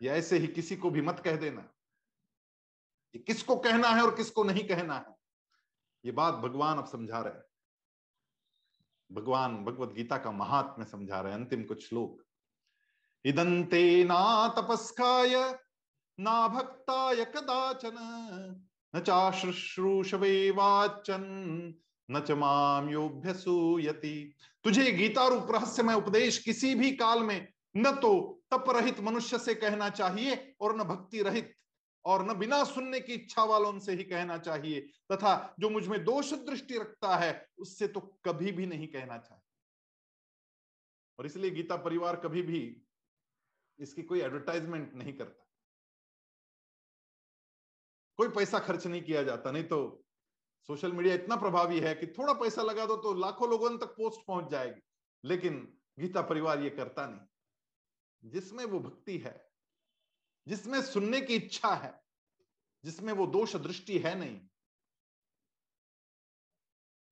ये 0.00 0.10
ऐसे 0.10 0.38
ही 0.38 0.46
किसी 0.46 0.76
को 0.76 0.90
भी 0.90 1.00
मत 1.00 1.20
कह 1.20 1.36
देना। 1.36 1.62
ये 3.14 3.18
किसको 3.18 3.56
कहना 3.56 3.88
है 3.88 4.02
और 4.02 4.14
किसको 4.16 4.44
नहीं 4.44 4.66
कहना 4.68 4.96
है, 4.96 5.14
ये 6.04 6.12
बात 6.12 6.34
भगवान 6.34 6.78
अब 6.78 6.86
समझा 6.86 7.20
रहे 7.20 7.32
हैं। 7.34 7.42
भगवान 9.10 9.64
भगवत 9.64 9.92
गीता 9.92 10.18
का 10.18 10.30
महात्म्य 10.30 10.86
समझा 10.86 11.20
रहे 11.20 11.32
हैं, 11.32 11.38
अंतिम 11.38 11.64
कुछ 11.64 11.88
श्लोक। 11.88 12.24
इदंते 13.24 14.04
ना 14.04 14.48
तपस्काय 14.48 15.34
ना 16.18 16.48
भक्ताय 16.48 17.24
कदाचन, 17.26 17.96
न 18.94 19.00
चाश्रुश्रूषवे 19.00 20.52
न 22.08 22.20
च 22.20 22.30
माम 22.30 22.88
योभ्यसूयति 22.90 24.34
तुझे 24.64 24.90
गीता 24.92 25.26
रूप 25.28 25.50
रहस्यमय 25.52 25.94
उपदेश 25.94 26.38
किसी 26.38 26.74
भी 26.74 26.90
काल 26.96 27.22
में 27.22 27.48
न 27.76 27.90
तो 28.02 28.42
तप 28.50 28.64
रहित 28.70 29.00
मनुष्य 29.00 29.38
से 29.38 29.54
कहना 29.54 29.88
चाहिए 29.90 30.54
और 30.60 30.76
न 30.76 30.84
भक्ति 30.84 31.22
रहित 31.22 31.54
और 32.04 32.24
न 32.24 32.34
बिना 32.38 32.62
सुनने 32.64 33.00
की 33.00 33.12
इच्छा 33.14 33.44
वालों 33.44 33.78
से 33.78 33.92
ही 33.92 34.04
कहना 34.04 34.36
चाहिए, 34.38 34.80
तथा 35.12 35.54
जो 35.60 35.70
मुझमें 35.70 36.04
दोष 36.04 36.32
दृष्टि 36.32 36.78
रखता 36.78 37.16
है, 37.16 37.46
उससे 37.58 37.88
तो 37.88 38.00
कभी 38.24 38.52
भी 38.52 38.66
नहीं 38.66 38.86
कहना 38.88 39.16
चाहिए। 39.18 39.42
और 41.18 41.26
इसलिए 41.26 41.50
गीता 41.50 41.76
परिवार 41.76 42.16
कभी 42.16 42.42
भी 42.42 42.60
इसकी 43.78 44.02
कोई 44.02 44.20
एडवर्टाइजमेंट 44.20 44.94
नहीं 44.94 45.12
करता। 45.12 45.47
कोई 48.18 48.28
पैसा 48.28 48.58
खर्च 48.58 48.86
नहीं 48.86 49.02
किया 49.02 49.22
जाता, 49.22 49.50
नहीं 49.50 49.64
तो 49.64 50.04
सोशल 50.66 50.92
मीडिया 50.92 51.14
इतना 51.14 51.36
प्रभावी 51.36 51.80
है 51.80 51.94
कि 51.94 52.06
थोड़ा 52.06 52.32
पैसा 52.32 52.62
लगा 52.62 52.86
दो 52.86 52.96
तो 52.96 53.14
लाखों 53.14 53.50
लोगों 53.50 53.78
तक 53.78 53.86
पोस्ट 53.86 54.26
पहुँच 54.26 54.50
जाएगी। 54.50 54.80
लेकिन 55.24 55.78
गीता 55.98 56.22
परिवार 56.22 56.62
ये 56.62 56.70
करता 56.70 57.06
नहीं। 57.06 57.20
जिसमें 58.30 58.64
वो 58.64 58.80
भक्ति 58.80 59.18
है, 59.18 59.50
जिसमें 60.48 60.82
सुनने 60.82 61.20
की 61.20 61.34
इच्छा 61.34 61.74
है, 61.74 62.02
जिसमें 62.84 63.12
वो 63.12 63.26
दोष 63.26 63.56
दृष्टि 63.56 63.98
है 63.98 64.14
नहीं, 64.14 64.48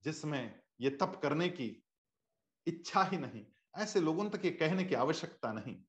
जिसमें 0.02 0.62
ये 0.80 0.90
तप 0.90 1.20
करने 1.22 1.48
की 1.48 1.84
इच्छा 2.66 3.02
ही 3.02 3.16
नहीं, 3.16 3.46
ऐसे 3.76 4.00
लोगों 4.00 4.30
तक 4.30 4.44
ये 4.44 4.50
कहने 4.50 4.84
की 4.84 4.94
आवश्यकता 4.94 5.52
नहीं। 5.52 5.82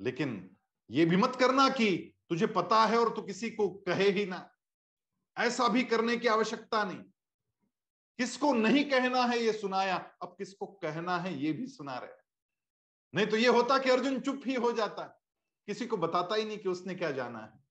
लेकिन 0.00 0.56
ये 0.90 1.04
भी 1.04 1.16
मत 1.16 1.36
करना 1.36 1.68
कि 1.68 2.15
तुझे 2.28 2.46
पता 2.46 2.86
है 2.86 2.98
और 2.98 3.16
तू 3.16 3.22
किसी 3.22 3.50
को 3.50 3.68
कहे 3.68 4.10
ही 4.10 4.26
ना। 4.26 4.52
ऐसा 5.38 5.68
भी 5.68 5.84
करने 5.84 6.16
की 6.16 6.28
आवश्यकता 6.28 6.84
नहीं। 6.84 7.02
किसको 8.18 8.52
नहीं 8.52 8.90
कहना 8.90 9.24
है 9.24 9.38
ये 9.38 9.52
सुनाया, 9.52 10.16
अब 10.22 10.34
किसको 10.38 10.66
कहना 10.66 11.18
है 11.18 11.38
ये 11.38 11.52
भी 11.52 11.66
सुना 11.66 11.98
रहे। 11.98 12.12
नहीं 13.14 13.26
तो 13.26 13.36
ये 13.36 13.48
होता 13.48 13.78
कि 13.78 13.90
अर्जुन 13.90 14.20
चुप 14.20 14.42
ही 14.46 14.54
हो 14.54 14.72
जाता। 14.72 15.02
किसी 15.66 15.86
को 15.86 15.96
बताता 15.96 16.34
ही 16.34 16.44
नहीं 16.44 16.58
कि 16.58 16.68
उसने 16.68 16.94
क्या 16.94 17.10
जाना 17.10 17.38
है। 17.38 17.64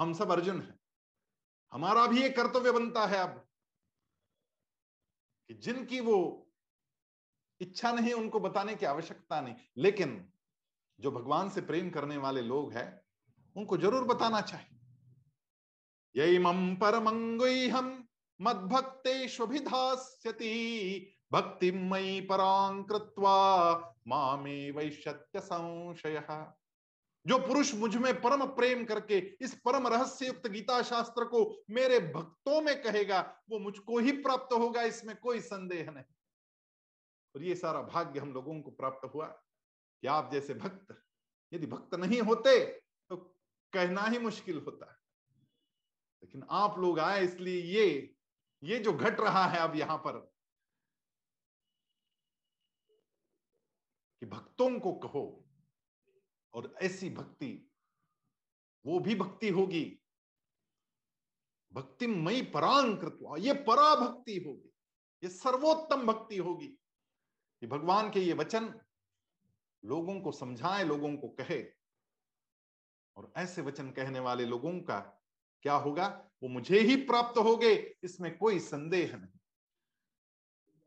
हम 0.00 0.12
सब 0.12 0.30
अर्जुन 0.30 0.62
हैं। 0.62 0.80
हमारा 1.72 2.06
भी 2.06 2.22
ये 2.22 2.30
कर्तव्य 2.30 2.72
बनता 2.72 3.06
है 3.06 3.18
अब 3.18 3.48
कि 5.48 5.54
जिनकी 5.54 6.00
वो 6.00 6.48
इच्छा 7.60 7.92
नहीं, 7.92 8.12
उनको 8.12 8.40
बताने 8.40 8.74
की 8.74 8.86
आवश्यकता 8.86 9.40
नहीं। 9.40 9.54
लेकिन 9.76 10.32
जो 11.00 11.10
भगवान 11.10 11.50
से 11.50 11.60
प्रेम 11.60 11.90
करने 11.90 12.16
वाले 12.16 12.40
लोग 12.40 12.72
हैं 12.72 13.03
उनको 13.56 13.76
ज़रूर 13.76 14.04
बताना 14.04 14.40
चाहिए। 14.40 14.80
यही 16.16 16.38
मम 16.38 16.76
परमंगुई 16.76 17.68
हम 17.68 18.08
मद 18.40 18.56
मद्भक्तेष्वभिधास्यति, 18.56 19.54
भक्ति 21.32 21.70
मई 21.70 22.20
परां 22.20 22.82
कृत्वा 22.82 23.76
मामे 24.08 24.70
वैश्यत्य 24.70 25.40
संशय 25.40 26.26
जो 27.26 27.38
पुरुष 27.38 27.74
मुझमें 27.74 28.22
परम 28.22 28.46
प्रेम 28.46 28.84
करके 28.84 29.18
इस 29.40 29.54
परम 29.54 29.88
रहस्य 29.88 30.26
युक्त 30.26 30.46
गीता 30.46 30.82
शास्त्र 30.82 31.24
को 31.24 31.64
मेरे 31.70 32.00
भक्तों 32.00 32.60
में 32.60 32.82
कहेगा, 32.82 33.42
वो 33.50 33.58
मुझको 33.58 33.98
ही 33.98 34.12
प्राप्त 34.12 34.52
होगा, 34.52 34.82
इसमें 34.82 35.16
कोई 35.16 35.40
संदेह 35.40 35.90
नहीं। 35.90 36.04
और 37.36 37.42
ये 37.42 37.54
सारा 37.54 37.82
भाग्य 37.82 38.20
हम 38.20 38.32
लोगों 38.32 38.60
को 38.60 38.70
प्राप्त 38.70 39.10
हुआ। 39.14 39.26
कि 40.00 40.06
आप 40.06 40.30
जैसे 40.32 40.54
भक्त, 40.54 41.02
यदि 41.52 41.66
भक्त 41.66 41.94
नहीं 41.94 42.20
होते 42.20 42.83
कहना 43.74 44.02
ही 44.02 44.18
मुश्किल 44.18 44.58
होता 44.58 44.90
है। 44.90 44.98
लेकिन 46.22 46.42
आप 46.50 46.78
लोग 46.78 46.98
आए 46.98 47.24
इसलिए 47.24 47.62
ये 47.62 48.10
ये 48.64 48.78
जो 48.78 48.92
घट 48.92 49.20
रहा 49.20 49.44
है 49.46 49.58
अब 49.58 49.74
यहाँ 49.76 49.96
पर, 49.98 50.18
कि 54.20 54.26
भक्तों 54.26 54.78
को 54.80 54.92
कहो, 54.92 55.44
और 56.54 56.74
ऐसी 56.82 57.10
भक्ति, 57.10 57.70
वो 58.86 58.98
भी 58.98 59.14
भक्ति 59.14 59.48
होगी। 59.48 59.84
भक्ति 61.72 62.06
मई 62.06 62.42
परांकृत 62.42 63.18
ये 63.38 63.52
परा 63.54 63.94
भक्ति 63.96 64.38
होगी, 64.38 64.72
ये 65.24 65.28
सर्वोत्तम 65.28 66.06
भक्ति 66.06 66.36
होगी। 66.36 66.68
कि 67.60 67.66
भगवान 67.66 68.10
के 68.10 68.20
ये 68.20 68.32
वचन, 68.32 68.80
लोगों 69.84 70.20
को 70.20 70.32
समझाए, 70.32 70.84
लोगों 70.84 71.16
को 71.16 71.28
कहे। 71.28 71.62
और 73.16 73.32
ऐसे 73.36 73.62
वचन 73.62 73.90
कहने 73.90 74.20
वाले 74.20 74.44
लोगों 74.44 74.80
का 74.80 75.24
क्या 75.62 75.74
होगा? 75.74 76.30
वो 76.42 76.48
मुझे 76.48 76.78
ही 76.78 76.96
प्राप्त 76.96 77.38
हो 77.38 77.56
गए 77.56 77.96
इसमें 78.02 78.38
कोई 78.38 78.58
संदेह 78.58 79.16
नहीं। 79.16 79.38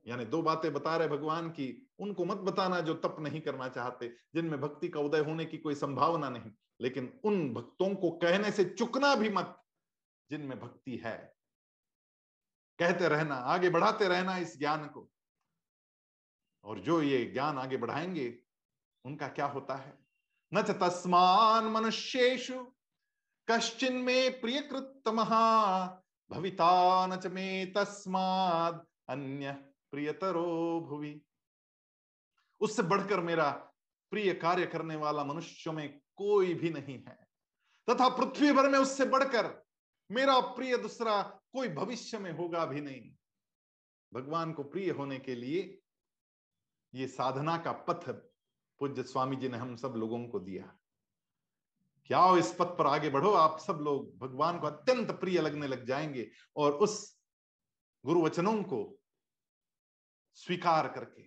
यानी 0.08 0.26
दो 0.26 0.42
बातें 0.42 0.74
बता 0.74 0.98
रहे 0.98 1.08
भगवान 1.08 1.50
की, 1.50 1.92
उनको 2.00 2.26
मत 2.26 2.38
बताना 2.38 2.82
जो 2.82 2.94
तप 2.94 3.16
नहीं 3.20 3.42
करना 3.42 3.70
चाहते, 3.70 4.18
जिनमें 4.36 4.62
भक्ति 4.62 4.90
का 4.90 5.00
उदय 5.00 5.20
होने 5.20 5.46
की 5.46 5.58
कोई 5.58 5.76
संभावना 5.76 6.30
नहीं। 6.30 6.52
लेकिन 6.82 7.20
उन 7.24 7.54
भक्तों 7.54 7.96
को 7.96 8.12
कहने 8.12 8.52
से 8.52 8.66
चुकना 8.66 9.16
भी 9.16 9.30
मत, 9.30 9.64
जिनमें 10.30 10.60
भक्ति 10.60 10.98
है। 10.98 11.36
कहते 12.80 13.08
रहना, 13.08 13.36
आगे 13.36 13.70
बढ़ाते 13.70 14.08
रहना 14.08 14.38
इस 14.38 14.60
ज्ञान 14.60 14.88
को। 14.88 15.12
और 16.64 16.80
जो 16.80 17.02
ये 17.02 17.26
ज्ञान 17.26 17.58
आगे 17.58 17.78
बढ़ाएँगे, 17.78 18.40
उनका 19.06 19.28
क्या 19.28 19.46
होता 19.46 19.76
है? 19.76 20.07
न 20.54 20.62
तस्मान 20.62 21.66
मनुष्येशु 21.66 22.64
कश्चिन 23.48 23.96
में 23.96 24.42
प्रियकृत 24.42 25.04
भविता 26.32 27.08
न 27.08 27.16
च 27.16 27.28
मे 27.28 27.66
तस्माद 27.66 28.86
अन्य 29.10 29.52
प्रियतरो 29.92 30.82
भुवि। 30.90 31.22
उससे 32.60 32.84
बढ़कर 32.84 33.20
मेरा 33.20 33.50
प्रिय 34.12 34.34
कार्य 34.34 34.66
करने 34.66 34.96
वाला 34.96 35.24
मनुष्य 35.24 35.72
में 35.72 36.00
कोई 36.16 36.54
भी 36.54 36.70
नहीं 36.70 36.98
है। 37.04 37.28
तथा 37.88 38.10
पृथ्वी 38.10 38.52
भर 38.52 38.70
में 38.70 38.80
उससे 38.80 39.06
बढ़कर 39.06 39.66
मेरा 40.12 40.40
प्रिय 40.40 40.78
दूसरा 40.78 41.22
कोई 41.54 41.68
भविष्य 41.70 42.20
में 42.20 42.32
होगा 42.32 42.66
भी 42.66 42.82
नहीं। 42.82 43.12
भगवान 44.14 44.54
को 44.54 44.64
प्रिय 44.64 44.90
होने 44.92 45.20
के 45.20 45.36
लिए 45.36 45.82
ये 46.96 47.08
साधना 47.08 47.58
का 47.58 47.72
पथ 47.72 48.27
पूज्य 48.80 49.04
स्वामी 49.04 49.36
जी 49.36 49.50
ने 49.50 49.58
हम 49.58 49.76
सब 49.76 49.94
लोगों 49.98 50.28
को 50.28 50.40
दिया। 50.40 50.78
क्या 52.06 52.20
हो 52.20 52.38
इस 52.38 52.56
पथ 52.60 52.78
पर 52.78 52.88
आगे 52.88 53.10
बढ़ो, 53.10 53.32
आप 53.32 53.60
सब 53.60 53.80
लोग 53.82 54.18
भगवान 54.18 54.60
को 54.60 54.68
अत्यंत 54.68 55.12
प्रिय 55.12 55.42
लगने 55.42 55.68
लग 55.68 55.86
जाएँगे 55.86 56.30
और 56.56 56.72
उस 56.74 57.18
गुरु 58.06 58.22
वचनों 58.22 58.62
को 58.64 59.00
स्वीकार 60.38 60.88
करके। 60.88 61.26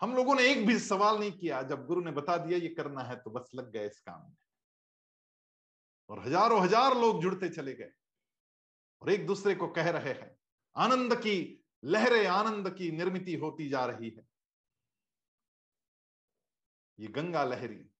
हम 0.00 0.14
लोगों 0.14 0.34
ने 0.34 0.50
एक 0.50 0.66
भी 0.66 0.78
सवाल 0.78 1.18
नहीं 1.18 1.32
किया, 1.32 1.62
जब 1.62 1.86
गुरु 1.86 2.00
ने 2.00 2.10
बता 2.10 2.36
दिया, 2.36 2.58
ये 2.58 2.68
करना 2.68 3.02
है 3.02 3.16
तो 3.16 3.30
बस 3.30 3.50
लग 3.54 3.70
गए 3.72 3.86
इस 3.86 4.00
काम 4.00 4.20
में। 4.20 4.36
और 6.10 6.20
हज़ारों 6.20 6.60
हज़ार 6.62 6.96
लोग 6.96 7.22
जुड़ते 7.22 7.48
चले 7.48 7.74
गए 7.74 7.90
और 9.02 9.10
एक 9.10 9.26
दूसरे 9.26 9.54
को 9.54 9.68
कह 9.68 9.90
रहे 9.90 10.12
हैं, 10.12 10.36
आनंद 10.76 11.14
की 11.14 11.64
लहरें, 11.84 12.26
आनंद 12.26 12.70
की 12.70 12.90
निर्मित 12.90 13.26
होती 13.42 13.68
जा 13.68 13.84
रही 13.86 14.10
है। 14.10 14.35
ये 16.98 17.08
गंगा 17.08 17.44
लहरी, 17.44 17.90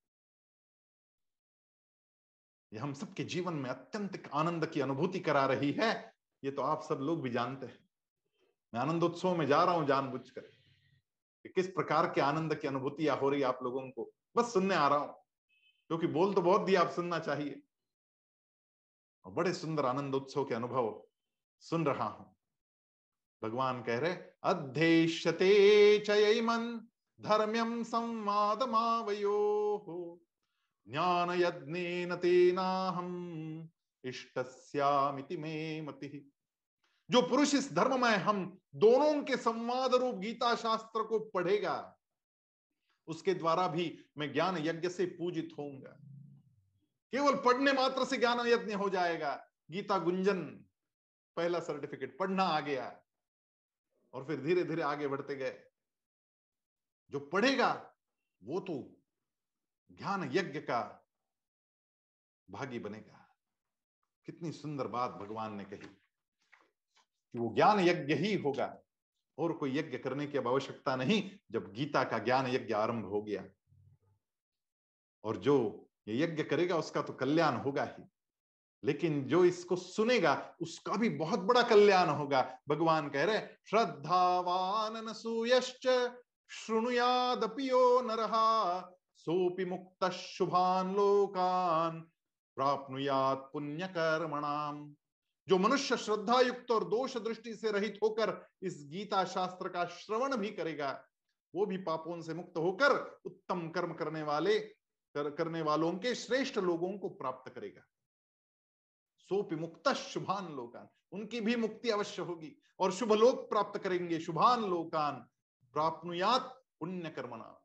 ये 2.73 2.79
हम 2.79 2.93
सबके 2.93 3.25
जीवन 3.25 3.55
में 3.55 3.71
अत्यंत 3.71 4.23
आनंद 4.35 4.67
की 4.67 4.81
अनुभूति 4.81 5.21
करा 5.21 5.45
रही 5.47 5.73
है, 5.73 6.15
ये 6.43 6.51
तो 6.51 6.63
आप 6.63 6.83
सब 6.83 6.99
लोग 7.01 7.23
भी 7.23 7.31
जानते 7.31 7.67
हैं। 7.67 7.79
मैं 8.73 8.81
आनंदोत्सव 8.81 9.37
में 9.37 9.47
जा 9.47 9.63
रहा 9.65 9.75
हूँ 9.75 9.87
जानबूझकर 9.87 10.41
कि 10.41 11.49
किस 11.49 11.67
प्रकार 11.67 12.07
के 12.07 12.21
आनंद 12.21 12.55
की 12.55 12.69
अनुभूतियाँ 12.69 13.17
हो 13.17 13.29
रही 13.31 13.41
है 13.41 13.47
आप 13.47 13.59
लोगों 13.63 13.89
को। 13.91 14.11
बस 14.37 14.53
सुनने 14.53 14.75
आ 14.75 14.89
रहा 14.89 14.99
हूँ, 14.99 15.15
क्योंकि 15.91 16.07
बोल 16.07 16.35
तो 16.35 16.43
बहुत 16.43 16.61
दिया 16.61 16.81
आप 16.81 16.91
सुनना 16.91 17.19
चाहिए। 17.19 17.63
और 19.25 19.33
बड़े 19.33 19.53
सुंदर 19.55 19.87
आनंदोत्सव 19.87 20.45
के 20.45 20.55
अनुभव 20.55 21.03
सुन 21.63 21.87
रहा 21.87 22.05
हूँ। 22.05 22.35
भगवान 23.43 23.83
कह 23.83 23.99
रहे 23.99 24.15
चयमन 25.99 26.59
धर्म्यम 26.59 26.96
संवाद 27.85 28.63
मावयो 28.63 30.21
ज्ञान 30.89 31.31
यज्ञ 31.31 32.15
तेना 32.17 32.89
हम 32.89 33.69
इष्ट 34.05 34.39
मति। 35.83 36.33
जो 37.11 37.23
पुरुष 37.23 37.55
इस 37.55 37.73
धर्म 37.73 38.03
में 38.03 38.17
हम 38.17 38.59
दोनों 38.75 39.23
के 39.23 39.37
संवाद 39.37 39.95
रूप 39.95 40.15
गीता 40.15 40.55
शास्त्र 40.55 41.03
को 41.03 41.19
पढ़ेगा, 41.19 41.99
उसके 43.07 43.35
द्वारा 43.35 43.69
भी 43.69 44.05
मैं 44.19 44.33
ज्ञान 44.33 44.57
यज्ञ 44.59 44.89
से 44.89 45.07
पूजित 45.07 45.51
होऊँगा। 45.59 46.01
केवल 47.13 47.35
पढ़ने 47.35 47.73
मात्र 47.73 48.05
से 48.05 48.17
ज्ञान 48.17 48.47
यज्ञ 48.47 48.75
हो 48.75 48.89
जाएगा। 48.89 49.49
गीता 49.71 49.99
गुंजन, 49.99 50.45
पहला 51.37 51.61
सर्टिफिकेट, 51.61 52.19
पढ़ना 52.19 52.45
आ 52.45 52.61
गया, 52.61 53.01
और 54.13 54.25
फिर 54.25 54.41
धीरे 54.41 54.65
धीरे 54.65 54.83
आगे 54.83 55.09
बढ़ते 55.09 55.37
गए। 55.37 55.66
जो 57.11 57.21
पढ़ेगा, 57.21 57.95
वो 58.45 58.61
तो 58.61 58.97
ज्ञान 59.93 60.31
यज्ञ 60.33 60.61
का 60.61 61.09
भागी 62.51 62.79
बनेगा। 62.79 63.37
कितनी 64.27 64.53
सुंदर 64.53 64.87
बात 64.87 65.11
भगवान 65.11 65.55
ने 65.55 65.65
कही 65.65 65.89
कि 67.33 67.39
वो 67.39 67.55
ज्ञान 67.55 67.81
यज्ञ 67.81 68.15
ही 68.15 68.35
होगा। 68.35 68.83
और 69.39 69.53
कोई 69.53 69.79
यज्ञ 69.79 69.99
करने 69.99 70.27
की 70.27 70.39
अब 70.39 70.49
आवश्यकता 70.49 70.97
नहीं, 70.97 71.39
जब 71.51 71.73
गीता 71.73 72.05
का 72.05 72.19
ज्ञान 72.19 72.47
यज्ञ 72.47 72.75
आरंभ 72.75 73.07
हो 73.07 73.23
गया। 73.23 73.45
और 75.25 75.37
जो 75.37 75.89
ये 76.09 76.23
यज्ञ 76.23 76.43
करेगा, 76.43 76.77
उसका 76.77 77.03
तो 77.03 77.13
कल्याण 77.13 77.57
होगा 77.57 77.85
ही। 77.85 78.05
लेकिन 78.85 79.25
जो 79.25 79.45
इसको 79.45 79.77
सुनेगा, 79.77 80.57
उसका 80.63 80.93
भी 80.93 81.09
बहुत 81.09 81.41
बड़ा 81.41 81.63
कल्याण 81.63 82.09
होगा। 82.09 82.59
भगवान 82.69 83.09
कह 83.09 83.25
रहे 83.25 83.41
श्रद्धावान 83.65 85.13
सूयश्च 85.13 85.87
शृणुयादपियो 86.51 88.01
नरहा 88.03 88.81
सोपि 89.17 89.65
मुक्त 89.65 90.05
शुभान 90.13 90.95
लोकान 90.95 92.01
प्राप्नुयात 92.57 93.51
पुण्य 93.53 93.87
कर्मणाम 93.87 94.95
जो 95.49 95.59
मनुष्य 95.59 95.97
श्रद्धा 95.97 96.41
युक्त 96.41 96.71
और 96.71 96.85
दोष 96.85 97.17
दृष्टि 97.17 97.55
से 97.55 97.71
रहित 97.73 97.99
होकर 98.03 98.31
इस 98.63 98.85
गीता 98.91 99.25
शास्त्र 99.25 99.69
का 99.69 99.85
श्रवण 99.97 100.37
भी 100.37 100.51
करेगा 100.51 100.91
वो 101.55 101.67
भी 101.67 101.77
पापों 101.79 102.21
से 102.23 102.35
मुक्त 102.35 102.57
होकर 102.57 102.95
उत्तम 103.25 103.69
कर्म 103.69 103.93
करने 103.93 104.23
वाले 104.23 104.59
कर, 104.59 105.31
करने 105.31 105.63
वालों 105.63 105.93
के 105.93 106.15
श्रेष्ठ 106.15 106.59
लोगों 106.59 106.99
को 106.99 107.09
प्राप्त 107.09 107.53
करेगा। 107.55 107.85
सोपि 109.31 109.57
मुक्त 109.57 109.89
शुभान 109.89 110.53
लोकान 110.57 110.89
उनकी 111.13 111.41
भी 111.41 111.57
मुक्ति 111.57 111.91
अवश्य 111.91 112.23
होगी 112.23 112.57
और 112.81 112.93
शुभ 112.93 113.13
लोक 113.13 113.49
प्राप्त 113.51 113.83
करेंगे 113.83 114.19
शुभान 114.21 114.65
लोकान। 114.65 115.25
प्राप्नुयात 115.73 116.43
पुण्य 116.81 117.11
कर्मणा 117.11 117.63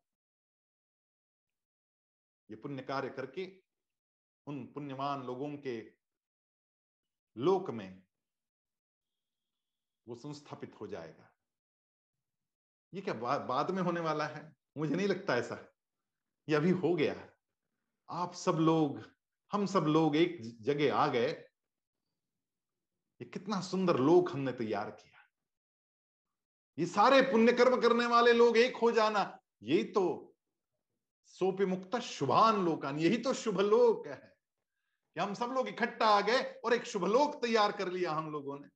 ये 2.49 2.55
पुण्य 2.55 2.83
कार्य 2.83 3.09
करके 3.09 3.63
उन 4.47 4.65
पुण्यवान 4.73 5.23
लोगों 5.23 5.57
के 5.57 5.93
लोक 7.37 7.69
में 7.69 8.03
वो 10.07 10.15
संस्थापित 10.15 10.75
हो 10.81 10.87
जाएगा। 10.87 11.35
ये 12.93 13.01
क्या 13.01 13.13
बा, 13.13 13.37
बाद 13.37 13.71
में 13.71 13.81
होने 13.81 13.99
वाला 13.99 14.27
है? 14.27 14.55
मुझे 14.77 14.95
नहीं 14.95 15.07
लगता 15.07 15.35
ऐसा। 15.35 15.73
ये 16.49 16.55
अभी 16.55 16.69
हो 16.69 16.95
गया 16.95 17.13
है। 17.13 17.37
आप 18.09 18.33
सब 18.33 18.51
लोग 18.51 19.11
हम 19.51 19.65
सब 19.65 19.79
लोग 19.79 20.15
एक 20.15 20.37
जगह 20.61 20.95
आ 20.95 21.07
गए। 21.07 21.27
ये 23.21 23.25
कितना 23.25 23.61
सुंदर 23.61 23.97
लोक 23.97 24.31
हमने 24.31 24.51
तैयार 24.51 24.91
किया। 24.91 25.10
ये 26.81 26.87
सारे 26.87 27.21
पुण्य 27.21 27.53
कर्म 27.53 27.81
करने 27.81 28.05
वाले 28.05 28.33
लोग 28.33 28.57
एक 28.57 28.75
हो 28.75 28.91
जाना। 28.91 29.39
यही 29.63 29.83
तो 29.83 30.35
सोपि 31.25 31.65
मुक्त 31.65 31.95
शुभान 31.95 32.65
लोकान, 32.65 32.99
यही 32.99 33.17
तो 33.17 33.33
शुभ 33.33 33.59
लोक 33.59 34.07
है। 34.07 34.35
कि 35.13 35.19
हम 35.19 35.33
सब 35.33 35.45
लोग 35.45 35.67
इकट्ठा 35.67 36.05
आ 36.05 36.21
गए 36.21 36.61
और 36.65 36.73
एक 36.73 36.83
शुभ 36.83 37.05
लोक 37.05 37.35
तैयार 37.35 37.71
कर 37.71 37.91
लिया 37.91 38.11
हम 38.11 38.31
लोगों 38.31 38.59
ने। 38.59 38.67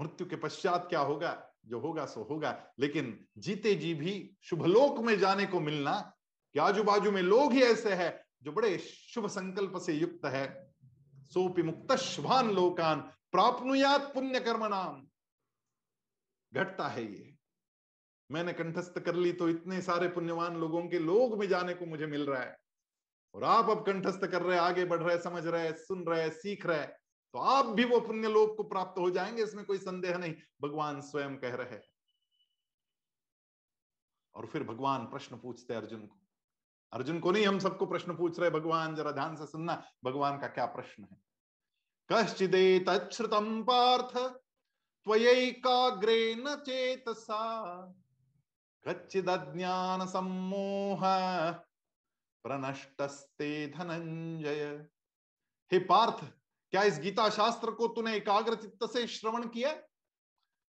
मृत्यु 0.00 0.26
के 0.26 0.36
पश्चात 0.36 0.86
क्या 0.88 1.00
होगा? 1.00 1.54
जो 1.66 1.80
होगा, 1.80 2.06
सो 2.06 2.22
होगा। 2.22 2.74
लेकिन 2.78 3.28
जीते 3.38 3.74
जी 3.74 3.94
भी 3.94 4.36
शुभलोक 4.42 4.98
में 4.98 5.18
जाने 5.18 5.46
को 5.46 5.60
मिलना, 5.60 6.16
कि 6.52 6.58
आजू 6.58 6.84
बाजू 6.84 7.10
में 7.10 7.22
लोग 7.22 7.52
ही 7.52 7.62
ऐसे 7.62 7.94
हैं 7.94 8.24
जो 8.42 8.52
बड़े 8.52 8.78
शुभ 8.78 9.26
संकल्प 9.26 9.78
से 9.78 9.92
युक्त 9.92 10.24
है। 10.24 10.74
सोपि 11.24 11.62
मुक्त 11.62 11.96
शुभान 11.96 12.50
लोकान 12.50 13.12
प्राप्नुयात 13.34 14.02
पुण्य 14.14 14.40
कर्म 14.40 14.64
नाम 14.64 15.06
घटता 16.52 16.88
है 16.88 17.04
ये। 17.04 17.36
मैंने 18.30 18.52
कंठस्थ 18.52 18.98
कर 18.98 19.14
ली 19.14 19.32
तो 19.32 19.48
इतने 19.48 19.80
सारे 19.82 20.08
पुण्यवान 20.08 20.56
लोगों 20.56 20.82
के 20.88 20.98
लोग 20.98 21.38
में 21.38 21.46
जाने 21.48 21.74
को 21.74 21.86
मुझे 21.86 22.06
मिल 22.06 22.26
रहा 22.26 22.42
है। 22.42 22.56
और 23.34 23.44
आप 23.44 23.70
अब 23.70 23.84
कंठस्थ 23.86 24.26
कर 24.26 24.42
रहे 24.42 24.58
आगे 24.58 24.84
बढ़ 24.84 25.02
रहे 25.02 25.18
समझ 25.18 25.46
रहे 25.46 25.72
सुन 25.78 26.04
रहे 26.06 26.30
सीख 26.30 26.66
रहे 26.66 26.86
तो 26.86 27.38
आप 27.38 27.66
भी 27.66 27.84
वो 27.84 28.00
पुण्य 28.00 28.28
लोग 28.28 28.56
को 28.56 28.62
प्राप्त 28.64 28.98
हो 28.98 29.10
जाएँगे, 29.10 29.42
इसमें 29.42 29.64
कोई 29.64 29.78
संदेह 29.78 30.18
नहीं। 30.18 30.34
भगवान 30.62 31.00
स्वयं 31.00 31.36
कह 31.36 31.54
रहे 31.54 31.80
और 34.34 34.46
फिर 34.46 34.64
भगवान 34.64 35.06
प्रश्न 35.06 35.38
पूछते 35.38 35.74
अर्जुन 35.74 36.06
को। 36.06 36.20
अर्जुन 36.92 37.20
को 37.20 37.30
नहीं, 37.30 37.46
हम 37.46 37.58
सबको 37.58 37.86
प्रश्न 37.86 38.16
पूछ 38.16 38.40
रहे 38.40 38.50
भगवान 38.50 38.94
जरा 38.94 39.10
ध्यान 39.12 39.36
से 39.36 39.46
सुनना, 39.46 39.82
भगवान 40.04 40.40
का 40.40 40.48
क्या 40.48 40.66
प्रश्न 40.66 41.02
है? 41.02 41.23
कश्चिदे 42.12 42.78
तच्छ्रुतम 42.78 43.62
पार्थ, 43.62 44.16
त्वयैकाग्रेण 45.06 46.54
चेतसा। 46.54 47.42
कच्चिदज्ञान 48.86 50.06
सम्मोह 50.06 51.00
प्रनष्टस्ते 52.44 53.66
धनंजय 53.66 54.86
हे 55.72 55.78
पार्थ, 55.78 56.24
क्या 56.70 56.82
इस 56.82 56.98
गीता 56.98 57.30
शास्त्र 57.30 57.70
को 57.70 57.88
तूने 57.88 58.16
एकाग्र 58.16 58.54
चित्त 58.54 58.92
से 58.92 59.06
श्रवण 59.06 59.48
किया? 59.48 59.82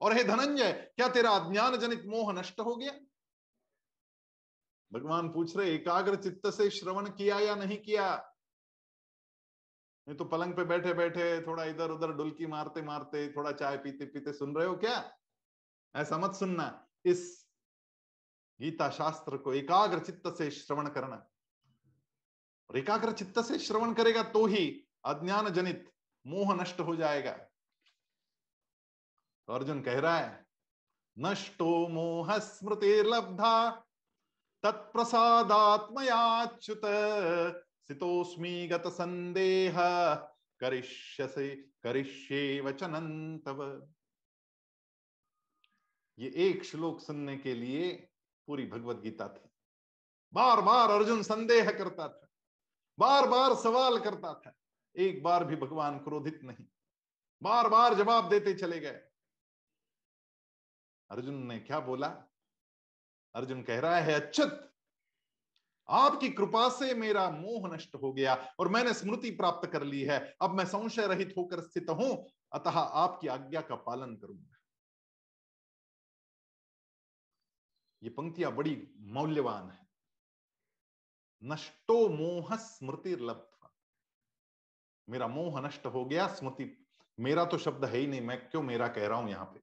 और 0.02 0.14
हे 0.14 0.24
धनंजय 0.24 0.72
क्या 0.72 1.08
तेरा 1.08 1.32
अज्ञान 1.32 1.78
जनित 1.78 2.04
मोह 2.06 2.34
नष्ट 2.34 2.60
हो 2.60 2.76
गया? 2.76 2.92
भगवान 4.94 5.30
पूछ 5.30 5.58
रहे 5.58 5.76
एकाग्र 5.76 6.16
चित्त 6.16 6.48
से 6.48 6.70
श्रवण 6.70 7.10
किया 7.10 7.40
या 7.40 7.56
नहीं 7.56 7.78
किया? 7.78 8.35
नहीं 10.08 10.18
तो 10.18 10.26
पलंग 10.26 10.54
पे 10.54 10.64
बैठे 10.64 10.94
बैठे 10.94 11.48
थोड़ा 11.48 11.64
इधर 11.64 11.92
उधर 11.92 12.12
डुलकी 12.12 12.46
मारते 12.46 12.82
मारते 12.82 13.34
थोड़ा 13.34 13.52
चाय 13.52 13.78
पीते 13.78 14.06
पीते 14.06 14.34
सुन 14.34 14.56
रहे 14.56 14.68
हो 14.68 14.76
क्या? 14.76 15.14
ऐसा 15.96 16.18
मत 16.18 16.34
सुनना। 16.34 16.88
इस 17.06 17.48
गीता 18.62 18.90
शास्त्र 18.90 19.38
को 19.38 19.54
एकाग्र 19.54 20.00
चित्त 20.00 20.36
से 20.38 20.52
श्रवण 20.52 20.90
करना। 20.90 21.28
और 22.70 22.78
एकाग्र 22.78 23.12
चित्त 23.12 23.40
से 23.40 23.60
श्रवण 23.60 23.94
करेगा 23.94 24.24
तो 24.24 24.46
ही 24.46 24.88
अज्ञान 25.06 25.50
जनित 25.50 25.92
मोह 26.28 26.56
नष्ट 26.56 26.80
हो 26.80 26.96
जाएगा। 26.96 27.50
तो 29.48 29.54
अर्जुन 29.54 29.82
कह 29.82 30.00
रहा 30.00 30.18
है, 30.18 30.46
नष्टो 31.20 31.88
मोह 31.88 32.40
स्मृति 32.40 32.88
लब्धा 32.88 33.86
तत्प्रसादात्मयाच्युत। 34.64 36.82
सितोस्मी 37.88 38.68
गत 38.68 38.84
संदेह 38.88 39.76
करिष्यसे 40.60 41.56
करिष्ये 41.56 42.62
वचनं 42.62 43.38
तव 43.38 43.88
ये 46.20 46.34
एक 46.36 46.64
श्लोक 46.64 47.02
सुनने 47.02 47.38
के 47.38 47.56
लिए 47.56 48.10
पूरी 48.48 48.68
भगवत 48.68 48.98
गीता 48.98 49.28
थी। 49.28 49.50
बार 50.34 50.62
बार 50.62 50.90
अर्जुन 50.90 51.24
संदेह 51.24 51.72
करता 51.72 52.08
था। 52.08 52.28
बार 53.00 53.28
बार 53.28 53.56
सवाल 53.56 54.00
करता 54.00 54.34
था। 54.34 54.54
एक 54.98 55.24
बार 55.24 55.46
भी 55.46 55.56
भगवान 55.56 56.00
क्रोधित 56.00 56.40
नहीं। 56.44 56.66
बार 57.44 57.70
बार 57.70 57.94
जवाब 57.94 58.30
देते 58.30 58.54
चले 58.54 58.80
गए। 58.80 59.02
अर्जुन 61.10 61.36
ने 61.36 61.60
क्या 61.60 61.80
बोला? 61.80 62.08
अर्जुन 63.36 63.64
कह 63.64 63.80
रहा 63.80 63.98
है, 63.98 64.14
अच्युत 64.14 64.75
आपकी 65.90 66.30
कृपा 66.30 66.70
से 66.70 66.94
मेरा 66.94 67.30
मोह 67.30 67.76
नष्ट 67.76 67.96
हो 67.96 68.14
गया 68.14 68.56
और 68.60 68.68
मैंने 68.68 68.94
स्मृति 68.94 69.32
प्राप्त 69.32 69.70
कर 69.70 69.84
ली 69.84 70.02
है। 70.02 70.36
अब 70.42 70.52
मैं 70.52 70.66
संशय 70.66 71.08
रहित 71.08 71.34
होकर 71.38 71.62
स्थित 71.62 71.90
हूँ। 71.90 72.28
अतः 72.54 72.80
आपकी 72.80 73.28
आज्ञा 73.28 73.62
का 73.62 73.76
पालन 73.76 74.16
करूँगा। 74.16 74.58
ये 78.04 78.10
पंक्तियाँ 78.10 78.52
बड़ी 78.52 78.88
मौल्यवान 79.00 79.70
है। 79.70 79.88
नष्टो 81.44 82.10
मोह 82.10 82.56
स्मृति 82.56 83.16
लब्ध 83.16 83.48
मेरा 85.10 85.28
मोह 85.28 85.62
नष्ट 85.62 85.86
हो 85.86 86.06
गया, 86.06 86.28
स्मृति। 86.28 86.88
मेरा 87.20 87.46
तो 87.46 87.58
शब्द 87.58 87.86
है 87.86 87.98
ही 87.98 88.08
नहीं, 88.08 88.22
मैं 88.22 88.50
क्यों 88.50 88.62
मेरा 88.62 88.88
कह 88.88 89.08
रहा 89.08 89.20
हूँ 89.20 89.30
यहाँ 89.30 89.46
पे? 89.46 89.60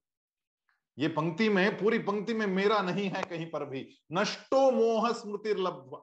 ये 0.97 1.07
पंक्ति 1.07 1.49
में, 1.49 1.77
पूरी 1.77 1.99
पंक्ति 1.99 2.33
में 2.33 2.47
मेरा 2.47 2.81
नहीं 2.81 3.09
है 3.09 3.23
कहीं 3.23 3.51
पर 3.51 3.65
भी। 3.65 3.89
नष्टो 4.11 4.71
मोह 4.71 5.11
स्मृति 5.11 5.53
लब्ध 5.53 5.97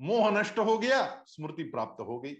मोह 0.00 0.30
नष्ट 0.30 0.58
हो 0.58 0.78
गया, 0.78 1.24
स्मृति 1.26 1.62
प्राप्त 1.62 2.00
हो 2.00 2.20
गई। 2.20 2.36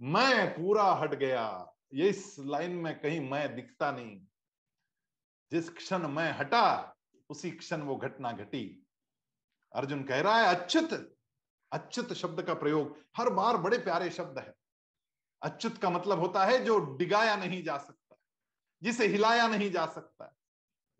मैं 0.00 0.52
पूरा 0.52 0.92
हट 0.92 1.14
गया। 1.14 1.74
ये 1.94 2.08
इस 2.08 2.36
लाइन 2.38 2.70
में 2.70 3.00
कहीं 3.00 3.30
मैं 3.30 3.54
दिखता 3.54 3.92
नहीं। 3.92 4.26
जिस 5.50 5.70
क्षण 5.70 6.06
मैं 6.06 6.32
हटा, 6.32 6.96
उसी 7.30 7.50
क्षण 7.50 7.80
वो 7.80 7.96
घटना 7.96 8.32
घटी। 8.32 8.86
अर्जुन 9.72 10.04
कह 10.04 10.20
रहा 10.20 10.40
है, 10.40 10.56
अच्युत 10.56 11.16
अच्युत 11.72 12.12
शब्द 12.12 12.42
का 12.42 12.54
प्रयोग 12.54 12.98
हर 13.16 13.30
बार 13.30 13.56
बड़े 13.56 13.78
प्यारे 13.78 14.10
शब्द 14.10 14.38
है। 14.38 14.54
अच्युत 15.42 15.78
का 15.78 15.90
मतलब 15.90 16.18
होता 16.18 16.44
है 16.44 16.64
जो 16.64 16.96
डिगाया 16.96 17.36
नहीं 17.36 17.62
जा 17.64 17.78
सकता, 17.78 18.16
जिसे 18.82 19.06
हिलाया 19.06 19.48
नहीं 19.48 19.70
जा 19.70 19.86
सकता, 19.86 20.36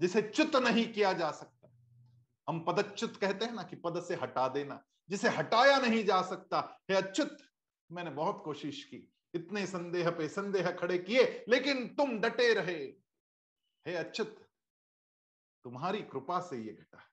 जिसे 0.01 0.23
च्युत 0.23 0.57
नहीं 0.57 0.93
किया 0.93 1.13
जा 1.13 1.31
सकता। 1.31 1.69
हम 2.49 2.65
पदच्युत 2.65 3.17
कहते 3.17 3.45
हैं 3.45 3.53
ना 3.53 3.63
कि 3.63 3.77
पद 3.77 4.03
से 4.03 4.15
हटा 4.15 4.49
देना 4.49 4.85
जिसे 5.11 5.29
हटाया 5.29 5.79
नहीं 5.79 6.05
जा 6.05 6.23
सकता। 6.23 6.81
हे 6.91 6.97
अच्युत, 6.97 7.39
मैंने 7.93 8.11
बहुत 8.11 8.43
कोशिश 8.45 8.85
की। 8.85 9.13
इतने 9.35 9.67
संदेह 9.67 10.11
पे 10.11 10.29
संदेह 10.29 10.73
खड़े 10.73 10.99
किए, 10.99 11.45
लेकिन 11.49 11.95
तुम 11.95 12.21
डटे 12.21 12.55
रहे। 12.55 12.85
हे 13.87 13.95
अच्युत, 13.95 14.49
तुम्हारी 15.65 16.03
कृपा 16.03 16.41
से 16.41 16.57
ये 16.57 16.73
घटा। 16.73 17.11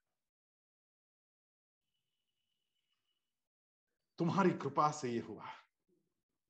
तुम्हारी 4.17 4.49
कृपा 4.49 4.91
से 4.91 5.09
ये 5.09 5.19
हुआ। 5.19 5.45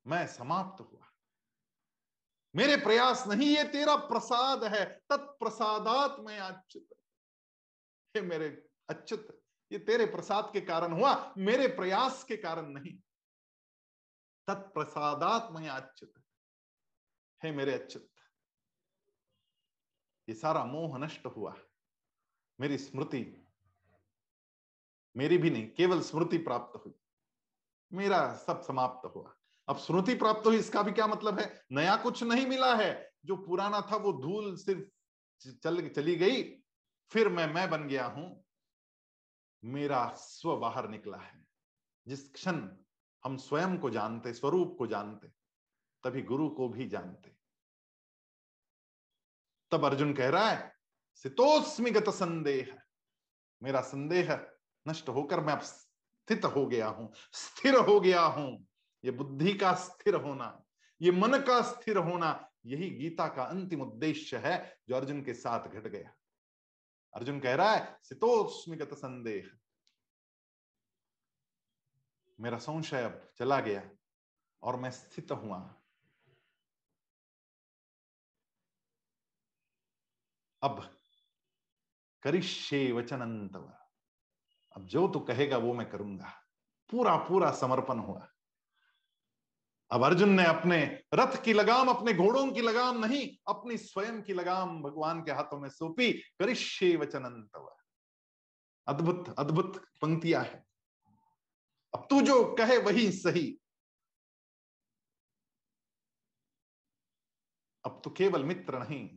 मैं 0.07 0.27
समाप्त 0.27 0.81
हुआ। 0.81 1.12
मेरे 2.55 2.77
प्रयास 2.77 3.27
नहीं, 3.27 3.57
ये 3.57 3.63
तेरा 3.63 3.95
प्रसाद 3.95 4.63
है। 4.63 4.85
तत्प्रसादात 5.10 6.19
मैं 6.19 6.39
अच्युत 6.39 6.87
हे 8.15 8.21
मेरे 8.21 8.69
अच्युत 8.89 9.41
ये 9.72 9.80
तेरे 9.80 10.06
प्रसाद 10.06 10.50
के 10.54 10.62
कारण 10.62 10.92
हुआ, 10.92 11.34
मेरे 11.38 11.68
प्रयास 11.68 12.24
के 12.24 12.38
कारण 12.38 12.68
नहीं। 12.70 12.94
तत्प्रसादात 14.48 15.50
मैं 15.52 15.68
अच्युत। 15.70 16.13
हे 17.42 17.52
मेरे 17.52 17.74
अच्युत, 17.74 18.08
ये 20.28 20.36
सारा 20.36 20.63
मोह 20.65 20.98
नष्ट 20.98 21.26
हुआ। 21.26 21.56
मेरी 22.60 22.78
स्मृति, 22.78 23.26
मेरी 25.15 25.38
भी 25.38 25.50
नहीं, 25.50 25.70
केवल 25.72 26.02
स्मृति 26.02 26.38
प्राप्त 26.38 26.86
हुई। 26.86 26.94
मेरा 27.92 28.36
सब 28.36 28.62
समाप्त 28.62 29.06
हुआ। 29.15 29.34
अब 29.68 29.78
स्मृति 29.78 30.15
प्राप्त 30.15 30.46
हुई, 30.46 30.58
इसका 30.58 30.82
भी 30.84 30.92
क्या 30.92 31.08
मतलब 31.08 31.40
है? 31.40 31.65
नया 31.72 31.96
कुछ 31.96 32.24
नहीं 32.24 32.46
मिला 32.48 32.76
है। 32.76 33.13
जो 33.26 33.36
पुराना 33.38 33.82
था 33.82 33.96
वो 33.96 34.13
धूल 34.13 34.56
सिर्फ़ 34.56 34.90
चल, 35.63 35.88
चली 35.90 36.15
गई, 36.15 36.44
फिर 37.12 37.30
मैं 37.30 37.48
मैं 37.54 37.70
बन 37.70 37.88
गया 37.88 38.06
हूँ। 38.06 38.46
मेरा 39.63 40.05
स्व 40.17 40.55
बाहर 40.58 40.87
निकला 40.89 41.17
है। 41.17 41.45
जिस 42.08 42.27
क्षण 42.33 42.67
हम 43.23 43.37
स्वयं 43.37 43.77
को 43.77 43.89
जानते, 43.89 44.33
स्वरूप 44.33 44.75
को 44.77 44.87
जानते, 44.87 45.27
तभी 46.03 46.21
गुरु 46.21 46.49
को 46.49 46.67
भी 46.69 46.87
जानते। 46.87 47.35
तब 49.71 49.85
अर्जुन 49.85 50.13
कह 50.13 50.29
रहा 50.29 50.49
है 50.49 50.71
सितोस्मिगत 51.15 52.10
संदेह। 52.10 52.77
मेरा 53.62 53.81
संदेह 53.81 54.33
नष्ट 54.85 55.10
होकर 55.10 55.39
मैं 55.39 55.53
अब 55.53 55.62
स्थित 55.62 56.45
हो 56.45 56.65
गया 56.65 56.87
हूँ, 56.87 57.12
स्थिर 57.33 57.75
हो 57.77 57.99
गया 57.99 58.21
हूँ। 58.21 58.67
ये 59.03 59.12
बुद्धि 59.12 59.53
का 59.53 59.73
स्थिर 59.75 60.15
होना, 60.15 60.63
ये 61.01 61.12
मन 61.12 61.39
का 61.39 61.62
स्थिर 61.63 61.97
होना, 61.97 62.49
यही 62.65 62.89
गीता 62.89 63.27
का 63.27 63.43
अंतिम 63.43 63.81
उद्देश्य 63.81 64.37
है 64.37 64.79
जो 64.89 64.95
अर्जुन 64.95 65.21
के 65.23 65.33
साथ 65.33 65.67
घट 65.67 65.87
गया। 65.87 66.13
अर्जुन 67.18 67.40
कह 67.40 67.56
रहा 67.56 67.72
है 67.72 68.00
सितोस्मिगत 68.04 68.94
संदेह. 68.94 69.58
मेरा 72.40 72.58
संशय 72.58 73.04
अब 73.04 73.34
चला 73.38 73.60
गया 73.60 73.90
और 74.63 74.76
मैं 74.76 74.92
स्थित 74.92 75.32
हुआ। 75.32 75.76
अब 80.62 80.96
करिष्ये 82.24 82.92
वचनंतव 82.92 83.74
अब 84.76 84.86
जो 84.86 85.08
तू 85.08 85.20
कहेगा 85.20 85.58
वो 85.58 85.74
मैं 85.74 85.90
करूँगा। 85.90 86.30
पूरा 86.90 87.18
पूरा 87.18 87.52
समर्पण 87.52 88.00
हुआ। 88.00 88.28
अब 89.92 90.04
अर्जुन 90.04 90.29
ने 90.29 90.46
अपने 90.46 90.77
रथ 91.13 91.44
की 91.44 91.54
लगाम, 91.54 91.88
अपने 91.88 92.13
घोड़ों 92.13 92.52
की 92.52 92.62
लगाम 92.62 93.06
नहीं, 93.06 93.27
अपनी 93.48 93.77
स्वयं 93.77 94.21
की 94.21 94.33
लगाम 94.33 94.81
भगवान 94.83 95.23
के 95.23 95.31
हाथों 95.31 95.60
में 95.60 95.69
सौंपी। 95.69 96.12
करिष्ये 96.40 96.96
वचनंतव 96.96 97.75
अद्भुत 98.88 99.33
अद्भुत 99.40 99.77
पंक्तियाँ 100.02 100.44
है। 100.44 100.65
अब 101.94 102.08
तू 102.10 102.21
जो 102.21 102.44
कहे 102.56 102.77
वही 102.77 103.12
सही। 103.12 103.60
अब 107.85 108.02
तो 108.04 108.10
केवल 108.10 108.44
मित्र 108.44 108.79
नहीं, 108.79 109.08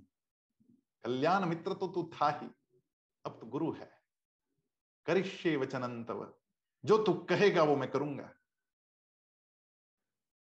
कल्याण 1.05 1.45
मित्र 1.45 1.75
तो 1.75 1.89
तू 1.89 2.11
था 2.15 2.31
ही। 2.31 2.47
अब 3.25 3.39
तो 3.41 3.47
गुरु 3.47 3.73
है। 3.73 3.91
करिष्ये 5.07 5.57
वचनंतव 5.57 6.35
जो 6.85 6.99
तू 7.05 7.15
कहेगा 7.25 7.63
वो 7.63 7.77
मैं 7.77 7.91
करूँगा। 7.91 8.33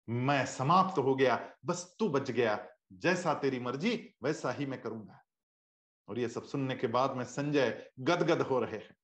मैं 0.09 0.47
समाप्त 0.47 0.99
हो 0.99 1.15
गया, 1.15 1.53
बस 1.65 1.97
तू 1.99 2.09
बच 2.09 2.31
गया। 2.31 2.69
जैसा 2.93 3.35
तेरी 3.35 3.61
मर्ज़ी, 3.61 4.15
वैसा 4.23 4.53
ही 4.53 4.67
मैं 4.67 4.83
करूँगा। 4.83 5.25
और 6.09 6.19
ये 6.19 6.29
सब 6.29 6.45
सुनने 6.45 6.77
के 6.77 6.87
बाद 6.87 7.17
में 7.17 7.25
संजय 7.25 7.91
गदगद 8.01 8.43
हो 8.43 8.61
रहे 8.61 8.73
हैं। 8.73 8.97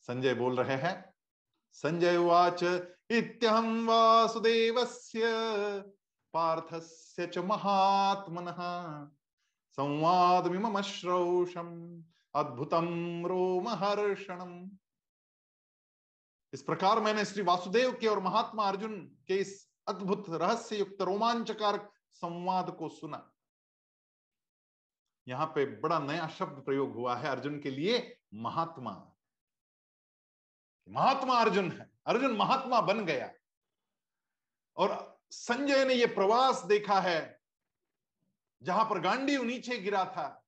संजय 0.00 0.34
बोल 0.34 0.60
रहे 0.60 0.76
हैं, 0.76 1.12
संजय 1.72 2.16
उवाच 2.16 2.64
इत्यहम 3.10 3.86
वासुदेवस्य 3.86 5.22
पार्थस्य 6.32 7.26
च 7.26 7.38
महात्मनः 7.38 8.56
संवादमिमश्रौषम 9.68 12.02
अद्भुतम 12.34 13.26
रोमहर्षणम। 13.26 14.70
इस 16.52 16.62
प्रकार 16.62 17.00
मैंने 17.00 17.24
श्री 17.24 17.42
वासुदेव 17.42 17.92
के 17.92 18.06
और 18.06 18.20
महात्मा 18.20 18.68
अर्जुन 18.68 19.16
के 19.28 19.36
इस 19.36 19.65
अद्भुत 19.88 20.24
रहस्य 20.28 20.76
युक्त 20.76 21.02
रोमांचकारक 21.02 21.94
संवाद 22.12 22.76
को 22.78 22.88
सुना। 22.88 23.32
यहाँ 25.28 25.46
पे 25.46 25.80
बड़ा 25.80 25.98
नया 25.98 26.28
शब्द 26.28 26.64
प्रयोग 26.64 26.94
हुआ 26.94 27.16
है 27.16 27.28
अर्जुन 27.28 27.60
के 27.60 27.70
लिए, 27.70 28.20
महात्मा। 28.34 29.12
महात्मा 30.88 31.34
अर्जुन 31.34 31.72
है। 31.72 31.90
अर्जुन 32.06 32.36
महात्मा 32.36 32.80
बन 32.80 33.04
गया। 33.06 33.32
और 34.76 35.20
संजय 35.30 35.84
ने 35.84 35.94
यह 35.94 36.14
प्रवास 36.14 36.64
देखा 36.64 37.00
है, 37.00 37.40
जहाँ 38.62 38.84
पर 38.84 39.00
गांडी 39.00 39.38
नीचे 39.38 39.78
गिरा 39.78 40.04
था। 40.04 40.44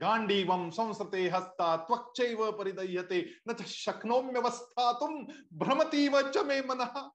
गांडी 0.00 0.44
वम 0.44 0.70
संसते 0.70 1.28
हस्ता 1.28 1.76
त्वक्ष 1.76 2.20
परिदयते 2.58 3.34
न 3.48 3.64
शक्नोम्यवस्था 3.64 4.92
तुम 4.92 5.26
भ्रमती 5.52 6.08
व 6.08 6.30
चमे 6.30 6.60
मन। 6.60 7.10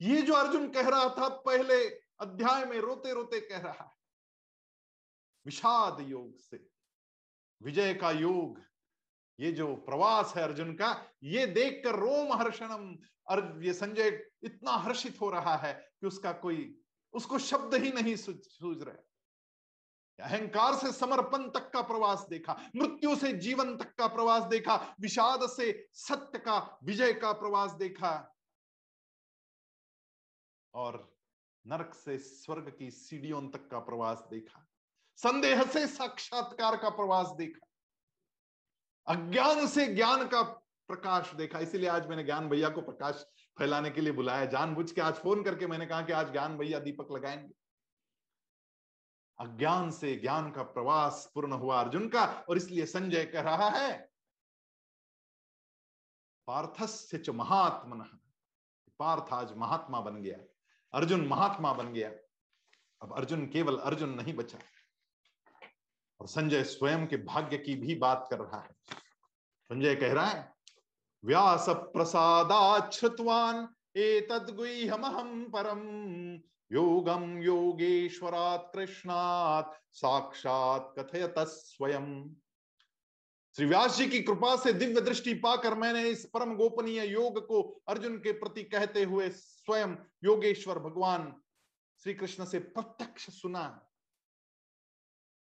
ये 0.00 0.22
जो 0.22 0.34
अर्जुन 0.34 0.68
कह 0.70 0.88
रहा 0.88 1.08
था, 1.08 1.28
पहले 1.28 1.84
अध्याय 2.20 2.64
में 2.64 2.78
रोते 2.78 3.12
रोते 3.14 3.40
कह 3.40 3.58
रहा 3.58 3.84
है। 3.84 3.94
विषाद 5.46 6.00
योग 6.00 6.38
से, 6.38 6.66
विजय 7.60 7.94
का 7.94 8.10
योग, 8.10 8.60
ये 9.38 9.52
जो 9.52 9.74
प्रवास 9.76 10.32
है 10.36 10.42
अर्जुन 10.42 10.72
का, 10.74 10.90
ये 11.22 11.46
देखकर 11.46 11.96
रोम 11.96 12.32
हर्षणम 12.32 12.96
ये 13.62 13.72
संजय 13.72 14.08
इतना 14.42 14.72
हर्षित 14.72 15.20
हो 15.20 15.30
रहा 15.30 15.56
है 15.56 15.72
कि 15.72 16.06
उसका 16.06 16.32
कोई, 16.32 16.78
उसको 17.14 17.38
शब्द 17.38 17.74
ही 17.74 17.92
नहीं 17.92 18.14
सूझ 18.16 18.82
रहे। 18.82 19.04
अहंकार 20.18 20.74
से 20.74 20.92
समर्पण 20.92 21.48
तक 21.50 21.70
का 21.70 21.80
प्रवास 21.82 22.26
देखा, 22.30 22.56
मृत्यु 22.76 23.16
से 23.16 23.32
जीवन 23.32 23.76
तक 23.76 23.94
का 23.94 24.06
प्रवास 24.06 24.42
देखा, 24.42 24.76
विषाद 25.00 25.46
से 25.48 25.88
सत्य 25.94 26.38
का, 26.38 26.78
विजय 26.84 27.12
का 27.12 27.32
प्रवास 27.32 27.72
देखा। 27.72 28.35
और 30.76 31.16
नरक 31.66 31.94
से 31.94 32.18
स्वर्ग 32.18 32.76
की 32.78 32.90
सीढ़ियों 32.90 33.48
तक 33.48 33.68
का 33.70 33.78
प्रवास 33.78 34.24
देखा, 34.30 34.66
संदेह 35.16 35.62
से 35.62 35.86
साक्षात्कार 35.86 36.76
का 36.76 36.90
प्रवास 36.90 37.26
देखा, 37.38 37.66
अज्ञान 39.06 39.66
से 39.66 39.86
ज्ञान 39.94 40.28
का 40.28 40.42
प्रकाश 40.88 41.34
देखा। 41.34 41.58
इसीलिए 41.58 41.88
आज 41.88 42.06
मैंने 42.06 42.24
ज्ञान 42.24 42.48
भैया 42.48 42.68
को 42.68 42.80
प्रकाश 42.80 43.24
फैलाने 43.58 43.90
के 43.90 44.00
लिए 44.00 44.12
बुलाया। 44.12 44.44
जानबूझ 44.44 44.90
के 44.92 45.00
आज 45.00 45.14
फ़ोन 45.14 45.42
करके 45.44 45.66
मैंने 45.66 45.86
कहा 45.86 46.02
कि 46.02 46.12
आज 46.12 46.32
ज्ञान 46.32 46.56
भैया 46.58 46.78
दीपक 46.78 47.12
लगाएँगे। 47.12 47.54
अज्ञान 49.38 49.90
से 49.90 50.14
ज्ञान 50.16 50.50
का 50.50 50.62
प्रवास 50.62 51.30
पूर्ण 51.34 51.52
हुआ 51.52 51.80
अर्जुन 51.80 52.08
का, 52.08 52.24
और 52.48 52.56
इसलिए 52.56 52.86
संजय 52.86 53.24
कह 53.24 53.40
रहा 53.40 53.68
है, 53.68 54.10
पार्थस्य 56.46 57.18
च 57.18 57.30
महात्मन। 57.30 58.18
पार्थ 58.98 59.32
आज 59.32 59.52
महात्मा 59.52 60.00
बन 60.00 60.22
गया। 60.22 60.45
अर्जुन 60.96 61.26
महात्मा 61.26 61.72
बन 61.72 61.92
गया। 61.92 62.10
अब 63.02 63.16
अर्जुन 63.16 63.46
केवल 63.46 63.76
अर्जुन 63.76 64.08
नहीं 64.08 64.34
बचा। 64.34 64.58
और 66.20 66.26
संजय 66.26 66.64
स्वयं 66.64 67.06
के 67.06 67.16
भाग्य 67.16 67.58
की 67.58 67.74
भी 67.74 67.94
बात 67.94 68.26
कर 68.30 68.38
रहा 68.38 68.60
है। 68.60 68.76
संजय 69.62 69.94
कह 69.94 70.12
रहा 70.12 70.26
है, 70.26 70.52
व्यास 71.24 71.66
प्रसादाश्रुतवान 71.68 73.68
एतद्गुह्यमहं 73.96 75.44
परम 75.44 75.80
योगम 76.72 77.42
योगेश्वरात् 77.42 78.72
कृष्णात्, 78.72 79.74
साक्षात 79.92 80.94
कथयत 80.98 81.34
स्वयं 81.38 82.34
श्री 83.56 83.66
व्यास 83.66 83.96
जी 83.96 84.06
की 84.06 84.20
कृपा 84.22 84.56
से 84.56 84.72
दिव्य 84.72 85.00
दृष्टि 85.00 85.32
पाकर 85.34 85.74
मैंने 85.74 86.02
इस 86.08 86.24
परम 86.24 86.54
गोपनीय 86.56 87.04
योग 87.04 87.38
को 87.46 87.60
अर्जुन 87.88 88.16
के 88.18 88.32
प्रति 88.32 88.62
कहते 88.62 89.02
हुए 89.02 89.28
स्वयं 89.28 89.94
योगेश्वर 90.24 90.78
भगवान 90.78 91.40
श्री 92.02 92.14
कृष्ण 92.14 92.44
से 92.44 92.58
प्रत्यक्ष 92.58 93.28
सुना 93.30 93.62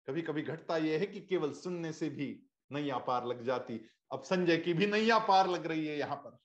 कभी 0.07 0.21
कभी 0.21 0.41
घटता 0.41 0.77
यह 0.77 0.99
है 0.99 1.05
कि 1.05 1.21
केवल 1.21 1.51
सुनने 1.53 1.91
से 1.93 2.09
भी 2.09 2.27
नैया 2.71 2.97
पार 2.97 3.25
लग 3.25 3.43
जाती। 3.45 3.79
अब 4.11 4.23
संजय 4.23 4.57
की 4.57 4.73
भी 4.73 4.87
नैया 4.87 5.19
पार 5.19 5.49
लग 5.49 5.67
रही 5.67 5.85
है 5.87 5.97
यहाँ 5.97 6.15
पर। 6.15 6.37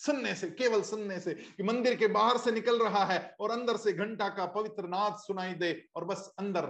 सुनने 0.00 0.34
से, 0.34 0.50
केवल 0.50 0.82
सुनने 0.82 1.20
से 1.20 1.34
कि 1.34 1.62
मंदिर 1.62 1.96
के 1.96 2.06
बाहर 2.08 2.38
से 2.38 2.52
निकल 2.52 2.82
रहा 2.82 3.04
है 3.04 3.36
और 3.40 3.50
अंदर 3.50 3.76
से 3.76 3.92
घंटा 3.92 4.28
का 4.28 4.46
पवित्र 4.46 4.88
नाद 4.88 5.16
सुनाई 5.18 5.54
दे 5.54 5.72
और 5.96 6.04
बस 6.04 6.28
अंदर 6.38 6.66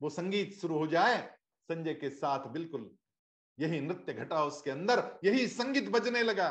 वो 0.00 0.10
संगीत 0.10 0.60
शुरू 0.60 0.78
हो 0.78 0.86
जाए, 0.86 1.22
संजय 1.68 1.94
के 1.94 2.10
साथ 2.10 2.46
बिल्कुल 2.48 2.90
यही 3.58 3.80
नृत्य 3.80 4.12
घटा 4.12 4.44
उसके 4.44 4.70
अंदर, 4.70 5.18
यही 5.24 5.46
संगीत 5.48 5.88
बजने 5.88 6.22
लगा। 6.22 6.50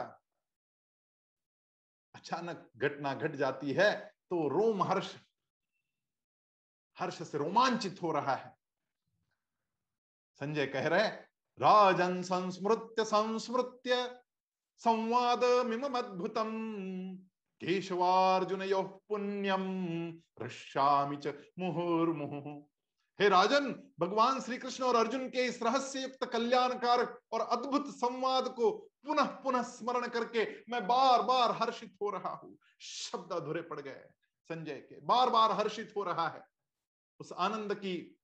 अचानक 2.16 2.70
घटना 2.78 3.14
घट 3.14 3.22
गट 3.24 3.36
जाती 3.36 3.74
है 3.74 3.92
तो 4.30 4.48
रोम 4.50 4.84
हर्ष 4.84 5.16
हर्ष 6.98 7.22
से 7.24 7.38
रोमांचित 7.38 8.02
हो 8.02 8.12
रहा 8.12 8.36
है। 8.36 8.56
संजय 10.40 10.68
कह 10.68 10.88
रहे 10.88 11.08
राजन 11.58 12.22
संस्मृत्य 12.22 13.04
संस्मृत्य, 13.06 13.96
संवाद 14.82 15.44
मिमद्भुतम 15.66 16.52
केशवार्जुन 17.62 18.62
यो 18.62 18.82
पुण्यम 19.10 19.66
ऋष्यामि 20.42 21.18
च 21.18 21.34
मुहुर्मुहु। 21.60 22.62
हे 23.20 23.30
राजन, 23.30 23.94
भगवान 24.00 24.42
श्री 24.42 24.58
कृष्ण 24.58 24.84
और 24.84 24.96
अर्जुन 24.96 25.30
के 25.30 25.46
इस 25.46 25.62
रहस्य 25.64 26.02
युक्त 26.02 26.26
कल्याणकारक 26.26 27.20
और 27.32 27.42
अद्भुत 27.42 27.88
संवाद 27.88 28.48
को 28.48 28.72
पुनः 29.06 29.26
पुनः 29.26 29.62
स्मरण 29.62 30.08
करके 30.08 30.46
मैं 30.72 30.88
बार 30.88 31.22
बार 31.22 31.52
हर्षित 31.52 31.98
हो 32.02 32.10
रहा 32.10 32.30
हूँ। 32.30 32.58
शब्द 32.80 33.34
अधूरे 33.34 33.62
पड़ 33.62 33.82
गए 33.82 34.10
संजय 34.50 34.76
के। 34.76 35.00
बार 35.00 35.30
बार 35.30 35.52
हर्षित 35.52 35.94
हो 35.98 36.04
रहा 36.04 36.28
है। 36.30 36.44
उस 37.20 37.32
आनंद 37.32 37.74
की 37.74 38.18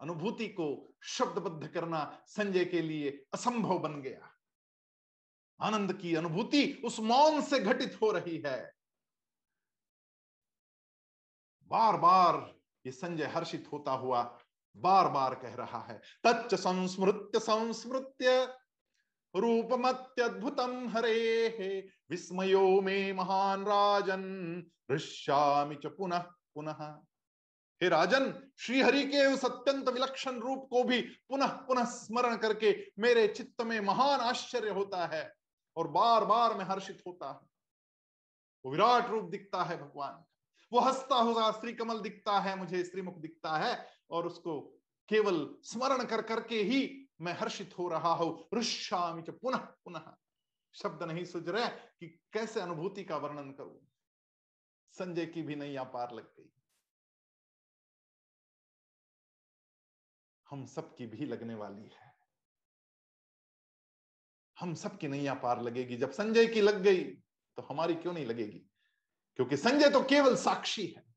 अनुभूति 0.00 0.48
को 0.48 0.94
शब्दबद्ध 1.02 1.68
करना 1.68 2.22
संजय 2.26 2.64
के 2.64 2.82
लिए 2.82 3.24
असंभव 3.34 3.78
बन 3.78 4.02
गया। 4.02 4.30
आनंद 5.60 5.92
की 5.92 6.14
अनुभूति 6.14 6.82
उस 6.84 7.00
मौन 7.00 7.42
से 7.42 7.58
घटित 7.58 7.98
हो 8.02 8.12
रही 8.12 8.42
है। 8.46 8.72
बार 11.70 11.96
बार 11.96 12.57
ये 12.84 12.92
संजय 12.92 13.26
हर्षित 13.26 13.68
होता 13.72 13.92
हुआ 13.94 14.22
बार 14.76 15.08
बार 15.08 15.34
कह 15.34 15.54
रहा 15.54 15.80
है, 15.80 16.00
तच्च 16.24 16.54
संस्मृत्य 16.54 17.38
संस्मृत्य 17.40 18.46
रूपमत्यद्भुतम 19.34 20.88
हरे 20.88 21.16
हे 21.58 21.78
विस्मयो 22.10 22.80
में 22.80 23.12
महान 23.12 23.64
राजन 23.64 24.62
च 24.90 25.86
पुनः 25.88 26.18
पुनः। 26.54 26.82
हे 27.80 27.88
राजन, 27.88 28.32
श्रीहरि 28.58 29.04
के 29.04 29.24
उस 29.26 29.44
अत्यंत 29.44 29.88
विलक्षण 29.88 30.38
रूप 30.40 30.66
को 30.70 30.82
भी 30.84 31.00
पुनः 31.00 31.48
पुनः 31.66 31.84
स्मरण 31.86 32.36
करके 32.36 32.72
मेरे 32.98 33.26
चित्त 33.28 33.62
में 33.62 33.78
महान 33.80 34.20
आश्चर्य 34.20 34.70
होता 34.70 35.04
है 35.06 35.22
और 35.76 35.88
बार 35.88 36.24
बार 36.24 36.54
मैं 36.54 36.64
हर्षित 36.64 37.02
होता 37.06 37.26
हूँ। 37.26 37.48
वो 38.64 38.72
विराट 38.72 39.10
रूप 39.10 39.24
दिखता 39.24 39.62
है 39.64 39.76
भगवान। 39.82 40.24
वो 40.72 40.80
हंसता 40.80 41.14
हुआ 41.14 41.52
श्री 41.52 41.72
कमल 41.72 42.00
दिखता 42.00 42.40
है, 42.40 42.56
मुझे 42.56 42.84
श्रीमुख 42.84 43.18
दिखता 43.18 43.56
है, 43.56 43.88
और 44.10 44.26
उसको 44.26 44.60
केवल 45.08 45.56
स्मरण 45.62 46.04
कर 46.04 46.22
करके 46.22 46.62
ही 46.62 47.08
मैं 47.20 47.32
हर्षित 47.32 47.78
हो 47.78 47.88
रहा 47.88 48.12
हूँ। 48.12 48.48
पुनः 49.30 49.58
पुनः। 49.58 50.16
शब्द 50.74 51.02
नहीं 51.02 51.24
सुझ 51.24 51.48
रहे 51.48 51.68
कि 51.68 52.20
कैसे 52.32 52.60
अनुभूति 52.60 53.04
का 53.04 53.16
वर्णन 53.16 53.50
करूँ। 53.50 53.86
संजय 54.92 55.26
की 55.26 55.42
भी 55.42 55.56
नैया 55.56 55.84
पार 55.84 56.14
लग 56.14 56.24
गई। 56.24 56.52
हम 60.50 60.66
सबकी 60.66 61.06
भी 61.06 61.26
लगने 61.26 61.54
वाली 61.54 61.82
है। 61.82 62.18
हम 64.60 64.74
सबकी 64.74 65.08
नैया 65.08 65.34
पार 65.34 65.62
लगेगी। 65.62 65.96
जब 65.96 66.10
संजय 66.10 66.46
की 66.46 66.60
लग 66.60 66.82
गई 66.82 67.04
तो 67.56 67.62
हमारी 67.62 67.94
क्यों 67.94 68.12
नहीं 68.12 68.26
लगेगी? 68.26 68.66
क्योंकि 69.38 69.56
संजय 69.56 69.90
तो 69.90 70.04
केवल 70.04 70.36
साक्षी 70.36 70.86
है। 70.86 71.14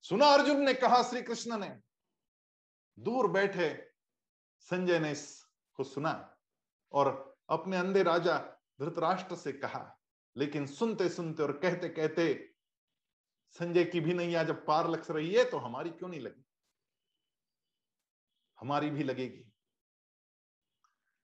सुना 0.00 0.26
अर्जुन 0.26 0.60
ने 0.62 0.74
कहा, 0.74 1.02
श्री 1.02 1.22
कृष्ण 1.22 1.58
ने, 1.58 1.80
दूर 2.98 3.30
बैठे 3.30 3.92
संजय 4.58 4.98
ने 4.98 5.12
इसको 5.12 5.84
सुना 5.84 6.38
और 6.92 7.38
अपने 7.50 7.76
अंधे 7.76 8.02
राजा 8.02 8.38
धृतराष्ट्र 8.80 9.36
से 9.36 9.52
कहा, 9.52 10.00
लेकिन 10.36 10.66
सुनते 10.66 11.08
सुनते 11.08 11.42
और 11.42 11.52
कहते 11.52 11.88
कहते, 11.88 12.54
संजय 13.50 13.84
की 13.84 14.00
भी 14.00 14.14
नैया 14.14 14.44
जब 14.44 14.66
पार 14.66 14.88
लग 14.88 15.10
रही 15.10 15.34
है 15.34 15.50
तो 15.50 15.58
हमारी 15.58 15.90
क्यों 15.90 16.10
नहीं 16.10 16.20
लगी? 16.20 16.44
हमारी 18.60 18.90
भी 18.90 19.02
लगेगी। 19.02 19.52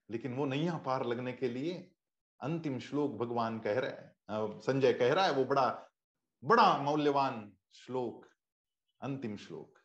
लेकिन 0.09 0.33
वो 0.33 0.45
नैया 0.45 0.77
पार 0.77 1.05
लगने 1.05 1.33
के 1.33 1.49
लिए 1.49 1.90
अंतिम 2.41 2.79
श्लोक 2.79 3.11
भगवान 3.11 3.59
कह 3.59 3.79
रहे 3.79 3.91
हैं। 3.91 4.59
संजय 4.59 4.93
कह 4.93 5.13
रहा 5.13 5.25
है, 5.25 5.31
वो 5.31 5.45
बड़ा 5.45 5.87
बड़ा 6.43 6.77
मौल्यवान 6.77 7.51
श्लोक, 7.73 8.25
अंतिम 9.01 9.35
श्लोक। 9.37 9.79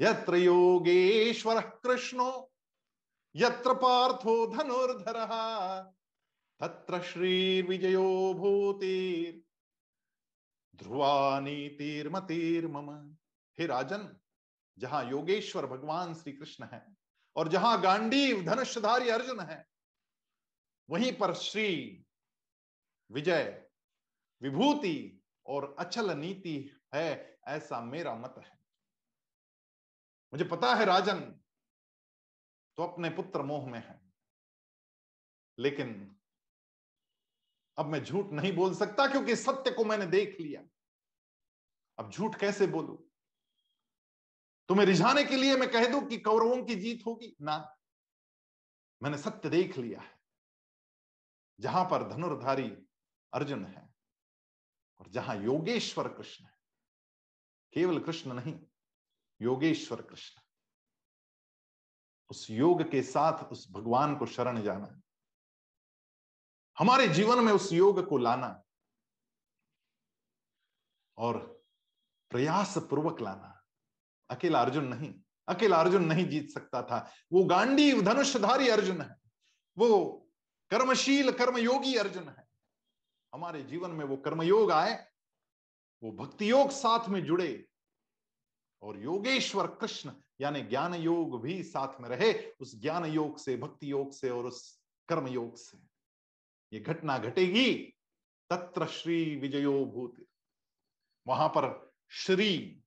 यत्र 0.00 0.36
योगेश्वर 0.36 1.60
कृष्णो, 1.60 2.52
यत्र 3.34 3.74
पार्थो 3.74 4.46
धनुर्धर, 4.46 5.18
तत्र 6.60 7.00
श्रीर्विजयो 7.02 8.34
भूतिर 8.34 9.42
ध्रुवा 10.74 11.40
नीतिर्मतिर्मम 11.40 12.90
हे 13.58 13.66
राजन, 13.66 14.08
जहाँ 14.78 15.04
योगेश्वर 15.10 15.66
भगवान 15.66 16.14
श्री 16.14 16.32
कृष्ण 16.32 16.68
है, 16.72 16.86
और 17.36 17.48
जहाँ 17.48 17.80
गांडीव 17.82 18.42
धनुषधारी 18.44 19.08
अर्जुन 19.08 19.40
है 19.40 19.64
वहीं 20.90 21.12
पर 21.18 21.34
श्री 21.34 22.00
विजय 23.10 23.70
विभूति 24.42 25.22
और 25.46 25.76
अचल 25.78 26.10
नीति 26.18 26.76
है, 26.94 27.38
ऐसा 27.48 27.80
मेरा 27.80 28.14
मत 28.14 28.34
है। 28.38 28.58
मुझे 30.32 30.44
पता 30.44 30.74
है 30.74 30.84
राजन 30.84 31.20
तो 32.76 32.82
अपने 32.82 33.10
पुत्र 33.10 33.42
मोह 33.42 33.66
में 33.70 33.78
है। 33.78 34.12
लेकिन 35.58 36.16
अब 37.78 37.86
मैं 37.86 38.04
झूठ 38.04 38.26
नहीं 38.26 38.52
बोल 38.52 38.74
सकता, 38.74 39.06
क्योंकि 39.06 39.36
सत्य 39.36 39.70
को 39.70 39.84
मैंने 39.84 40.06
देख 40.06 40.36
लिया। 40.40 40.62
अब 41.98 42.10
झूठ 42.10 42.40
कैसे 42.40 42.66
बोलू? 42.66 43.10
तुम्हें 44.68 44.86
रिझाने 44.86 45.24
के 45.24 45.36
लिए 45.36 45.56
मैं 45.56 45.70
कह 45.70 45.90
दूँ 45.92 46.08
कि 46.08 46.18
कौरवों 46.18 46.64
की 46.64 46.74
जीत 46.74 47.02
होगी। 47.06 47.36
ना, 47.42 47.78
मैंने 49.02 49.18
सत्य 49.18 49.50
देख 49.50 49.78
लिया 49.78 50.00
है। 50.00 50.13
जहाँ 51.60 51.84
पर 51.84 52.08
धनुर्धारी 52.08 52.68
अर्जुन 53.32 53.64
है 53.64 53.88
और 55.00 55.08
जहाँ 55.08 55.36
योगेश्वर 55.36 56.08
कृष्ण 56.08 56.44
है। 56.44 56.54
केवल 57.72 57.98
कृष्ण 57.98 58.32
नहीं, 58.32 58.58
योगेश्वर 59.40 60.02
कृष्ण। 60.02 60.40
उस 62.30 62.50
योग 62.50 62.82
के 62.90 63.02
साथ 63.02 63.44
उस 63.44 63.66
भगवान 63.70 64.16
को 64.16 64.26
शरण 64.26 64.62
जाना, 64.62 65.00
हमारे 66.78 67.08
जीवन 67.08 67.44
में 67.44 67.52
उस 67.52 67.72
योग 67.72 68.06
को 68.08 68.18
लाना 68.18 68.62
और 71.18 71.38
प्रयास 72.30 72.78
पूर्वक 72.78 73.20
लाना। 73.20 73.50
अकेला 74.30 74.60
अर्जुन 74.60 74.84
नहीं, 74.84 75.14
अकेला 75.48 75.76
अर्जुन 75.76 76.04
नहीं 76.04 76.28
जीत 76.28 76.50
सकता 76.50 76.82
था। 76.82 76.98
वो 77.32 77.44
गांडी 77.44 78.02
धनुषधारी 78.02 78.68
अर्जुन 78.68 79.00
है। 79.00 79.16
वो 79.78 80.23
कर्मशील 80.74 81.30
कर्मयोगी 81.30 81.94
अर्जुन 81.94 82.28
है। 82.28 82.48
हमारे 83.34 83.62
जीवन 83.62 83.90
में 83.90 84.04
वो 84.04 84.16
कर्मयोग 84.16 84.70
आए, 84.72 85.06
वो 86.02 86.12
भक्ति 86.12 86.50
योग 86.50 86.70
साथ 86.70 87.08
में 87.08 87.24
जुड़े 87.24 87.68
और 88.82 88.98
योगेश्वर 88.98 89.66
कृष्ण 89.66 90.12
यानी 90.40 90.60
ज्ञान 90.60 90.94
योग 90.94 91.42
भी 91.42 91.62
साथ 91.62 92.00
में 92.00 92.08
रहे 92.08 92.32
उस 92.60 92.80
ज्ञान 92.80 93.04
योग 93.04 93.38
से 93.38 93.56
भक्ति 93.56 93.90
योग 93.90 94.12
से 94.12 94.30
और 94.30 94.46
उस 94.46 94.82
कर्म 95.08 95.28
योग 95.28 95.56
से। 95.56 95.78
ये 96.72 96.80
घटना 96.80 97.18
घटेगी, 97.18 97.74
तत्र 98.50 98.86
श्री 98.86 99.36
विजयो 99.36 99.84
भूत। 99.84 100.26
वहाँ 101.26 101.48
पर 101.48 101.94
श्री, 102.08 102.82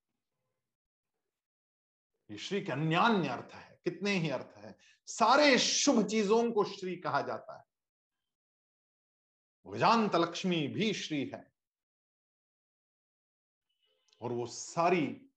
ये 2.31 2.38
श्री 2.38 2.61
के 2.61 2.71
अन्यान्य 2.71 3.27
अर्थ 3.27 3.53
है, 3.53 3.79
कितने 3.83 4.11
ही 4.11 4.29
अर्थ 4.29 4.57
है। 4.57 4.77
सारे 5.05 5.57
शुभ 5.57 6.05
चीज़ों 6.05 6.51
को 6.51 6.63
श्री 6.63 6.95
कहा 6.95 7.21
जाता 7.21 7.57
है। 7.57 7.66
विजांत 9.68 10.15
लक्ष्मी 10.15 10.68
भी 10.68 10.93
श्री 10.93 11.26
है। 11.26 11.53
और 14.22 14.32
वो 14.32 14.47
सारी 14.47 15.32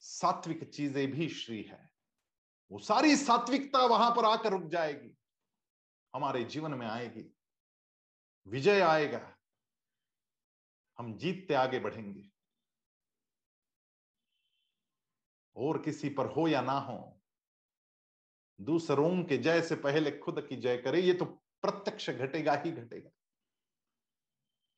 सात्विक 0.00 0.70
चीज़ें 0.70 1.10
भी 1.10 1.28
श्री 1.28 1.62
है। 1.62 1.92
वो 2.72 2.78
सारी 2.78 3.16
सात्विकता 3.16 3.86
वहाँ 3.86 4.10
पर 4.10 4.24
आकर 4.24 4.50
रुक 4.50 4.62
जाएगी। 4.62 5.18
हमारे 6.14 6.44
जीवन 6.44 6.74
में 6.74 6.86
आएगी। 6.86 7.36
विजय 8.46 8.80
आएगा। 8.80 9.36
हम 10.98 11.18
जीतते 11.18 11.54
आगे 11.54 11.78
बढ़ेंगे। 11.80 12.30
और 15.56 15.82
किसी 15.82 16.08
पर 16.08 16.26
हो 16.26 16.48
या 16.48 16.60
ना 16.60 16.78
हो, 16.78 17.20
दूसरों 18.60 19.24
के 19.24 19.38
जय 19.38 19.62
से 19.62 19.76
पहले 19.76 20.18
खुद 20.18 20.46
की 20.48 20.56
जय 20.56 20.76
करे, 20.76 21.00
ये 21.00 21.14
तो 21.14 21.24
प्रत्यक्ष 21.62 22.10
घटेगा 22.10 22.54
ही 22.54 22.72
घटेगा। 22.72 23.10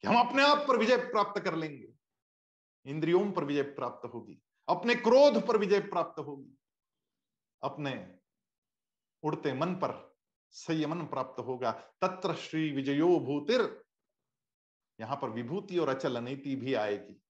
कि 0.02 0.08
हम 0.08 0.28
अपने 0.28 0.42
आप 0.42 0.58
पर 0.68 0.76
विजय 0.76 0.96
प्राप्त 0.96 1.40
कर 1.40 1.54
लेंगे। 1.54 1.94
इंद्रियों 2.86 3.32
पर 3.32 3.44
विजय 3.44 3.62
प्राप्त 3.62 4.14
होगी। 4.14 4.42
अपने 4.68 4.94
क्रोध 4.94 5.46
पर 5.46 5.56
विजय 5.56 5.80
प्राप्त 5.80 6.20
होगी। 6.20 6.58
अपने 7.62 8.18
उड़ते 9.22 9.52
मन 9.52 9.74
पर 9.74 10.16
संयमन 10.50 11.06
प्राप्त 11.06 11.40
होगा। 11.40 11.72
तत्र 11.72 12.34
श्री 12.34 12.70
विजयो 12.70 13.20
भूतिर। 13.20 13.84
यहाँ 15.00 15.16
पर 15.16 15.30
विभूति 15.30 15.78
और 15.78 15.88
अचल 15.88 16.18
नीति 16.18 16.56
भी 16.56 16.74
आएगी। 16.74 17.22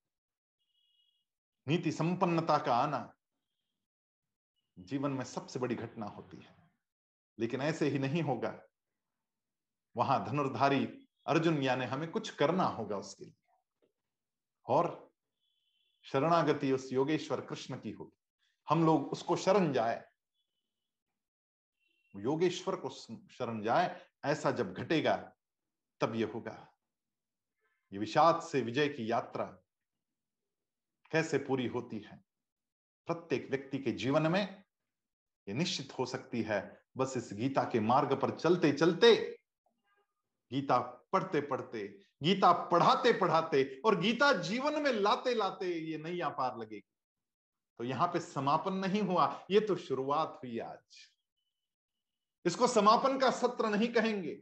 नीति 1.69 1.93
संपन्नता 1.93 2.59
का 2.59 2.77
आना 2.77 3.15
जीवन 4.79 5.11
में 5.11 5.25
सबसे 5.25 5.59
बड़ी 5.59 5.75
घटना 5.75 6.07
होती 6.07 6.37
है। 6.37 6.71
लेकिन 7.39 7.61
ऐसे 7.61 7.89
ही 7.89 7.99
नहीं 7.99 8.23
होगा। 8.23 8.63
वहाँ 9.97 10.25
धनुर्धारी 10.27 11.02
अर्जुन, 11.27 11.63
यानी 11.63 11.85
हमें 11.85 12.11
कुछ 12.11 12.31
करना 12.31 12.65
होगा 12.65 12.97
उसके 12.97 13.25
लिए। 13.25 13.35
और 14.67 15.13
शरणागति 16.03 16.73
उस 16.73 16.93
योगेश्वर 16.93 17.41
कृष्ण 17.41 17.81
की 17.81 17.91
होगी। 17.91 18.21
हम 18.69 18.87
लोग 18.87 19.13
उसको 19.13 19.37
शरण 19.37 19.73
जाए। 19.73 20.09
योगेश्वर 22.17 22.77
को 22.77 22.89
शरण 23.29 23.63
जाए, 23.63 24.07
ऐसा 24.25 24.51
जब 24.51 24.73
घटेगा, 24.73 25.37
तब 26.01 26.15
यह 26.15 26.33
होगा। 26.35 26.75
ये 27.93 27.99
विषाद 27.99 28.43
से 28.43 28.61
विजय 28.61 28.89
की 28.89 29.11
यात्रा 29.11 29.45
कैसे 31.11 31.39
पूरी 31.39 31.67
होती 31.67 31.99
है? 31.99 32.25
प्रत्येक 33.07 33.51
व्यक्ति 33.51 33.79
के 33.79 33.93
जीवन 33.93 34.27
में 34.27 34.65
ये 35.49 35.55
निश्चित 35.55 35.99
हो 35.99 36.07
सकती 36.07 36.43
है, 36.43 36.85
बस 36.97 37.15
इस 37.17 37.31
गीता 37.33 37.63
के 37.65 37.81
मार्ग 37.81 38.21
पर 38.21 38.39
चलते 38.39 38.73
चलते 38.73 39.41
गीता 40.51 40.99
पढ़ते 41.13 41.41
पढ़ते 41.41 41.87
गीता 42.23 42.53
पढ़ाते 42.69 43.13
पढ़ाते 43.13 43.65
और 43.85 43.99
गीता 44.01 44.33
जीवन 44.33 44.81
में 44.83 44.93
लाते 44.93 45.35
लाते 45.35 45.67
ये 45.67 45.99
नैया 45.99 46.29
पार 46.29 46.59
लगेगी। 46.59 46.85
तो 47.79 47.85
यहाँ 47.85 48.09
पे 48.09 48.21
समापन 48.21 48.75
नहीं 48.75 49.03
हुआ, 49.03 49.45
ये 49.51 49.61
तो 49.61 49.77
शुरुआत 49.77 50.41
हुई 50.45 50.59
आज। 50.59 50.99
इसको 52.45 52.67
समापन 52.67 53.19
का 53.19 53.31
सत्र 53.31 53.69
नहीं 53.69 53.89
कहेंगे। 53.89 54.41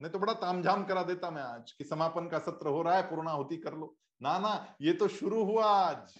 नहीं 0.00 0.12
तो 0.12 0.18
बड़ा 0.18 0.32
तामझाम 0.34 0.84
करा 0.84 1.02
देता 1.02 1.30
मैं 1.30 1.42
आज 1.42 1.72
कि 1.72 1.84
समापन 1.84 2.28
का 2.28 2.38
सत्र 2.38 2.68
हो 2.68 2.82
रहा 2.82 2.96
है, 2.96 3.02
पूर्णाहुति 3.02 3.56
कर 3.56 3.74
लो। 3.74 3.96
ना 4.22 4.38
ना, 4.38 4.76
ये 4.80 4.92
तो 4.92 5.08
शुरू 5.08 5.42
हुआ 5.44 5.64
आज। 5.64 6.14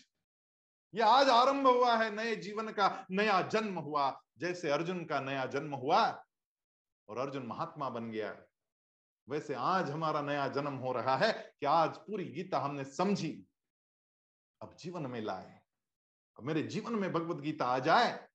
ये 0.95 1.03
आज 1.03 1.29
आरंभ 1.29 1.67
हुआ 1.67 1.97
है 1.97 2.11
नए 2.15 2.35
जीवन 2.37 2.69
का 2.69 3.07
नया 3.11 3.41
जन्म 3.43 3.79
हुआ। 3.79 4.11
जैसे 4.39 4.71
अर्जुन 4.71 5.05
का 5.05 5.21
नया 5.21 5.47
जन्म 5.47 5.75
हुआ 5.75 6.03
और 7.09 7.19
अर्जुन 7.19 7.47
महात्मा 7.47 7.89
बन 7.91 8.11
गया। 8.11 8.35
वैसे 9.29 9.55
आज 9.55 9.91
हमारा 9.91 10.21
नया 10.21 10.47
जन्म 10.49 10.75
हो 10.75 10.93
रहा 10.93 11.17
है 11.17 11.33
कि 11.61 11.67
आज 11.67 11.97
पूरी 11.97 12.25
गीता 12.25 12.59
हमने 12.59 12.85
समझी। 12.85 13.33
अब 14.63 14.77
जीवन 14.77 15.07
में 15.07 15.21
लाए। 15.21 15.61
अब 16.37 16.45
मेरे 16.45 16.63
जीवन 16.63 16.95
में 16.95 17.13
भगवत 17.13 17.37
गीता 17.37 17.67
आ 17.67 17.79
जाए, 17.79 18.29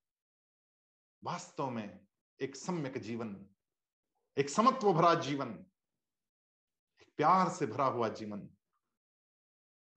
वास्तव 1.23 1.69
में 1.69 1.99
एक 2.39 2.55
सम्यक 2.55 2.97
जीवन, 2.97 3.35
एक 4.37 4.49
समत्व 4.49 4.91
भरा 4.93 5.13
जीवन, 5.15 5.49
एक 7.01 7.13
प्यार 7.17 7.49
से 7.49 7.65
भरा 7.65 7.85
हुआ 7.85 8.09
जीवन, 8.09 8.47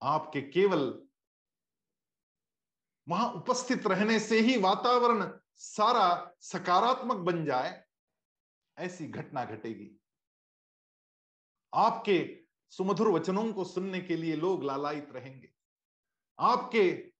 आपके 0.01 0.41
केवल 0.41 1.07
वहाँ 3.07 3.31
उपस्थित 3.33 3.87
रहने 3.87 4.19
से 4.19 4.39
ही 4.39 4.57
वातावरण 4.57 5.39
सारा 5.55 6.33
सकारात्मक 6.41 7.17
बन 7.17 7.45
जाए, 7.45 7.83
ऐसी 8.77 9.07
घटना 9.07 9.45
घटेगी। 9.45 9.95
आपके 11.75 12.45
सुमधुर 12.69 13.07
वचनों 13.07 13.53
को 13.53 13.63
सुनने 13.63 14.01
के 14.01 14.15
लिए 14.15 14.35
लोग 14.35 14.63
लालायित 14.63 15.11
रहेंगे। 15.11 15.53
आपके 16.39 17.13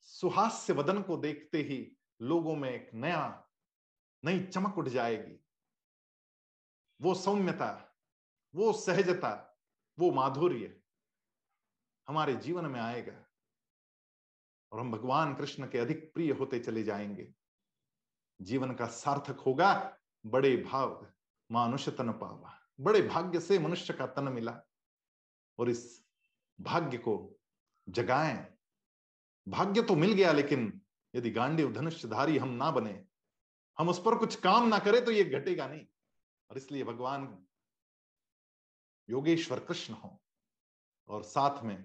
सुहास्य 0.00 0.72
वदन 0.72 1.02
को 1.02 1.16
देखते 1.16 1.58
ही 1.58 1.96
लोगों 2.22 2.56
में 2.56 2.70
एक 2.70 2.90
नया, 2.94 3.50
नई 4.24 4.46
चमक 4.46 4.78
उठ 4.78 4.88
जाएगी। 4.88 5.40
वो 7.00 7.14
सौम्यता, 7.14 7.96
वो 8.54 8.72
सहजता, 8.72 9.58
वो 9.98 10.10
माधुर्य 10.10 10.80
हमारे 12.08 12.34
जीवन 12.34 12.66
में 12.66 12.80
आएगा 12.80 13.26
और 14.72 14.80
हम 14.80 14.92
भगवान 14.92 15.34
कृष्ण 15.34 15.68
के 15.68 15.78
अधिक 15.78 16.14
प्रिय 16.14 16.32
होते 16.32 16.60
चले 16.60 16.82
जाएँगे। 16.82 17.34
जीवन 18.42 18.74
का 18.74 18.86
सार्थक 18.86 19.40
होगा 19.40 19.98
बड़े 20.26 20.56
भाव। 20.56 21.13
मानुष्य 21.50 21.90
तन 21.90 22.10
पावा 22.12 22.58
बड़े 22.80 23.02
भाग्य 23.02 23.40
से 23.40 23.58
मनुष्य 23.58 23.94
का 23.94 24.06
तन 24.06 24.28
मिला 24.32 24.60
और 25.58 25.70
इस 25.70 25.82
भाग्य 26.58 26.98
को 26.98 27.14
जगाएँ। 27.88 28.36
भाग्य 29.46 29.82
तो 29.82 29.94
मिल 29.96 30.12
गया, 30.12 30.32
लेकिन 30.32 30.80
यदि 31.14 31.30
गांडीव 31.30 31.72
धनुष्यधारी 31.72 32.38
हम 32.38 32.48
ना 32.48 32.70
बने, 32.70 33.04
हम 33.78 33.88
उस 33.88 34.02
पर 34.02 34.16
कुछ 34.18 34.34
काम 34.40 34.68
ना 34.68 34.78
करें 34.78 35.04
तो 35.04 35.10
ये 35.10 35.24
घटेगा 35.24 35.66
नहीं। 35.66 35.86
और 36.50 36.56
इसलिए 36.56 36.84
भगवान 36.84 37.46
योगेश्वर 39.08 39.60
कृष्ण 39.60 39.94
हो 39.94 40.20
और 41.08 41.22
साथ 41.22 41.62
में 41.62 41.84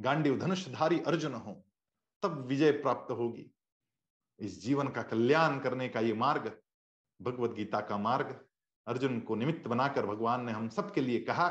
गांडीव 0.00 0.38
धनुषधारी 0.38 1.00
अर्जुन 1.00 1.34
हो, 1.34 1.52
तब 2.22 2.46
विजय 2.46 2.72
प्राप्त 2.72 3.10
होगी। 3.10 3.50
इस 4.40 4.60
जीवन 4.62 4.88
का 4.88 5.02
कल्याण 5.02 5.58
करने 5.60 5.88
का 5.88 6.00
ये 6.00 6.14
मार्ग, 6.14 6.60
भगवत 7.20 7.50
गीता 7.50 7.80
का 7.80 7.98
मार्ग 7.98 8.40
अर्जुन 8.86 9.20
को 9.20 9.34
निमित्त 9.34 9.68
बनाकर 9.68 10.06
भगवान 10.06 10.44
ने 10.44 10.52
हम 10.52 10.68
सबके 10.68 11.00
लिए 11.00 11.20
कहा, 11.20 11.48